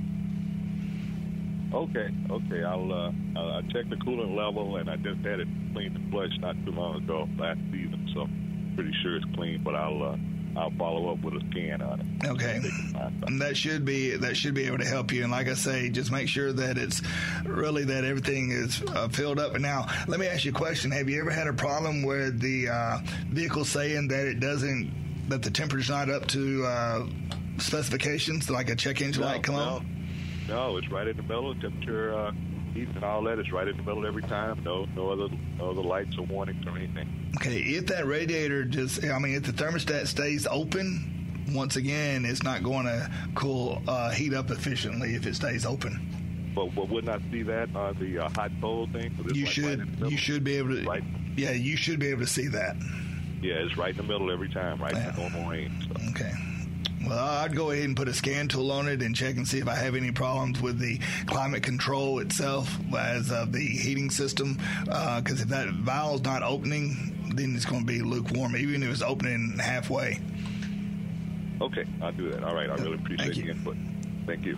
Okay, 1.75 2.07
okay. 2.31 2.63
I'll 2.63 2.93
uh, 2.93 3.11
I'll 3.35 3.61
check 3.63 3.89
the 3.89 3.97
coolant 3.97 4.33
level, 4.33 4.77
and 4.77 4.89
I 4.89 4.95
just 4.95 5.19
had 5.25 5.41
it 5.41 5.47
cleaned 5.73 5.97
and 5.97 6.09
flushed 6.09 6.39
not 6.39 6.55
too 6.65 6.71
long 6.71 6.95
ago, 6.95 7.27
last 7.37 7.59
season. 7.69 8.09
So 8.13 8.27
pretty 8.75 8.93
sure 9.03 9.17
it's 9.17 9.25
clean, 9.35 9.61
but 9.61 9.75
I'll 9.75 10.01
uh, 10.01 10.17
I'll 10.57 10.71
follow 10.77 11.11
up 11.11 11.19
with 11.19 11.33
a 11.33 11.41
scan 11.51 11.81
on 11.81 11.99
it. 11.99 12.27
Okay, 12.27 12.61
and 13.27 13.41
that 13.41 13.57
should 13.57 13.83
be 13.83 14.15
that 14.15 14.37
should 14.37 14.53
be 14.53 14.63
able 14.63 14.77
to 14.77 14.85
help 14.85 15.11
you. 15.11 15.23
And 15.23 15.31
like 15.33 15.49
I 15.49 15.53
say, 15.53 15.89
just 15.89 16.13
make 16.13 16.29
sure 16.29 16.53
that 16.53 16.77
it's 16.77 17.01
really 17.43 17.83
that 17.83 18.05
everything 18.05 18.51
is 18.51 18.81
uh, 18.81 19.09
filled 19.09 19.37
up. 19.37 19.53
And 19.53 19.61
now, 19.61 19.87
let 20.07 20.17
me 20.17 20.27
ask 20.27 20.45
you 20.45 20.51
a 20.51 20.55
question: 20.55 20.91
Have 20.91 21.09
you 21.09 21.19
ever 21.19 21.31
had 21.31 21.47
a 21.47 21.53
problem 21.53 22.03
where 22.03 22.31
the 22.31 22.69
uh, 22.69 22.99
vehicle 23.27 23.65
saying 23.65 24.07
that 24.07 24.27
it 24.27 24.39
doesn't 24.39 25.27
that 25.27 25.43
the 25.43 25.51
temperature's 25.51 25.89
not 25.89 26.09
up 26.09 26.25
to 26.27 26.63
uh, 26.63 27.05
specifications, 27.57 28.49
like 28.49 28.69
a 28.69 28.77
check 28.77 29.01
engine 29.01 29.23
no, 29.23 29.27
light 29.27 29.43
come 29.43 29.55
no. 29.55 29.61
on? 29.61 29.94
No, 30.47 30.77
it's 30.77 30.89
right 30.89 31.07
in 31.07 31.17
the 31.17 31.23
middle. 31.23 31.53
Temperature, 31.55 32.13
uh, 32.15 32.31
heat, 32.73 32.87
and 32.89 33.03
all 33.03 33.23
that 33.23 33.39
is 33.39 33.51
right 33.51 33.67
in 33.67 33.75
the 33.77 33.83
middle 33.83 34.05
every 34.05 34.21
time. 34.23 34.63
No, 34.63 34.85
no 34.95 35.09
other, 35.09 35.33
no 35.57 35.71
other 35.71 35.81
lights 35.81 36.17
or 36.17 36.25
warnings 36.25 36.65
or 36.65 36.77
anything. 36.77 37.31
Okay, 37.37 37.57
if 37.57 37.87
that 37.87 38.05
radiator 38.05 38.63
just, 38.63 39.03
I 39.03 39.17
mean, 39.19 39.35
if 39.35 39.43
the 39.43 39.51
thermostat 39.51 40.07
stays 40.07 40.47
open, 40.47 41.43
once 41.51 41.75
again, 41.75 42.25
it's 42.25 42.43
not 42.43 42.63
going 42.63 42.85
to 42.85 43.11
cool, 43.33 43.81
uh, 43.87 44.11
heat 44.11 44.33
up 44.33 44.51
efficiently 44.51 45.15
if 45.15 45.25
it 45.25 45.35
stays 45.35 45.65
open. 45.65 46.53
But, 46.55 46.73
but 46.75 46.89
wouldn't 46.89 47.09
I 47.09 47.31
see 47.31 47.43
that 47.43 47.75
on 47.75 47.97
the 47.99 48.19
uh, 48.19 48.29
hot 48.29 48.51
pole 48.61 48.87
thing? 48.93 49.13
You 49.33 49.43
like 49.43 49.53
should, 49.53 50.01
right 50.01 50.11
you 50.11 50.17
should 50.17 50.43
be 50.43 50.55
able 50.57 50.75
to. 50.75 50.83
Right. 50.83 51.03
Yeah, 51.35 51.51
you 51.51 51.75
should 51.75 51.99
be 51.99 52.07
able 52.07 52.21
to 52.21 52.27
see 52.27 52.47
that. 52.47 52.77
Yeah, 53.41 53.55
it's 53.55 53.75
right 53.75 53.91
in 53.91 53.97
the 53.97 54.03
middle 54.03 54.31
every 54.31 54.49
time, 54.49 54.81
right 54.81 54.93
yeah. 54.93 55.09
in 55.09 55.15
the 55.15 55.21
normal 55.21 55.49
range. 55.51 55.87
So. 55.87 56.09
Okay. 56.11 56.31
Well, 57.05 57.17
I'd 57.17 57.55
go 57.55 57.71
ahead 57.71 57.85
and 57.85 57.95
put 57.95 58.07
a 58.07 58.13
scan 58.13 58.47
tool 58.47 58.71
on 58.71 58.87
it 58.87 59.01
and 59.01 59.15
check 59.15 59.35
and 59.35 59.47
see 59.47 59.59
if 59.59 59.67
I 59.67 59.75
have 59.75 59.95
any 59.95 60.11
problems 60.11 60.61
with 60.61 60.79
the 60.79 60.99
climate 61.27 61.63
control 61.63 62.19
itself 62.19 62.77
as 62.97 63.31
of 63.31 63.51
the 63.51 63.65
heating 63.65 64.09
system. 64.09 64.57
Because 64.83 65.39
uh, 65.39 65.43
if 65.43 65.47
that 65.49 65.67
valve's 65.69 66.23
not 66.23 66.43
opening, 66.43 67.33
then 67.35 67.55
it's 67.55 67.65
going 67.65 67.81
to 67.81 67.87
be 67.87 68.01
lukewarm, 68.01 68.55
even 68.55 68.83
if 68.83 68.89
it's 68.89 69.01
opening 69.01 69.57
halfway. 69.59 70.19
Okay, 71.61 71.85
I'll 72.01 72.11
do 72.11 72.31
that. 72.31 72.43
All 72.43 72.55
right, 72.55 72.69
I 72.69 72.75
really 72.75 72.95
appreciate 72.95 73.35
the 73.35 73.49
input. 73.51 73.77
Thank 74.25 74.45
you. 74.45 74.57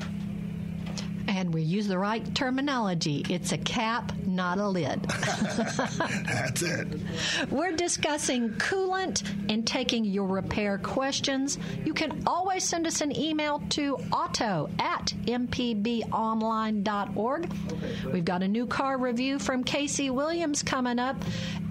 And 1.28 1.54
we 1.54 1.62
use 1.62 1.88
the 1.88 1.98
right 1.98 2.24
terminology. 2.36 3.26
It's 3.30 3.52
a 3.52 3.58
cap, 3.58 4.12
not 4.26 4.58
a 4.58 4.68
lid. 4.68 5.02
That's 6.28 6.62
it. 6.62 6.88
We're 7.50 7.74
discussing 7.74 8.50
coolant 8.52 9.24
and 9.50 9.68
taking 9.68 10.06
your 10.06 10.28
repair 10.28 10.78
questions. 10.78 11.58
You 11.86 11.94
can 11.94 12.24
always 12.26 12.64
send 12.64 12.88
us 12.88 13.02
an 13.02 13.16
email 13.16 13.62
to 13.70 13.96
auto 14.12 14.70
at 14.80 15.14
mpbonline.org. 15.26 16.08
We've 18.12 18.26
got 18.26 18.44
a 18.44 18.48
new 18.48 18.66
car 18.68 18.98
review 18.98 19.40
from 19.40 19.64
Casey 19.64 20.10
Williams 20.10 20.64
coming 20.64 21.00
up. 21.00 21.18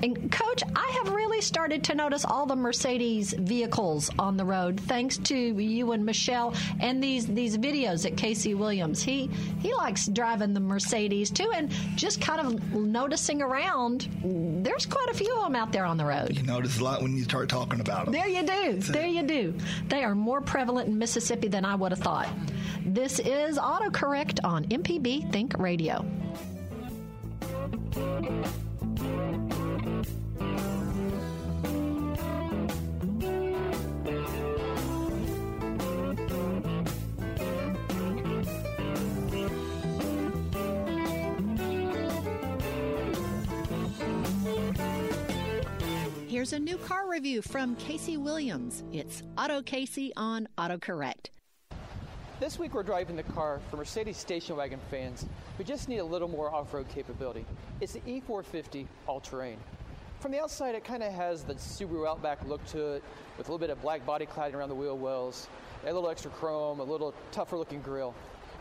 And, 0.02 0.30
Coach, 0.30 0.62
I 0.74 1.00
have 1.02 1.14
really 1.14 1.40
started 1.40 1.84
to 1.84 1.94
notice 1.94 2.24
all 2.24 2.44
the 2.44 2.56
Mercedes 2.56 3.32
vehicles 3.32 4.10
on 4.18 4.36
the 4.36 4.44
road 4.44 4.78
thanks 4.80 5.16
to 5.18 5.36
you 5.36 5.92
and 5.92 6.04
Michelle 6.04 6.54
and 6.80 7.02
these, 7.02 7.26
these 7.26 7.56
videos 7.56 8.04
at 8.04 8.16
Casey 8.16 8.54
Williams. 8.54 9.02
He, 9.02 9.30
he 9.60 9.74
likes 9.74 10.06
driving 10.06 10.54
the 10.54 10.60
Mercedes 10.60 11.30
too, 11.30 11.50
and 11.54 11.70
just 11.96 12.20
kind 12.20 12.40
of 12.40 12.72
noticing 12.74 13.42
around, 13.42 14.08
there's 14.64 14.86
quite 14.86 15.08
a 15.10 15.14
few 15.14 15.34
of 15.36 15.44
them 15.44 15.56
out 15.56 15.72
there 15.72 15.84
on 15.84 15.96
the 15.96 16.04
road. 16.04 16.36
You 16.36 16.42
notice 16.42 16.78
a 16.78 16.84
lot 16.84 17.02
when 17.02 17.16
you 17.16 17.24
start 17.24 17.48
talking 17.48 17.80
about 17.80 18.06
them. 18.06 18.14
There 18.14 18.28
you 18.28 18.42
do. 18.42 18.80
There 18.92 19.06
you 19.06 19.22
do. 19.22 19.54
They 19.88 20.04
are 20.04 20.14
more 20.14 20.40
prevalent 20.40 20.88
in 20.88 20.98
Mississippi 20.98 21.48
than 21.48 21.64
I 21.64 21.74
would 21.74 21.92
have 21.92 22.00
thought. 22.00 22.28
This 22.84 23.18
is 23.18 23.58
AutoCorrect 23.58 24.40
on 24.44 24.64
MPB 24.64 25.32
Think 25.32 25.58
Radio. 25.58 26.04
Here's 46.36 46.52
a 46.52 46.58
new 46.58 46.76
car 46.76 47.08
review 47.08 47.40
from 47.40 47.76
Casey 47.76 48.18
Williams. 48.18 48.84
It's 48.92 49.22
Auto 49.38 49.62
Casey 49.62 50.12
on 50.18 50.46
AutoCorrect. 50.58 51.30
This 52.40 52.58
week 52.58 52.74
we're 52.74 52.82
driving 52.82 53.16
the 53.16 53.22
car 53.22 53.58
for 53.70 53.78
Mercedes 53.78 54.18
station 54.18 54.54
wagon 54.54 54.78
fans 54.90 55.24
who 55.56 55.64
just 55.64 55.88
need 55.88 55.96
a 55.96 56.04
little 56.04 56.28
more 56.28 56.54
off-road 56.54 56.90
capability. 56.90 57.46
It's 57.80 57.94
the 57.94 58.00
E450 58.00 58.86
all-terrain. 59.06 59.56
From 60.20 60.30
the 60.30 60.38
outside 60.38 60.74
it 60.74 60.84
kind 60.84 61.02
of 61.02 61.10
has 61.10 61.42
the 61.42 61.54
Subaru 61.54 62.06
Outback 62.06 62.46
look 62.46 62.62
to 62.66 62.96
it 62.96 63.04
with 63.38 63.48
a 63.48 63.50
little 63.50 63.58
bit 63.58 63.70
of 63.70 63.80
black 63.80 64.04
body 64.04 64.26
cladding 64.26 64.56
around 64.56 64.68
the 64.68 64.74
wheel 64.74 64.98
wells, 64.98 65.48
a 65.84 65.86
little 65.86 66.10
extra 66.10 66.30
chrome, 66.32 66.80
a 66.80 66.84
little 66.84 67.14
tougher 67.32 67.56
looking 67.56 67.80
grille. 67.80 68.14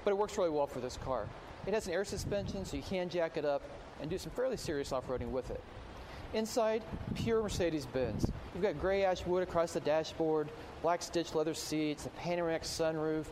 But 0.05 0.11
it 0.11 0.17
works 0.17 0.37
really 0.37 0.49
well 0.49 0.67
for 0.67 0.79
this 0.79 0.97
car. 1.03 1.27
It 1.67 1.73
has 1.73 1.87
an 1.87 1.93
air 1.93 2.05
suspension 2.05 2.63
so 2.63 2.77
you 2.77 2.83
can 2.83 3.09
jack 3.09 3.35
it 3.35 3.43
up 3.43 3.63
and 3.99 4.09
do 4.09 4.17
some 4.17 4.31
fairly 4.31 4.55
serious 4.55 4.93
off-roading 4.93 5.31
with 5.31 5.51
it. 5.51 5.61
Inside, 6.35 6.83
pure 7.13 7.41
Mercedes-Benz. 7.41 8.29
We've 8.53 8.61
got 8.61 8.77
gray 8.81 9.05
ash 9.05 9.25
wood 9.25 9.41
across 9.41 9.71
the 9.71 9.79
dashboard, 9.79 10.49
black 10.81 11.01
stitched 11.01 11.33
leather 11.33 11.53
seats, 11.53 12.07
a 12.07 12.09
panoramic 12.09 12.63
sunroof, 12.63 13.23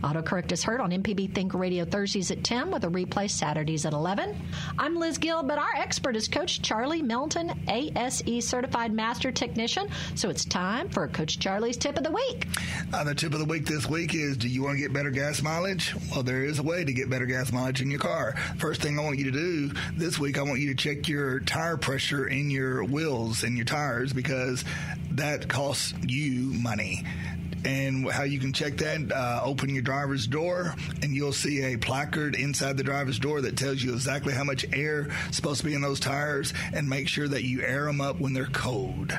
AutoCorrect 0.03 0.51
is 0.51 0.63
heard 0.63 0.81
on 0.81 0.91
MPB 0.91 1.35
Think 1.35 1.53
Radio 1.53 1.85
Thursdays 1.85 2.31
at 2.31 2.43
10 2.43 2.71
with 2.71 2.85
a 2.85 2.89
replay 2.89 3.29
Saturdays 3.29 3.85
at 3.85 3.93
11. 3.93 4.35
I'm 4.79 4.97
Liz 4.97 5.19
Gill, 5.19 5.43
but 5.43 5.59
our 5.59 5.75
expert 5.77 6.17
is 6.17 6.27
Coach 6.27 6.63
Charlie 6.63 7.03
Melton, 7.03 7.53
ASE 7.69 8.43
Certified 8.43 8.95
Master 8.95 9.31
Technician. 9.31 9.89
So 10.15 10.31
it's 10.31 10.47
time 10.47 10.89
for 10.89 11.07
Coach 11.07 11.39
Charlie's 11.39 11.77
Tip 11.77 11.99
of 11.99 12.05
the 12.05 12.11
Week. 12.11 12.47
Uh, 12.95 13.05
the 13.05 13.15
tip 13.15 13.35
of 13.35 13.41
the 13.41 13.45
week 13.45 13.67
this 13.67 13.87
week 13.87 14.15
is 14.15 14.39
do 14.39 14.49
you 14.49 14.63
want 14.63 14.77
to 14.77 14.81
get 14.81 14.93
better 14.93 15.11
gas 15.11 15.43
mileage? 15.43 15.95
Well, 16.11 16.23
there 16.23 16.45
is 16.45 16.59
a 16.59 16.63
way 16.63 16.83
to 16.83 16.93
get 16.95 17.11
better 17.11 17.27
gas 17.27 17.53
mileage 17.53 17.83
in 17.83 17.91
your 17.91 18.01
car. 18.01 18.37
First 18.57 18.81
thing 18.81 18.99
I 18.99 19.03
want 19.03 19.19
you 19.19 19.25
to 19.25 19.31
do 19.31 19.73
this 19.99 20.19
week, 20.19 20.39
I 20.39 20.43
want 20.43 20.61
you 20.61 20.69
to 20.69 20.75
check 20.75 21.09
your 21.09 21.41
tire 21.41 21.77
pressure 21.77 22.27
in 22.27 22.51
your 22.51 22.85
wheels 22.85 23.43
and 23.43 23.55
your 23.55 23.67
tires 23.67 24.15
because 24.15 24.65
that 25.11 25.49
costs 25.49 25.93
you 26.07 26.55
money 26.55 27.05
and 27.65 28.11
how 28.11 28.23
you 28.23 28.39
can 28.39 28.53
check 28.53 28.77
that 28.79 29.13
uh, 29.13 29.41
open 29.45 29.71
your 29.71 29.83
driver's 29.83 30.27
door 30.27 30.75
and 31.03 31.15
you'll 31.15 31.33
see 31.33 31.63
a 31.63 31.77
placard 31.77 32.35
inside 32.35 32.77
the 32.77 32.83
driver's 32.83 33.19
door 33.19 33.41
that 33.41 33.57
tells 33.57 33.83
you 33.83 33.93
exactly 33.93 34.33
how 34.33 34.45
much 34.45 34.65
air 34.73 35.09
is 35.29 35.37
supposed 35.37 35.61
to 35.61 35.67
be 35.67 35.75
in 35.75 35.81
those 35.81 36.01
tires 36.01 36.53
and 36.73 36.89
make 36.89 37.09
sure 37.09 37.29
that 37.29 37.45
you 37.45 37.63
air 37.63 37.85
them 37.85 38.01
up 38.01 38.21
when 38.21 38.33
they're 38.33 38.47
cold 38.47 39.13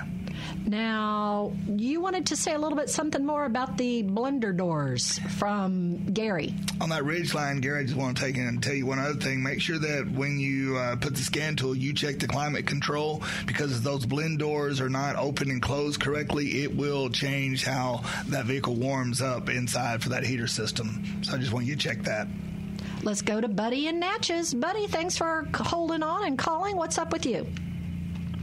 now, 0.65 1.53
you 1.67 2.01
wanted 2.01 2.27
to 2.27 2.35
say 2.35 2.53
a 2.53 2.59
little 2.59 2.77
bit 2.77 2.89
something 2.89 3.25
more 3.25 3.45
about 3.45 3.77
the 3.77 4.03
blender 4.03 4.55
doors 4.55 5.19
from 5.37 6.05
Gary. 6.13 6.53
On 6.79 6.89
that 6.89 7.03
Ridgeline, 7.03 7.61
Gary, 7.61 7.81
I 7.81 7.83
just 7.83 7.95
want 7.95 8.17
to 8.17 8.23
take 8.23 8.35
in 8.37 8.47
and 8.47 8.61
tell 8.61 8.73
you 8.73 8.85
one 8.85 8.99
other 8.99 9.13
thing. 9.13 9.43
Make 9.43 9.61
sure 9.61 9.79
that 9.79 10.11
when 10.11 10.39
you 10.39 10.77
uh, 10.77 10.95
put 10.95 11.15
the 11.15 11.21
scan 11.21 11.55
tool, 11.55 11.75
you 11.75 11.93
check 11.93 12.19
the 12.19 12.27
climate 12.27 12.65
control 12.65 13.23
because 13.45 13.77
if 13.77 13.83
those 13.83 14.05
blend 14.05 14.39
doors 14.39 14.79
are 14.81 14.89
not 14.89 15.15
open 15.15 15.49
and 15.49 15.61
closed 15.61 15.99
correctly, 15.99 16.63
it 16.63 16.75
will 16.75 17.09
change 17.09 17.63
how 17.63 18.03
that 18.27 18.45
vehicle 18.45 18.75
warms 18.75 19.21
up 19.21 19.49
inside 19.49 20.01
for 20.01 20.09
that 20.09 20.23
heater 20.23 20.47
system. 20.47 21.03
So 21.21 21.33
I 21.33 21.37
just 21.37 21.51
want 21.51 21.65
you 21.65 21.75
to 21.75 21.81
check 21.81 22.03
that. 22.03 22.27
Let's 23.03 23.21
go 23.21 23.41
to 23.41 23.47
Buddy 23.47 23.87
and 23.87 23.99
Natchez. 23.99 24.53
Buddy, 24.53 24.87
thanks 24.87 25.17
for 25.17 25.47
holding 25.55 26.03
on 26.03 26.25
and 26.25 26.37
calling. 26.37 26.75
What's 26.75 26.97
up 26.97 27.11
with 27.11 27.25
you? 27.25 27.47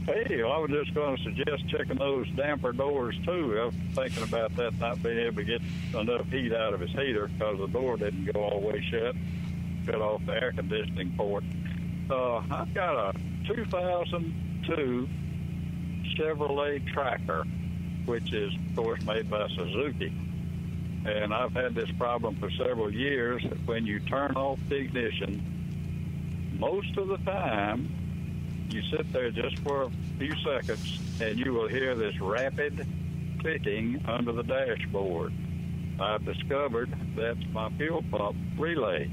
Hey, 0.09 0.41
well, 0.41 0.53
I 0.53 0.57
was 0.57 0.71
just 0.71 0.91
going 0.95 1.17
to 1.17 1.23
suggest 1.23 1.67
checking 1.67 1.97
those 1.97 2.27
damper 2.31 2.71
doors 2.71 3.15
too. 3.23 3.59
I 3.61 3.65
was 3.65 3.75
thinking 3.93 4.23
about 4.23 4.55
that 4.55 4.79
not 4.79 5.03
being 5.03 5.19
able 5.19 5.35
to 5.35 5.43
get 5.43 5.61
enough 5.93 6.27
heat 6.31 6.51
out 6.51 6.73
of 6.73 6.79
his 6.79 6.89
heater 6.89 7.27
because 7.27 7.59
the 7.59 7.67
door 7.67 7.95
didn't 7.95 8.25
go 8.33 8.41
all 8.41 8.59
the 8.59 8.67
way 8.67 8.83
shut. 8.89 9.15
Cut 9.85 10.01
off 10.01 10.25
the 10.25 10.31
air 10.31 10.51
conditioning 10.51 11.13
port. 11.15 11.43
Uh, 12.09 12.37
I've 12.37 12.73
got 12.73 13.13
a 13.13 13.19
2002 13.45 15.07
Chevrolet 16.17 16.91
Tracker, 16.91 17.43
which 18.05 18.33
is, 18.33 18.51
of 18.55 18.75
course, 18.75 19.03
made 19.03 19.29
by 19.29 19.47
Suzuki. 19.49 20.11
And 21.05 21.31
I've 21.31 21.53
had 21.53 21.75
this 21.75 21.91
problem 21.99 22.35
for 22.37 22.49
several 22.49 22.91
years. 22.91 23.43
When 23.67 23.85
you 23.85 23.99
turn 23.99 24.31
off 24.31 24.57
the 24.69 24.77
ignition, 24.77 26.57
most 26.57 26.97
of 26.97 27.09
the 27.09 27.17
time 27.17 27.98
you 28.73 28.81
sit 28.91 29.11
there 29.13 29.31
just 29.31 29.57
for 29.59 29.83
a 29.83 29.91
few 30.17 30.33
seconds 30.43 30.99
and 31.19 31.39
you 31.39 31.53
will 31.53 31.67
hear 31.67 31.95
this 31.95 32.19
rapid 32.19 32.85
clicking 33.41 34.01
under 34.05 34.31
the 34.31 34.43
dashboard. 34.43 35.33
I've 35.99 36.23
discovered 36.23 36.93
that's 37.15 37.45
my 37.51 37.69
fuel 37.77 38.03
pump 38.09 38.37
relay. 38.57 39.09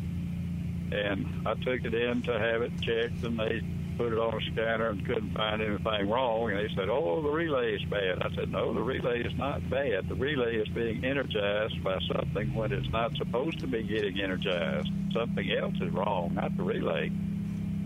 And 0.93 1.47
I 1.47 1.55
took 1.55 1.85
it 1.85 1.95
in 1.95 2.23
to 2.23 2.39
have 2.39 2.63
it 2.63 2.73
checked, 2.81 3.25
and 3.25 3.39
they 3.39 3.61
put 3.97 4.13
it 4.13 4.19
on 4.19 4.35
a 4.35 4.53
scanner 4.53 4.91
and 4.91 5.05
couldn't 5.05 5.35
find 5.35 5.61
anything 5.61 6.09
wrong. 6.09 6.51
And 6.51 6.61
they 6.61 6.73
said, 6.77 6.89
"Oh, 6.89 7.23
the 7.23 7.29
relay 7.29 7.75
is 7.75 7.83
bad." 7.85 8.23
I 8.23 8.33
said, 8.37 8.53
"No, 8.53 8.73
the 8.73 8.83
relay 8.83 9.23
is 9.23 9.37
not 9.37 9.69
bad. 9.69 10.09
The 10.09 10.15
relay 10.15 10.57
is 10.57 10.69
being 10.69 11.05
energized 11.05 11.83
by 11.83 11.99
something 12.13 12.55
when 12.55 12.73
it's 12.73 12.89
not 12.91 13.17
supposed 13.17 13.59
to 13.61 13.67
be 13.67 13.83
getting 13.83 14.21
energized. 14.21 14.91
Something 15.13 15.51
else 15.51 15.75
is 15.81 15.91
wrong, 15.93 16.35
not 16.35 16.57
the 16.57 16.63
relay." 16.63 17.11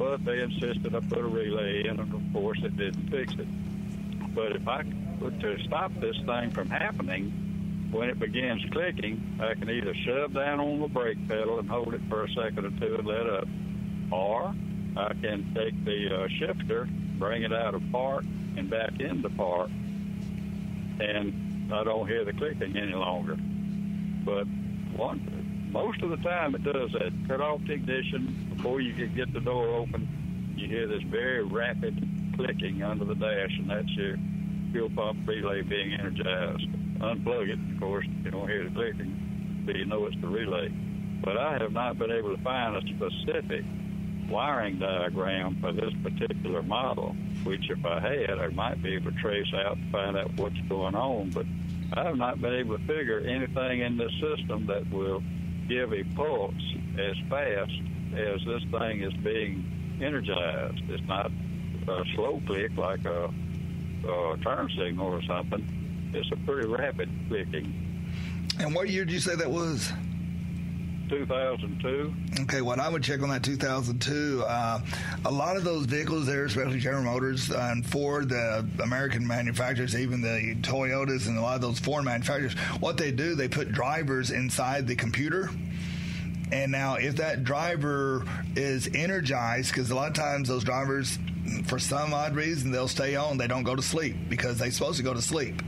But 0.01 0.24
they 0.24 0.40
insisted 0.40 0.94
I 0.94 1.01
put 1.01 1.18
a 1.18 1.28
relay 1.28 1.86
in, 1.86 2.01
and 2.01 2.14
of 2.14 2.22
course, 2.32 2.59
it 2.64 2.74
didn't 2.74 3.11
fix 3.11 3.34
it. 3.34 3.46
But 4.34 4.53
if 4.57 4.66
I 4.66 4.82
to 4.82 5.59
stop 5.64 5.92
this 6.01 6.16
thing 6.24 6.53
from 6.53 6.70
happening, 6.70 7.88
when 7.90 8.09
it 8.09 8.18
begins 8.18 8.64
clicking, 8.72 9.38
I 9.38 9.53
can 9.53 9.68
either 9.68 9.94
shove 9.94 10.32
down 10.32 10.59
on 10.59 10.80
the 10.80 10.88
brake 10.88 11.18
pedal 11.28 11.59
and 11.59 11.68
hold 11.68 11.92
it 11.92 12.01
for 12.09 12.24
a 12.24 12.30
second 12.30 12.64
or 12.64 12.70
two 12.80 12.94
and 12.94 13.07
let 13.07 13.28
up, 13.28 13.46
or 14.11 14.55
I 14.96 15.12
can 15.20 15.53
take 15.55 15.84
the 15.84 16.22
uh, 16.22 16.28
shifter, 16.28 16.88
bring 17.18 17.42
it 17.42 17.53
out 17.53 17.74
of 17.74 17.82
park 17.92 18.24
and 18.57 18.70
back 18.70 18.98
into 19.01 19.28
park, 19.28 19.68
and 20.98 21.70
I 21.74 21.84
don't 21.84 22.09
hear 22.09 22.24
the 22.24 22.32
clicking 22.32 22.74
any 22.74 22.94
longer. 22.94 23.36
But 24.24 24.46
one, 24.96 25.68
most 25.70 26.01
of 26.01 26.09
the 26.09 26.16
time 26.16 26.55
it 26.55 26.64
does 26.64 26.90
that. 26.92 27.12
Cut 27.28 27.42
off 27.42 27.61
the 27.66 27.74
ignition 27.74 28.49
before 28.61 28.80
you 28.80 28.92
can 28.92 29.14
get 29.14 29.32
the 29.32 29.40
door 29.40 29.68
open. 29.68 30.54
You 30.54 30.68
hear 30.68 30.86
this 30.86 31.02
very 31.04 31.42
rapid 31.42 32.06
clicking 32.36 32.82
under 32.82 33.06
the 33.06 33.14
dash, 33.14 33.56
and 33.58 33.70
that's 33.70 33.88
your 33.96 34.18
fuel 34.70 34.90
pump 34.94 35.26
relay 35.26 35.62
being 35.62 35.94
energized. 35.94 36.68
Unplug 36.98 37.48
it, 37.48 37.74
of 37.74 37.80
course, 37.80 38.06
you 38.22 38.30
don't 38.30 38.48
hear 38.48 38.64
the 38.64 38.70
clicking, 38.70 39.64
so 39.64 39.72
you 39.72 39.86
know 39.86 40.04
it's 40.04 40.20
the 40.20 40.28
relay. 40.28 40.68
But 41.24 41.38
I 41.38 41.56
have 41.58 41.72
not 41.72 41.98
been 41.98 42.11
able 42.11 42.36
to 42.36 42.42
find 42.42 42.76
a 42.76 42.82
specific 42.82 43.64
wiring 44.28 44.78
diagram 44.78 45.56
for 45.62 45.72
this 45.72 45.94
particular 46.02 46.62
model, 46.62 47.16
which 47.44 47.70
if 47.70 47.84
I 47.86 48.00
had, 48.00 48.38
I 48.38 48.48
might 48.48 48.82
be 48.82 48.94
able 48.94 49.11
to 49.11 49.18
trace 49.18 49.52
out 49.54 49.78
and 49.78 49.90
find 49.90 50.18
out 50.18 50.32
what's 50.36 50.61
going 50.68 50.94
on. 50.94 51.30
But 51.30 51.46
I 51.94 52.04
have 52.04 52.16
not 52.16 52.42
been 52.42 52.54
able 52.54 52.76
to 52.76 52.84
figure 52.86 53.20
anything 53.20 53.80
in 53.80 53.96
this 53.96 54.12
system 54.20 54.66
that 54.66 54.90
will 54.90 55.22
give 55.66 55.94
a 55.94 56.04
pulse 56.14 56.52
as 56.98 57.16
fast 57.30 57.72
as 58.14 58.40
this 58.44 58.62
thing 58.70 59.02
is 59.02 59.12
being 59.24 59.98
energized. 60.00 60.82
It's 60.88 61.06
not 61.06 61.30
a 61.88 62.04
slow 62.14 62.40
click 62.46 62.76
like 62.76 63.04
a 63.04 63.30
uh, 64.08 64.36
turn 64.38 64.68
signal 64.76 65.08
or 65.08 65.22
something. 65.22 66.11
It's 66.14 66.30
a 66.32 66.36
pretty 66.46 66.68
rapid 66.68 67.08
clicking. 67.28 67.72
And 68.58 68.74
what 68.74 68.88
year 68.88 69.04
did 69.04 69.12
you 69.12 69.20
say 69.20 69.36
that 69.36 69.50
was? 69.50 69.92
2002. 71.11 72.14
Okay, 72.42 72.61
what 72.62 72.78
I 72.78 72.88
would 72.88 73.02
check 73.02 73.20
on 73.22 73.28
that 73.30 73.42
2002, 73.42 74.44
uh, 74.46 74.80
a 75.24 75.30
lot 75.30 75.56
of 75.56 75.64
those 75.64 75.86
vehicles 75.86 76.24
there, 76.24 76.44
especially 76.44 76.78
General 76.78 77.02
Motors 77.02 77.50
and 77.50 77.84
Ford, 77.84 78.28
the 78.28 78.66
American 78.82 79.26
manufacturers, 79.26 79.96
even 79.96 80.20
the 80.20 80.54
Toyotas 80.61 81.26
and 81.26 81.36
a 81.36 81.40
lot 81.40 81.56
of 81.56 81.61
those 81.61 81.80
foreign 81.80 82.04
manufacturers, 82.04 82.54
what 82.78 82.96
they 82.96 83.11
do, 83.11 83.34
they 83.34 83.48
put 83.48 83.72
drivers 83.72 84.30
inside 84.30 84.86
the 84.86 84.94
computer. 84.94 85.50
And 86.53 86.72
now, 86.72 86.94
if 86.94 87.16
that 87.16 87.44
driver 87.44 88.24
is 88.57 88.88
energized, 88.92 89.70
because 89.70 89.90
a 89.90 89.94
lot 89.94 90.09
of 90.09 90.14
times 90.14 90.48
those 90.48 90.64
drivers 90.64 91.18
for 91.66 91.78
some 91.78 92.12
odd 92.12 92.34
reason, 92.34 92.70
they'll 92.70 92.88
stay 92.88 93.16
on. 93.16 93.38
They 93.38 93.46
don't 93.46 93.62
go 93.62 93.76
to 93.76 93.82
sleep 93.82 94.16
because 94.28 94.59
they're 94.59 94.70
supposed 94.70 94.98
to 94.98 95.03
go 95.03 95.14
to 95.14 95.22
sleep. 95.22 95.62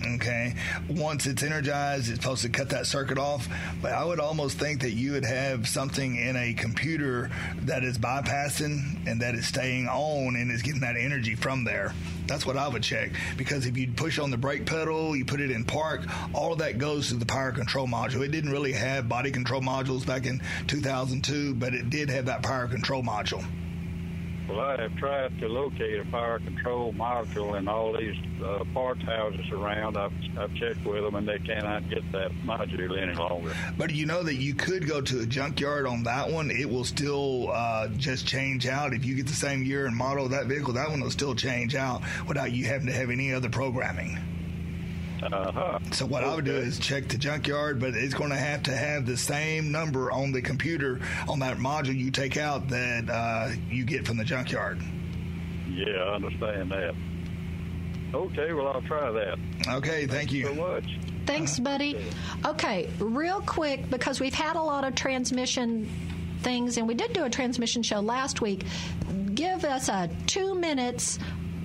Okay. 0.00 0.54
Once 0.88 1.26
it's 1.26 1.42
energized, 1.42 2.08
it's 2.08 2.20
supposed 2.20 2.42
to 2.42 2.48
cut 2.48 2.70
that 2.70 2.86
circuit 2.86 3.18
off. 3.18 3.48
But 3.82 3.92
I 3.92 4.04
would 4.04 4.20
almost 4.20 4.58
think 4.58 4.80
that 4.82 4.92
you 4.92 5.12
would 5.12 5.24
have 5.24 5.68
something 5.68 6.16
in 6.16 6.36
a 6.36 6.54
computer 6.54 7.30
that 7.62 7.82
is 7.82 7.98
bypassing 7.98 9.06
and 9.06 9.20
that 9.22 9.34
is 9.34 9.46
staying 9.46 9.88
on 9.88 10.36
and 10.36 10.50
is 10.50 10.62
getting 10.62 10.80
that 10.82 10.96
energy 10.96 11.34
from 11.34 11.64
there. 11.64 11.94
That's 12.26 12.44
what 12.44 12.56
I 12.56 12.68
would 12.68 12.82
check 12.82 13.10
because 13.36 13.66
if 13.66 13.76
you 13.76 13.90
push 13.90 14.18
on 14.18 14.30
the 14.30 14.36
brake 14.36 14.66
pedal, 14.66 15.16
you 15.16 15.24
put 15.24 15.40
it 15.40 15.50
in 15.50 15.64
park, 15.64 16.02
all 16.34 16.52
of 16.52 16.58
that 16.58 16.78
goes 16.78 17.08
to 17.08 17.14
the 17.14 17.26
power 17.26 17.52
control 17.52 17.86
module. 17.86 18.24
It 18.24 18.30
didn't 18.30 18.50
really 18.50 18.72
have 18.72 19.08
body 19.08 19.30
control 19.30 19.62
modules 19.62 20.06
back 20.06 20.26
in 20.26 20.40
2002, 20.66 21.54
but 21.54 21.74
it 21.74 21.88
did 21.90 22.10
have 22.10 22.26
that 22.26 22.42
power 22.42 22.68
control 22.68 23.02
module. 23.02 23.44
Well, 24.48 24.60
I 24.60 24.80
have 24.80 24.96
tried 24.96 25.38
to 25.40 25.48
locate 25.48 26.00
a 26.00 26.04
fire 26.06 26.38
control 26.38 26.94
module 26.94 27.58
in 27.58 27.68
all 27.68 27.92
these 27.92 28.16
uh, 28.42 28.64
parts 28.72 29.02
houses 29.02 29.50
around. 29.52 29.98
I've, 29.98 30.12
I've 30.38 30.54
checked 30.54 30.86
with 30.86 31.02
them, 31.02 31.16
and 31.16 31.28
they 31.28 31.38
cannot 31.38 31.88
get 31.90 32.10
that 32.12 32.30
module 32.46 32.98
any 32.98 33.12
longer. 33.12 33.52
But 33.76 33.94
you 33.94 34.06
know 34.06 34.22
that 34.22 34.36
you 34.36 34.54
could 34.54 34.88
go 34.88 35.02
to 35.02 35.20
a 35.20 35.26
junkyard 35.26 35.86
on 35.86 36.04
that 36.04 36.30
one. 36.30 36.50
It 36.50 36.68
will 36.68 36.84
still 36.84 37.50
uh, 37.52 37.88
just 37.88 38.26
change 38.26 38.66
out. 38.66 38.94
If 38.94 39.04
you 39.04 39.14
get 39.16 39.26
the 39.26 39.34
same 39.34 39.62
year 39.64 39.84
and 39.84 39.94
model 39.94 40.24
of 40.24 40.30
that 40.30 40.46
vehicle, 40.46 40.72
that 40.74 40.88
one 40.88 41.00
will 41.00 41.10
still 41.10 41.34
change 41.34 41.74
out 41.74 42.02
without 42.26 42.50
you 42.50 42.64
having 42.64 42.86
to 42.86 42.92
have 42.94 43.10
any 43.10 43.34
other 43.34 43.50
programming. 43.50 44.18
Uh-huh. 45.22 45.78
So 45.92 46.06
what 46.06 46.22
okay. 46.22 46.32
I 46.32 46.34
would 46.34 46.44
do 46.44 46.56
is 46.56 46.78
check 46.78 47.08
the 47.08 47.18
junkyard, 47.18 47.80
but 47.80 47.94
it's 47.94 48.14
going 48.14 48.30
to 48.30 48.36
have 48.36 48.62
to 48.64 48.76
have 48.76 49.06
the 49.06 49.16
same 49.16 49.72
number 49.72 50.12
on 50.12 50.32
the 50.32 50.42
computer 50.42 51.00
on 51.28 51.40
that 51.40 51.58
module 51.58 51.96
you 51.96 52.10
take 52.10 52.36
out 52.36 52.68
that 52.68 53.10
uh, 53.10 53.50
you 53.70 53.84
get 53.84 54.06
from 54.06 54.16
the 54.16 54.24
junkyard. 54.24 54.80
Yeah, 55.68 55.86
I 55.86 56.14
understand 56.14 56.70
that. 56.70 56.94
Okay, 58.14 58.52
well 58.52 58.68
I'll 58.68 58.82
try 58.82 59.10
that. 59.10 59.38
Okay, 59.68 60.06
thank 60.06 60.30
Thanks 60.30 60.32
you 60.32 60.46
so 60.46 60.54
much. 60.54 60.98
Thanks, 61.26 61.58
buddy. 61.58 61.96
Okay, 62.46 62.88
real 62.98 63.42
quick 63.42 63.90
because 63.90 64.18
we've 64.18 64.32
had 64.32 64.56
a 64.56 64.62
lot 64.62 64.84
of 64.84 64.94
transmission 64.94 65.86
things, 66.40 66.78
and 66.78 66.88
we 66.88 66.94
did 66.94 67.12
do 67.12 67.24
a 67.24 67.30
transmission 67.30 67.82
show 67.82 68.00
last 68.00 68.40
week. 68.40 68.64
Give 69.34 69.62
us 69.64 69.90
a 69.90 70.08
two 70.26 70.54
minutes 70.54 71.18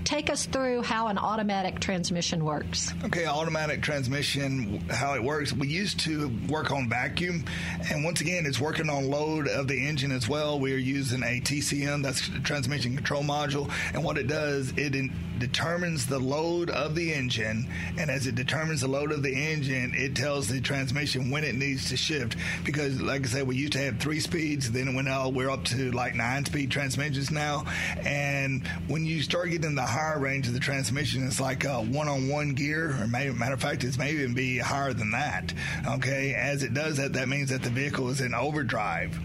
take 0.03 0.29
us 0.29 0.45
through 0.45 0.81
how 0.81 1.07
an 1.07 1.17
automatic 1.17 1.79
transmission 1.79 2.43
works. 2.43 2.93
Okay, 3.05 3.25
automatic 3.25 3.81
transmission, 3.81 4.83
how 4.89 5.13
it 5.13 5.23
works. 5.23 5.53
We 5.53 5.67
used 5.67 5.99
to 6.01 6.29
work 6.47 6.71
on 6.71 6.89
vacuum, 6.89 7.45
and 7.89 8.03
once 8.03 8.21
again, 8.21 8.45
it's 8.45 8.59
working 8.59 8.89
on 8.89 9.09
load 9.09 9.47
of 9.47 9.67
the 9.67 9.87
engine 9.87 10.11
as 10.11 10.27
well. 10.27 10.59
We 10.59 10.73
are 10.73 10.77
using 10.77 11.23
a 11.23 11.39
TCM, 11.41 12.03
that's 12.03 12.27
the 12.29 12.39
transmission 12.39 12.95
control 12.95 13.23
module, 13.23 13.71
and 13.93 14.03
what 14.03 14.17
it 14.17 14.27
does, 14.27 14.73
it 14.77 14.95
in, 14.95 15.11
determines 15.39 16.05
the 16.05 16.19
load 16.19 16.69
of 16.69 16.95
the 16.95 17.13
engine, 17.13 17.67
and 17.97 18.09
as 18.09 18.27
it 18.27 18.35
determines 18.35 18.81
the 18.81 18.87
load 18.87 19.11
of 19.11 19.23
the 19.23 19.33
engine, 19.33 19.93
it 19.95 20.15
tells 20.15 20.47
the 20.47 20.61
transmission 20.61 21.29
when 21.31 21.43
it 21.43 21.55
needs 21.55 21.89
to 21.89 21.97
shift. 21.97 22.35
Because, 22.63 23.01
like 23.01 23.25
I 23.25 23.27
said, 23.27 23.47
we 23.47 23.55
used 23.55 23.73
to 23.73 23.79
have 23.79 23.99
three 23.99 24.19
speeds, 24.19 24.71
then 24.71 24.89
it 24.89 24.95
went 24.95 25.09
out, 25.09 25.33
we're 25.33 25.49
up 25.49 25.65
to 25.65 25.91
like 25.91 26.15
nine 26.15 26.45
speed 26.45 26.71
transmissions 26.71 27.31
now, 27.31 27.65
and 28.05 28.65
when 28.87 29.05
you 29.05 29.21
start 29.21 29.49
getting 29.49 29.75
the 29.75 29.92
higher 29.93 30.19
range 30.19 30.47
of 30.47 30.53
the 30.53 30.59
transmission. 30.59 31.25
It's 31.25 31.39
like 31.39 31.63
a 31.65 31.81
one-on-one 31.81 32.53
gear, 32.55 32.97
or 32.99 33.07
maybe, 33.07 33.33
matter 33.33 33.53
of 33.53 33.61
fact, 33.61 33.83
it's 33.83 33.97
maybe 33.97 34.19
even 34.19 34.33
be 34.33 34.57
higher 34.57 34.93
than 34.93 35.11
that. 35.11 35.53
Okay, 35.87 36.33
as 36.33 36.63
it 36.63 36.73
does 36.73 36.97
that, 36.97 37.13
that 37.13 37.29
means 37.29 37.49
that 37.49 37.61
the 37.61 37.69
vehicle 37.69 38.09
is 38.09 38.19
in 38.19 38.33
overdrive. 38.33 39.17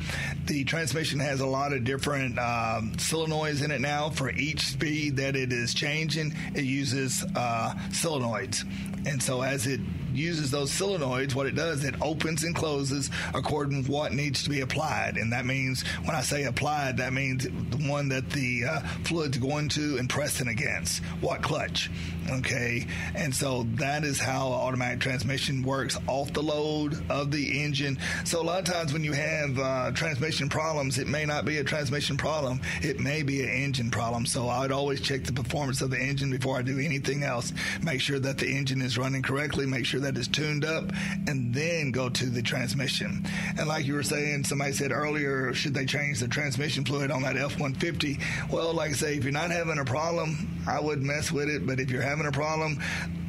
The 0.47 0.65
transmission 0.65 1.21
has 1.21 1.41
a 1.41 1.47
lot 1.47 1.73
of 1.73 1.85
different 1.85 2.39
um, 2.39 2.93
solenoids 2.97 3.65
in 3.65 3.71
it 3.71 3.81
now. 3.81 4.11
For 4.11 4.31
each 4.31 4.61
speed 4.61 5.17
that 5.17 5.37
it 5.37 5.53
is 5.53 5.73
changing, 5.75 6.35
it 6.55 6.65
uses 6.65 7.25
uh, 7.35 7.75
solenoids, 7.89 8.65
and 9.07 9.23
so 9.23 9.43
as 9.43 9.67
it 9.67 9.81
uses 10.13 10.51
those 10.51 10.71
solenoids, 10.71 11.35
what 11.35 11.47
it 11.47 11.55
does, 11.55 11.85
it 11.85 11.95
opens 12.01 12.45
and 12.45 12.55
closes 12.55 13.11
according 13.35 13.85
to 13.85 13.91
what 13.91 14.13
needs 14.13 14.43
to 14.45 14.51
be 14.51 14.61
applied. 14.61 15.17
And 15.17 15.33
that 15.33 15.47
means, 15.47 15.83
when 16.05 16.15
I 16.15 16.23
say 16.23 16.45
applied, 16.45 16.97
that 16.99 17.13
means 17.13 17.45
the 17.45 17.89
one 17.89 18.09
that 18.09 18.31
the 18.31 18.65
uh, 18.65 18.81
fluid's 19.05 19.39
going 19.39 19.69
to 19.71 19.99
and 19.99 20.09
pressing 20.09 20.49
against. 20.49 21.03
What 21.21 21.43
clutch? 21.43 21.91
Okay. 22.31 22.87
And 23.15 23.35
so 23.35 23.67
that 23.77 24.05
is 24.05 24.21
how 24.21 24.49
automatic 24.49 25.01
transmission 25.01 25.63
works 25.63 25.97
off 26.07 26.33
the 26.33 26.43
load 26.43 27.03
of 27.11 27.31
the 27.31 27.63
engine. 27.63 27.99
So 28.25 28.43
a 28.43 28.45
lot 28.45 28.59
of 28.59 28.75
times 28.75 28.93
when 28.93 29.05
you 29.05 29.13
have 29.13 29.59
uh, 29.59 29.91
transmission 29.93 30.49
problems, 30.49 30.99
it 30.99 31.07
may 31.07 31.25
not 31.25 31.45
be 31.45 31.59
a 31.59 31.65
transmission 31.65 32.17
problem, 32.17 32.61
it 32.83 33.01
may 33.01 33.23
be 33.23 33.43
an 33.43 33.49
engine 33.49 33.91
problem. 33.91 34.27
So 34.27 34.49
I 34.49 34.61
would 34.61 34.73
always 34.73 35.01
check 35.01 35.25
the 35.25 35.33
performance 35.33 35.81
of 35.81 35.91
the 35.91 35.99
engine 35.99 36.31
before 36.31 36.59
I 36.59 36.63
do 36.63 36.79
anything 36.79 37.23
else. 37.23 37.53
Make 37.83 38.01
sure 38.01 38.19
that 38.19 38.39
the 38.39 38.49
engine 38.49 38.83
is 38.83 38.99
running 38.99 39.23
correctly, 39.23 39.67
make 39.67 39.87
sure 39.87 39.98
that 40.01 40.17
is 40.17 40.29
tuned 40.29 40.65
up, 40.65 40.85
and 41.27 41.55
then 41.55 41.91
go 41.91 42.09
to 42.09 42.27
the 42.27 42.43
transmission. 42.43 43.25
And 43.59 43.69
like 43.69 43.87
you 43.87 43.95
were 43.95 44.03
saying, 44.03 44.45
somebody 44.45 44.73
said 44.73 44.93
earlier, 44.93 45.53
should 45.55 45.75
they 45.75 45.87
change 45.87 46.21
the 46.21 46.29
transmission 46.29 46.85
fluid 46.85 47.11
on 47.11 47.23
that 47.23 47.37
F 47.37 47.59
150? 47.59 48.19
Well, 48.51 48.73
like 48.75 48.91
I 48.91 48.95
say, 48.95 49.17
if 49.17 49.25
you're 49.25 49.33
not 49.33 49.51
having 49.51 49.79
a 49.79 49.85
problem, 49.85 50.61
I 50.67 50.81
would 50.81 51.03
mess 51.03 51.33
with 51.33 51.49
it. 51.49 51.67
But 51.67 51.81
if 51.81 51.91
you're 51.91 52.03
having 52.03 52.27
a 52.27 52.33
problem, 52.33 52.81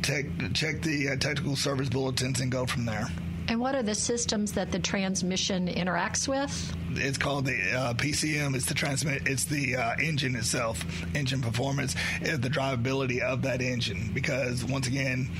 check, 0.03 0.25
check 0.53 0.81
the 0.81 1.09
uh, 1.09 1.15
technical 1.17 1.55
service 1.55 1.89
bulletins 1.89 2.39
and 2.39 2.51
go 2.51 2.65
from 2.65 2.85
there. 2.85 3.07
And 3.49 3.59
what 3.59 3.73
are 3.73 3.81
the 3.81 3.95
systems 3.95 4.51
that 4.51 4.71
the 4.71 4.77
transmission 4.77 5.67
interacts 5.67 6.27
with? 6.27 6.75
It's 6.91 7.17
called 7.17 7.45
the 7.45 7.57
uh, 7.73 7.93
PCM. 7.95 8.55
It's 8.55 8.67
the 8.67 8.75
transmit. 8.75 9.27
It's 9.27 9.45
the 9.45 9.75
uh, 9.75 9.95
engine 9.99 10.35
itself, 10.35 10.85
engine 11.15 11.41
performance, 11.41 11.95
is 12.21 12.39
the 12.39 12.49
drivability 12.49 13.21
of 13.21 13.41
that 13.41 13.59
engine. 13.59 14.11
Because 14.13 14.63
once 14.63 14.85
again, 14.85 15.31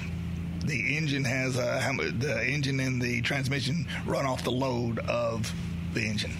the 0.69 0.97
engine 0.97 1.23
has 1.23 1.57
a, 1.57 1.79
how, 1.79 1.93
the 1.93 2.43
engine 2.45 2.79
and 2.79 3.01
the 3.01 3.21
transmission 3.21 3.87
run 4.05 4.25
off 4.25 4.43
the 4.43 4.51
load 4.51 4.99
of 4.99 5.51
the 5.93 6.01
engine. 6.01 6.31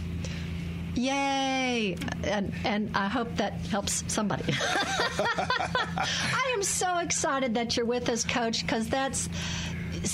Yay! 0.95 1.95
And 2.23 2.53
and 2.65 2.89
I 2.95 3.07
hope 3.07 3.33
that 3.35 3.53
helps 3.67 4.03
somebody. 4.07 4.43
I 4.59 6.53
am 6.53 6.63
so 6.63 6.99
excited 6.99 7.53
that 7.53 7.77
you're 7.77 7.85
with 7.85 8.09
us, 8.09 8.25
Coach, 8.25 8.61
because 8.61 8.89
that's 8.89 9.29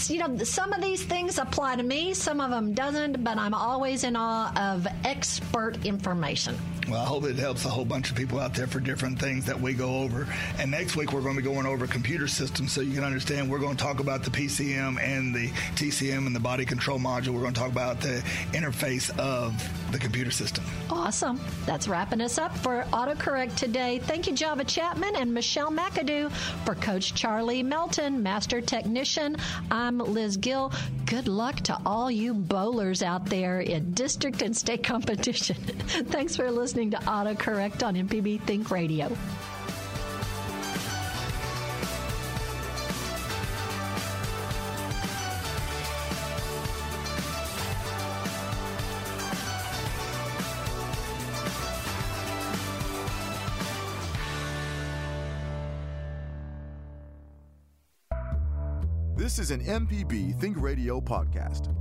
you 0.08 0.20
know 0.20 0.38
some 0.44 0.74
of 0.74 0.82
these 0.82 1.04
things 1.04 1.38
apply 1.38 1.76
to 1.76 1.84
me 1.84 2.14
some 2.14 2.42
of 2.42 2.50
them 2.50 2.74
doesn't 2.74 3.24
but 3.24 3.38
i'm 3.38 3.54
always 3.54 4.04
in 4.04 4.16
awe 4.16 4.74
of 4.74 4.88
expert 5.04 5.86
information 5.86 6.58
well, 6.90 7.02
I 7.02 7.06
hope 7.06 7.24
it 7.26 7.36
helps 7.38 7.66
a 7.66 7.70
whole 7.70 7.86
bunch 7.86 8.12
of 8.12 8.16
people 8.16 8.40
out 8.40 8.54
there 8.54 8.68
for 8.68 8.80
different 8.80 9.20
things 9.20 9.46
that 9.46 9.60
we 9.60 9.74
go 9.74 10.00
over. 10.00 10.28
And 10.60 10.70
next 10.70 10.96
week, 10.96 11.14
we're 11.14 11.22
going 11.22 11.36
to 11.36 11.42
be 11.42 11.48
going 11.48 11.66
over 11.66 11.88
computer 11.88 12.28
systems 12.28 12.72
so 12.72 12.82
you 12.82 12.94
can 12.94 13.04
understand. 13.04 13.50
We're 13.50 13.60
going 13.60 13.76
to 13.76 13.84
talk 13.84 14.00
about 14.00 14.24
the 14.24 14.30
PCM 14.30 15.00
and 15.02 15.34
the 15.34 15.50
TCM 15.76 16.28
and 16.28 16.36
the 16.36 16.40
body 16.40 16.66
control 16.66 17.00
module. 17.00 17.30
We're 17.30 17.42
going 17.42 17.54
to 17.54 17.60
talk 17.60 17.72
about 17.72 18.02
the 18.02 18.24
interface 18.52 19.18
of 19.18 19.54
the 19.92 19.98
computer 19.98 20.30
system. 20.30 20.64
Awesome. 20.90 21.40
That's 21.66 21.88
wrapping 21.88 22.22
us 22.22 22.38
up 22.38 22.56
for 22.58 22.84
AutoCorrect 22.94 23.56
today. 23.56 24.00
Thank 24.00 24.28
you, 24.28 24.34
Java 24.34 24.64
Chapman 24.64 25.16
and 25.16 25.34
Michelle 25.34 25.72
McAdoo. 25.72 26.32
For 26.66 26.76
Coach 26.76 27.16
Charlie 27.16 27.64
Melton, 27.64 28.22
Master 28.22 28.62
Technician, 28.62 29.38
I'm 29.72 29.98
Liz 29.98 30.38
Gill. 30.38 30.72
Good 31.06 31.28
luck 31.28 31.56
to 31.62 31.78
all 31.86 32.12
you 32.12 32.34
bowlers 32.34 33.02
out 33.04 33.26
there 33.28 33.62
in 33.62 33.94
district 33.94 34.42
and 34.42 34.56
state 34.56 34.84
competition. 34.84 35.56
Thanks 35.56 36.36
for 36.36 36.50
listening 36.52 36.75
listening 36.76 36.92
to 36.92 36.98
AutoCorrect 37.08 37.88
on 37.88 37.96
MPB 37.96 38.42
Think 38.42 38.70
Radio. 38.70 39.08
This 59.16 59.40
is 59.40 59.52
an 59.52 59.62
MPB 59.64 60.38
Think 60.42 60.60
Radio 60.60 61.00
podcast. 61.00 61.74